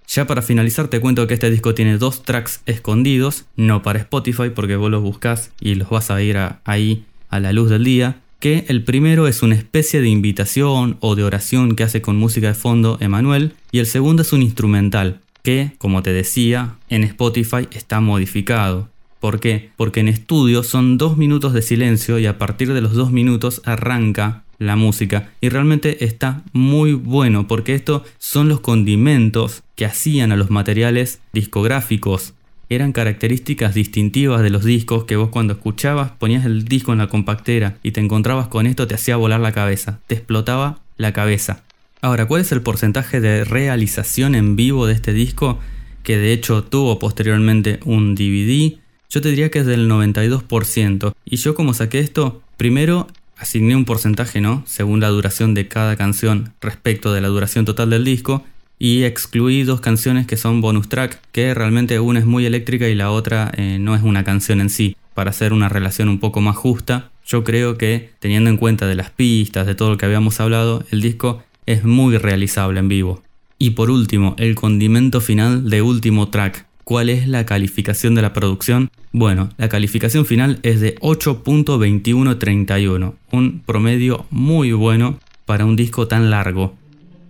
Ya 0.07 0.25
para 0.25 0.41
finalizar 0.41 0.87
te 0.87 0.99
cuento 0.99 1.27
que 1.27 1.35
este 1.35 1.51
disco 1.51 1.75
tiene 1.75 1.99
dos 1.99 2.23
tracks 2.23 2.61
escondidos, 2.65 3.45
no 3.55 3.83
para 3.83 3.99
Spotify 3.99 4.49
porque 4.53 4.75
vos 4.75 4.89
los 4.89 5.03
buscas 5.03 5.51
y 5.59 5.75
los 5.75 5.91
vas 5.91 6.09
a 6.09 6.21
ir 6.23 6.39
ahí 6.65 7.05
a 7.29 7.39
la 7.39 7.53
luz 7.53 7.69
del 7.69 7.83
día, 7.83 8.17
que 8.39 8.65
el 8.67 8.83
primero 8.83 9.27
es 9.27 9.43
una 9.43 9.55
especie 9.55 10.01
de 10.01 10.09
invitación 10.09 10.97
o 11.01 11.15
de 11.15 11.23
oración 11.23 11.75
que 11.75 11.83
hace 11.83 12.01
con 12.01 12.15
música 12.15 12.47
de 12.47 12.55
fondo 12.55 12.97
Emanuel 12.99 13.53
y 13.71 13.77
el 13.77 13.85
segundo 13.85 14.23
es 14.23 14.33
un 14.33 14.41
instrumental 14.41 15.19
que, 15.43 15.73
como 15.77 16.01
te 16.01 16.13
decía, 16.13 16.77
en 16.89 17.03
Spotify 17.03 17.67
está 17.71 17.99
modificado. 17.99 18.89
¿Por 19.19 19.39
qué? 19.39 19.69
Porque 19.77 19.99
en 19.99 20.07
estudio 20.07 20.63
son 20.63 20.97
dos 20.97 21.17
minutos 21.17 21.53
de 21.53 21.61
silencio 21.61 22.17
y 22.17 22.25
a 22.25 22.37
partir 22.37 22.73
de 22.73 22.81
los 22.81 22.93
dos 22.93 23.11
minutos 23.11 23.61
arranca 23.65 24.43
la 24.57 24.75
música 24.75 25.31
y 25.41 25.49
realmente 25.49 26.05
está 26.05 26.43
muy 26.53 26.93
bueno 26.93 27.47
porque 27.47 27.75
estos 27.75 28.03
son 28.17 28.47
los 28.47 28.61
condimentos 28.61 29.63
que 29.75 29.85
hacían 29.85 30.31
a 30.31 30.37
los 30.37 30.49
materiales 30.49 31.19
discográficos. 31.33 32.33
Eran 32.69 32.93
características 32.93 33.73
distintivas 33.73 34.41
de 34.41 34.49
los 34.49 34.63
discos 34.63 35.03
que 35.03 35.15
vos 35.15 35.29
cuando 35.29 35.53
escuchabas 35.53 36.11
ponías 36.11 36.45
el 36.45 36.65
disco 36.65 36.91
en 36.91 36.99
la 36.99 37.07
compactera 37.07 37.77
y 37.83 37.91
te 37.91 37.99
encontrabas 37.99 38.47
con 38.47 38.65
esto 38.65 38.87
te 38.87 38.95
hacía 38.95 39.17
volar 39.17 39.41
la 39.41 39.51
cabeza, 39.51 39.99
te 40.07 40.15
explotaba 40.15 40.79
la 40.97 41.13
cabeza. 41.13 41.63
Ahora, 42.03 42.25
¿cuál 42.25 42.41
es 42.41 42.51
el 42.51 42.61
porcentaje 42.61 43.21
de 43.21 43.45
realización 43.45 44.35
en 44.35 44.57
vivo 44.57 44.87
de 44.87 44.93
este 44.93 45.13
disco? 45.13 45.59
Que 46.03 46.17
de 46.17 46.33
hecho 46.33 46.61
tuvo 46.61 46.99
posteriormente 46.99 47.79
un 47.85 48.13
DVD. 48.13 48.77
Yo 49.09 49.21
te 49.21 49.29
diría 49.29 49.49
que 49.49 49.59
es 49.59 49.65
del 49.65 49.89
92%. 49.89 51.13
Y 51.23 51.37
yo 51.37 51.55
como 51.55 51.73
saqué 51.73 51.99
esto, 51.99 52.41
primero 52.57 53.07
asigné 53.37 53.77
un 53.77 53.85
porcentaje, 53.85 54.41
¿no? 54.41 54.65
Según 54.67 54.99
la 54.99 55.07
duración 55.07 55.53
de 55.53 55.69
cada 55.69 55.95
canción 55.95 56.51
respecto 56.59 57.13
de 57.13 57.21
la 57.21 57.29
duración 57.29 57.63
total 57.63 57.91
del 57.91 58.03
disco 58.03 58.43
y 58.77 59.03
excluí 59.03 59.63
dos 59.63 59.79
canciones 59.79 60.27
que 60.27 60.35
son 60.35 60.59
bonus 60.59 60.89
track, 60.89 61.21
que 61.31 61.53
realmente 61.53 62.01
una 62.01 62.19
es 62.19 62.25
muy 62.25 62.45
eléctrica 62.45 62.89
y 62.89 62.95
la 62.95 63.11
otra 63.11 63.49
eh, 63.55 63.77
no 63.79 63.95
es 63.95 64.03
una 64.03 64.25
canción 64.25 64.59
en 64.59 64.69
sí. 64.69 64.97
Para 65.13 65.29
hacer 65.29 65.53
una 65.53 65.69
relación 65.69 66.09
un 66.09 66.19
poco 66.19 66.41
más 66.41 66.57
justa, 66.57 67.11
yo 67.25 67.45
creo 67.45 67.77
que 67.77 68.09
teniendo 68.19 68.49
en 68.49 68.57
cuenta 68.57 68.87
de 68.87 68.95
las 68.95 69.09
pistas, 69.09 69.65
de 69.65 69.75
todo 69.75 69.91
lo 69.91 69.97
que 69.97 70.05
habíamos 70.05 70.41
hablado, 70.41 70.83
el 70.91 70.99
disco 70.99 71.41
es 71.65 71.83
muy 71.83 72.17
realizable 72.17 72.79
en 72.79 72.87
vivo. 72.87 73.23
Y 73.57 73.71
por 73.71 73.89
último, 73.89 74.35
el 74.37 74.55
condimento 74.55 75.21
final 75.21 75.69
de 75.69 75.81
último 75.81 76.29
track, 76.29 76.65
¿Cuál 76.83 77.09
es 77.09 77.27
la 77.29 77.45
calificación 77.45 78.13
de 78.13 78.21
la 78.21 78.33
producción? 78.33 78.91
Bueno, 79.13 79.47
la 79.57 79.69
calificación 79.69 80.25
final 80.25 80.59
es 80.63 80.81
de 80.81 80.95
8.2131, 80.95 83.13
un 83.31 83.61
promedio 83.65 84.25
muy 84.31 84.73
bueno 84.73 85.17
para 85.45 85.63
un 85.65 85.77
disco 85.77 86.09
tan 86.09 86.29
largo. 86.29 86.75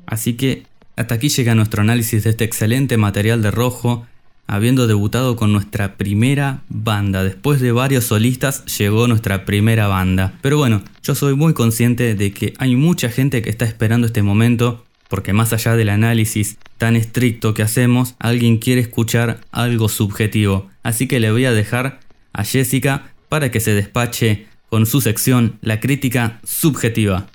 Así 0.07 0.33
que 0.33 0.63
hasta 0.95 1.13
aquí 1.15 1.29
llega 1.29 1.53
nuestro 1.53 1.81
análisis 1.81 2.23
de 2.23 2.31
este 2.31 2.45
excelente 2.45 2.97
material 2.97 3.43
de 3.43 3.51
rojo, 3.51 4.07
habiendo 4.47 4.87
debutado 4.87 5.35
con 5.35 5.51
nuestra 5.51 5.95
primera 5.95 6.61
banda. 6.69 7.23
Después 7.23 7.61
de 7.61 7.71
varios 7.71 8.05
solistas 8.05 8.65
llegó 8.77 9.07
nuestra 9.07 9.45
primera 9.45 9.87
banda. 9.87 10.33
Pero 10.41 10.57
bueno, 10.57 10.83
yo 11.01 11.15
soy 11.15 11.35
muy 11.35 11.53
consciente 11.53 12.15
de 12.15 12.31
que 12.31 12.53
hay 12.57 12.75
mucha 12.75 13.09
gente 13.09 13.41
que 13.41 13.49
está 13.49 13.65
esperando 13.65 14.07
este 14.07 14.23
momento 14.23 14.83
porque 15.13 15.31
más 15.31 15.53
allá 15.53 15.75
del 15.75 15.89
análisis 15.89 16.57
tan 16.79 16.95
estricto 16.95 17.53
que 17.53 17.61
hacemos, 17.61 18.15
alguien 18.17 18.57
quiere 18.57 18.81
escuchar 18.81 19.41
algo 19.51 19.87
subjetivo. 19.87 20.69
Así 20.81 21.07
que 21.07 21.19
le 21.19 21.31
voy 21.31 21.45
a 21.45 21.51
dejar 21.51 21.99
a 22.33 22.43
Jessica 22.43 23.11
para 23.29 23.51
que 23.51 23.59
se 23.59 23.75
despache 23.75 24.47
con 24.69 24.87
su 24.87 25.01
sección 25.01 25.59
La 25.61 25.79
crítica 25.79 26.39
subjetiva. 26.43 27.27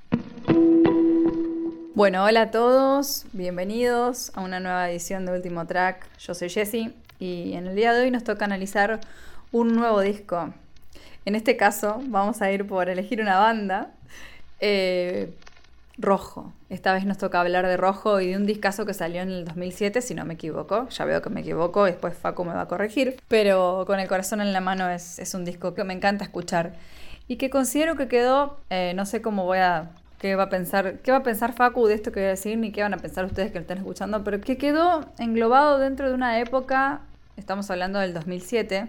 Bueno, 1.99 2.23
hola 2.23 2.43
a 2.43 2.51
todos, 2.53 3.25
bienvenidos 3.33 4.31
a 4.37 4.43
una 4.43 4.61
nueva 4.61 4.89
edición 4.89 5.27
de 5.27 5.33
Último 5.33 5.67
Track. 5.67 6.07
Yo 6.21 6.33
soy 6.33 6.49
Jessie 6.49 6.93
y 7.19 7.55
en 7.55 7.67
el 7.67 7.75
día 7.75 7.93
de 7.93 8.03
hoy 8.03 8.13
nos 8.13 8.23
toca 8.23 8.45
analizar 8.45 9.01
un 9.51 9.75
nuevo 9.75 10.01
disco. 10.01 10.55
En 11.25 11.35
este 11.35 11.57
caso 11.57 12.01
vamos 12.07 12.41
a 12.41 12.53
ir 12.53 12.69
por 12.69 12.89
elegir 12.89 13.21
una 13.21 13.41
banda 13.41 13.91
Eh, 14.61 15.35
rojo. 15.99 16.53
Esta 16.71 16.93
vez 16.93 17.05
nos 17.05 17.19
toca 17.19 17.41
hablar 17.41 17.67
de 17.67 17.77
Rojo 17.77 18.21
y 18.21 18.29
de 18.29 18.37
un 18.37 18.47
discazo 18.47 18.87
que 18.87 18.95
salió 18.95 19.21
en 19.23 19.31
el 19.31 19.45
2007, 19.45 20.01
si 20.01 20.15
no 20.15 20.25
me 20.25 20.35
equivoco. 20.35 20.89
Ya 20.91 21.05
veo 21.05 21.21
que 21.21 21.31
me 21.31 21.41
equivoco, 21.41 21.85
después 21.85 22.17
Facu 22.17 22.45
me 22.45 22.55
va 22.55 22.61
a 22.63 22.69
corregir. 22.69 23.17
Pero 23.27 23.83
Con 23.89 23.99
el 23.99 24.07
corazón 24.07 24.41
en 24.41 24.53
la 24.53 24.61
mano 24.61 24.89
es, 24.89 25.35
un 25.35 25.45
disco 25.45 25.75
que 25.75 25.83
me 25.83 25.95
encanta 25.95 26.23
escuchar. 26.23 26.75
Y 27.27 27.39
que 27.39 27.51
considero 27.51 27.97
que 27.97 28.07
quedó, 28.07 28.61
eh, 28.71 28.93
no 28.95 29.05
sé 29.05 29.21
cómo 29.21 29.45
voy 29.45 29.59
a 29.59 29.91
qué 30.19 30.35
va 30.35 30.45
a 30.45 30.49
pensar, 30.49 30.99
qué 30.99 31.11
va 31.11 31.19
a 31.19 31.23
pensar 31.23 31.53
Facu 31.53 31.87
de 31.87 31.95
esto 31.95 32.13
que 32.13 32.21
voy 32.21 32.27
a 32.27 32.31
decir, 32.31 32.59
ni 32.59 32.73
qué 32.73 32.83
van 32.83 32.95
a 32.95 32.99
pensar 32.99 33.25
ustedes 33.25 33.51
que 33.51 33.59
lo 33.59 33.63
están 33.63 33.79
escuchando, 33.79 34.25
pero 34.25 34.41
que 34.41 34.57
quedó 34.57 35.07
englobado 35.19 35.79
dentro 35.79 36.09
de 36.09 36.15
una 36.15 36.39
época, 36.41 37.01
estamos 37.37 37.71
hablando 37.71 37.99
del 37.99 38.15
2007, 38.15 38.89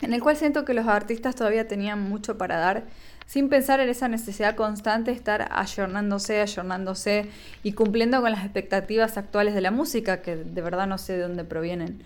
en 0.00 0.14
el 0.14 0.22
cual 0.22 0.36
siento 0.36 0.64
que 0.64 0.74
los 0.74 0.86
artistas 0.86 1.34
todavía 1.34 1.68
tenían 1.68 2.00
mucho 2.00 2.38
para 2.38 2.56
dar, 2.56 2.84
sin 3.26 3.50
pensar 3.50 3.80
en 3.80 3.90
esa 3.90 4.08
necesidad 4.08 4.56
constante 4.56 5.10
de 5.10 5.16
estar 5.16 5.48
ayornándose, 5.50 6.40
ayornándose 6.40 7.28
y 7.62 7.72
cumpliendo 7.72 8.22
con 8.22 8.30
las 8.30 8.42
expectativas 8.42 9.18
actuales 9.18 9.54
de 9.54 9.60
la 9.60 9.70
música, 9.70 10.22
que 10.22 10.36
de 10.36 10.62
verdad 10.62 10.86
no 10.86 10.96
sé 10.96 11.14
de 11.14 11.22
dónde 11.22 11.44
provienen 11.44 12.02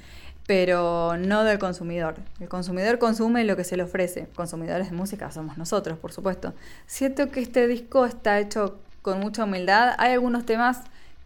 pero 0.47 1.17
no 1.19 1.45
del 1.45 1.59
consumidor. 1.59 2.17
El 2.41 2.49
consumidor 2.49 2.99
consume 2.99 3.45
lo 3.45 3.57
que 3.57 3.65
se 3.65 3.77
le 3.77 3.85
ofrece. 3.85 4.29
Consumidores 4.35 4.91
de 4.91 4.97
música 4.97 5.31
somos 5.31 5.57
nosotros, 5.57 5.99
por 5.99 6.13
supuesto. 6.13 6.53
Siento 6.87 7.31
que 7.31 7.41
este 7.41 7.67
disco 7.69 8.07
está 8.07 8.41
hecho 8.41 8.79
con 9.03 9.21
mucha 9.21 9.45
humildad. 9.45 9.95
Hay 9.99 10.13
algunos 10.13 10.45
temas 10.45 10.81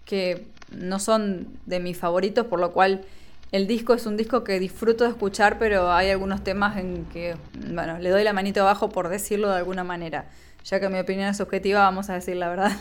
que 0.04 0.46
no 0.70 0.98
son 0.98 1.48
de 1.66 1.80
mis 1.80 1.96
favoritos, 1.96 2.46
por 2.46 2.60
lo 2.60 2.72
cual 2.72 3.04
el 3.52 3.66
disco 3.66 3.94
es 3.94 4.06
un 4.06 4.16
disco 4.16 4.44
que 4.44 4.58
disfruto 4.58 5.04
de 5.04 5.10
escuchar, 5.10 5.58
pero 5.58 5.92
hay 5.92 6.10
algunos 6.10 6.42
temas 6.44 6.76
en 6.76 7.06
que, 7.06 7.36
bueno, 7.70 7.98
le 7.98 8.10
doy 8.10 8.24
la 8.24 8.32
manito 8.32 8.60
abajo 8.60 8.90
por 8.90 9.08
decirlo 9.08 9.48
de 9.48 9.56
alguna 9.56 9.84
manera. 9.84 10.26
Ya 10.64 10.80
que 10.80 10.88
mi 10.88 10.98
opinión 10.98 11.28
es 11.28 11.36
subjetiva, 11.36 11.80
vamos 11.80 12.10
a 12.10 12.14
decir 12.14 12.36
la 12.36 12.48
verdad. 12.48 12.72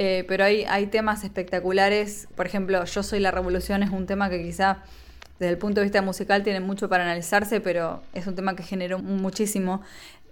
Eh, 0.00 0.24
pero 0.28 0.44
hay, 0.44 0.62
hay 0.68 0.86
temas 0.86 1.24
espectaculares. 1.24 2.28
Por 2.36 2.46
ejemplo, 2.46 2.84
Yo 2.84 3.02
Soy 3.02 3.18
la 3.18 3.32
Revolución 3.32 3.82
es 3.82 3.90
un 3.90 4.06
tema 4.06 4.30
que 4.30 4.40
quizá 4.40 4.84
desde 5.38 5.52
el 5.52 5.58
punto 5.58 5.80
de 5.80 5.84
vista 5.84 6.02
musical 6.02 6.42
tiene 6.42 6.60
mucho 6.60 6.88
para 6.88 7.04
analizarse, 7.04 7.60
pero 7.60 8.02
es 8.12 8.26
un 8.26 8.34
tema 8.34 8.56
que 8.56 8.62
generó 8.62 8.98
muchísimo. 8.98 9.82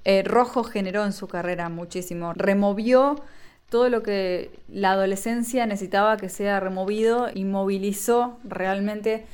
Eh, 0.04 0.22
Rojo 0.24 0.64
generó 0.64 1.04
en 1.04 1.12
su 1.12 1.28
carrera 1.28 1.68
muchísimo. 1.68 2.32
Removió 2.34 3.22
todo 3.70 3.88
lo 3.88 4.02
que 4.02 4.50
la 4.68 4.92
adolescencia 4.92 5.66
necesitaba 5.66 6.16
que 6.16 6.28
sea 6.28 6.60
removido 6.60 7.28
y 7.32 7.44
movilizó 7.44 8.38
realmente 8.44 9.26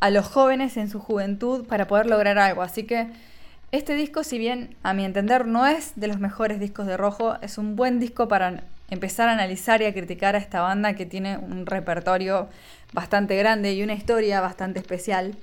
a 0.00 0.10
los 0.10 0.26
jóvenes 0.26 0.76
en 0.76 0.88
su 0.88 1.00
juventud 1.00 1.66
para 1.66 1.86
poder 1.86 2.06
lograr 2.06 2.38
algo. 2.38 2.62
Así 2.62 2.84
que 2.84 3.08
este 3.72 3.94
disco, 3.94 4.24
si 4.24 4.38
bien 4.38 4.74
a 4.82 4.94
mi 4.94 5.04
entender 5.04 5.46
no 5.46 5.66
es 5.66 5.92
de 5.96 6.08
los 6.08 6.18
mejores 6.18 6.58
discos 6.60 6.86
de 6.86 6.96
Rojo, 6.96 7.36
es 7.40 7.56
un 7.56 7.76
buen 7.76 8.00
disco 8.00 8.26
para 8.26 8.64
empezar 8.90 9.28
a 9.28 9.32
analizar 9.32 9.80
y 9.82 9.84
a 9.84 9.94
criticar 9.94 10.34
a 10.34 10.38
esta 10.38 10.60
banda 10.60 10.94
que 10.94 11.06
tiene 11.06 11.38
un 11.38 11.66
repertorio 11.66 12.48
bastante 12.92 13.36
grande 13.36 13.72
y 13.72 13.82
una 13.82 13.94
historia 13.94 14.40
bastante 14.40 14.78
especial. 14.78 15.34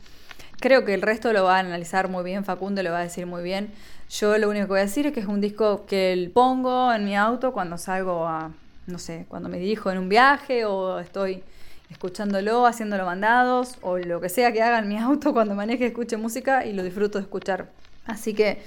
Creo 0.59 0.85
que 0.85 0.93
el 0.93 1.01
resto 1.01 1.33
lo 1.33 1.43
va 1.43 1.57
a 1.57 1.59
analizar 1.59 2.09
muy 2.09 2.23
bien, 2.23 2.43
Facundo 2.43 2.81
lo 2.81 2.91
va 2.91 2.99
a 2.99 3.03
decir 3.03 3.25
muy 3.25 3.43
bien. 3.43 3.69
Yo 4.09 4.37
lo 4.37 4.49
único 4.49 4.65
que 4.65 4.69
voy 4.69 4.79
a 4.79 4.83
decir 4.83 5.05
es 5.05 5.13
que 5.13 5.19
es 5.19 5.27
un 5.27 5.41
disco 5.41 5.85
que 5.85 6.31
pongo 6.33 6.91
en 6.93 7.05
mi 7.05 7.15
auto 7.15 7.51
cuando 7.51 7.77
salgo 7.77 8.25
a, 8.25 8.51
no 8.87 8.99
sé, 8.99 9.25
cuando 9.27 9.49
me 9.49 9.59
dirijo 9.59 9.91
en 9.91 9.97
un 9.97 10.09
viaje 10.09 10.65
o 10.65 10.99
estoy 10.99 11.43
escuchándolo, 11.89 12.65
haciéndolo 12.65 13.05
mandados 13.05 13.77
o 13.81 13.97
lo 13.97 14.19
que 14.19 14.29
sea 14.29 14.51
que 14.51 14.61
haga 14.61 14.79
en 14.79 14.87
mi 14.87 14.97
auto 14.99 15.33
cuando 15.33 15.55
maneje, 15.55 15.85
escuche 15.85 16.17
música 16.17 16.65
y 16.65 16.73
lo 16.73 16.83
disfruto 16.83 17.17
de 17.17 17.23
escuchar. 17.23 17.69
Así 18.05 18.33
que 18.33 18.61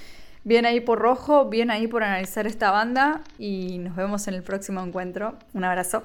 bien 0.44 0.66
ahí 0.66 0.80
por 0.80 0.98
rojo, 0.98 1.46
bien 1.46 1.70
ahí 1.70 1.86
por 1.86 2.04
analizar 2.04 2.46
esta 2.46 2.70
banda 2.70 3.22
y 3.38 3.78
nos 3.78 3.96
vemos 3.96 4.28
en 4.28 4.34
el 4.34 4.42
próximo 4.42 4.82
encuentro. 4.82 5.34
Un 5.54 5.64
abrazo. 5.64 6.04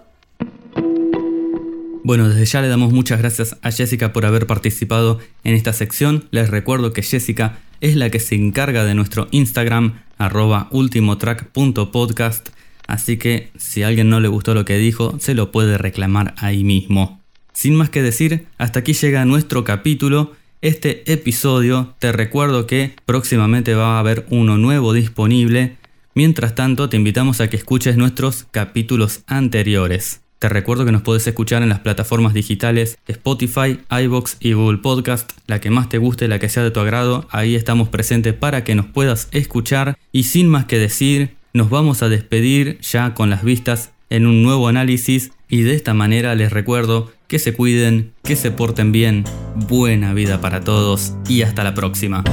Bueno, 2.05 2.29
desde 2.29 2.45
ya 2.45 2.61
le 2.61 2.67
damos 2.67 2.93
muchas 2.93 3.17
gracias 3.17 3.57
a 3.63 3.71
Jessica 3.71 4.13
por 4.13 4.27
haber 4.27 4.45
participado 4.45 5.19
en 5.43 5.55
esta 5.55 5.73
sección. 5.73 6.25
Les 6.29 6.51
recuerdo 6.51 6.93
que 6.93 7.01
Jessica 7.01 7.57
es 7.81 7.95
la 7.95 8.11
que 8.11 8.19
se 8.19 8.35
encarga 8.35 8.85
de 8.85 8.93
nuestro 8.93 9.27
Instagram, 9.31 10.01
arroba 10.19 10.67
ultimotrack.podcast. 10.69 12.49
Así 12.85 13.17
que 13.17 13.49
si 13.57 13.81
a 13.81 13.87
alguien 13.87 14.07
no 14.07 14.19
le 14.19 14.27
gustó 14.27 14.53
lo 14.53 14.65
que 14.65 14.77
dijo, 14.77 15.17
se 15.19 15.33
lo 15.33 15.51
puede 15.51 15.79
reclamar 15.79 16.35
ahí 16.37 16.63
mismo. 16.63 17.23
Sin 17.53 17.73
más 17.73 17.89
que 17.89 18.03
decir, 18.03 18.45
hasta 18.59 18.81
aquí 18.81 18.93
llega 18.93 19.25
nuestro 19.25 19.63
capítulo. 19.63 20.33
Este 20.61 21.11
episodio, 21.11 21.95
te 21.97 22.11
recuerdo 22.11 22.67
que 22.67 22.93
próximamente 23.07 23.73
va 23.73 23.95
a 23.95 23.99
haber 23.99 24.27
uno 24.29 24.59
nuevo 24.59 24.93
disponible. 24.93 25.77
Mientras 26.13 26.53
tanto, 26.53 26.87
te 26.87 26.97
invitamos 26.97 27.41
a 27.41 27.49
que 27.49 27.57
escuches 27.57 27.97
nuestros 27.97 28.45
capítulos 28.51 29.23
anteriores. 29.25 30.21
Te 30.39 30.49
recuerdo 30.49 30.85
que 30.85 30.91
nos 30.91 31.01
puedes 31.01 31.25
escuchar 31.25 31.63
en 31.63 31.69
las 31.69 31.79
plataformas 31.79 32.33
digitales 32.33 32.97
Spotify, 33.07 33.79
iBox 33.89 34.37
y 34.41 34.53
Google 34.53 34.79
Podcast, 34.79 35.31
la 35.47 35.61
que 35.61 35.69
más 35.69 35.87
te 35.87 35.97
guste, 35.97 36.27
la 36.27 36.39
que 36.39 36.49
sea 36.49 36.63
de 36.63 36.71
tu 36.71 36.81
agrado, 36.81 37.25
ahí 37.31 37.55
estamos 37.55 37.87
presentes 37.87 38.33
para 38.33 38.63
que 38.63 38.75
nos 38.75 38.85
puedas 38.85 39.29
escuchar. 39.31 39.97
Y 40.11 40.23
sin 40.23 40.49
más 40.49 40.65
que 40.65 40.77
decir, 40.77 41.35
nos 41.53 41.69
vamos 41.69 42.03
a 42.03 42.09
despedir 42.09 42.79
ya 42.81 43.13
con 43.13 43.29
las 43.29 43.43
vistas 43.43 43.91
en 44.09 44.27
un 44.27 44.43
nuevo 44.43 44.67
análisis. 44.67 45.31
Y 45.47 45.61
de 45.61 45.73
esta 45.73 45.93
manera 45.93 46.35
les 46.35 46.51
recuerdo 46.51 47.13
que 47.27 47.39
se 47.39 47.53
cuiden, 47.53 48.11
que 48.23 48.35
se 48.35 48.51
porten 48.51 48.91
bien, 48.91 49.23
buena 49.55 50.13
vida 50.13 50.41
para 50.41 50.61
todos 50.61 51.13
y 51.29 51.43
hasta 51.43 51.63
la 51.63 51.73
próxima. 51.73 52.23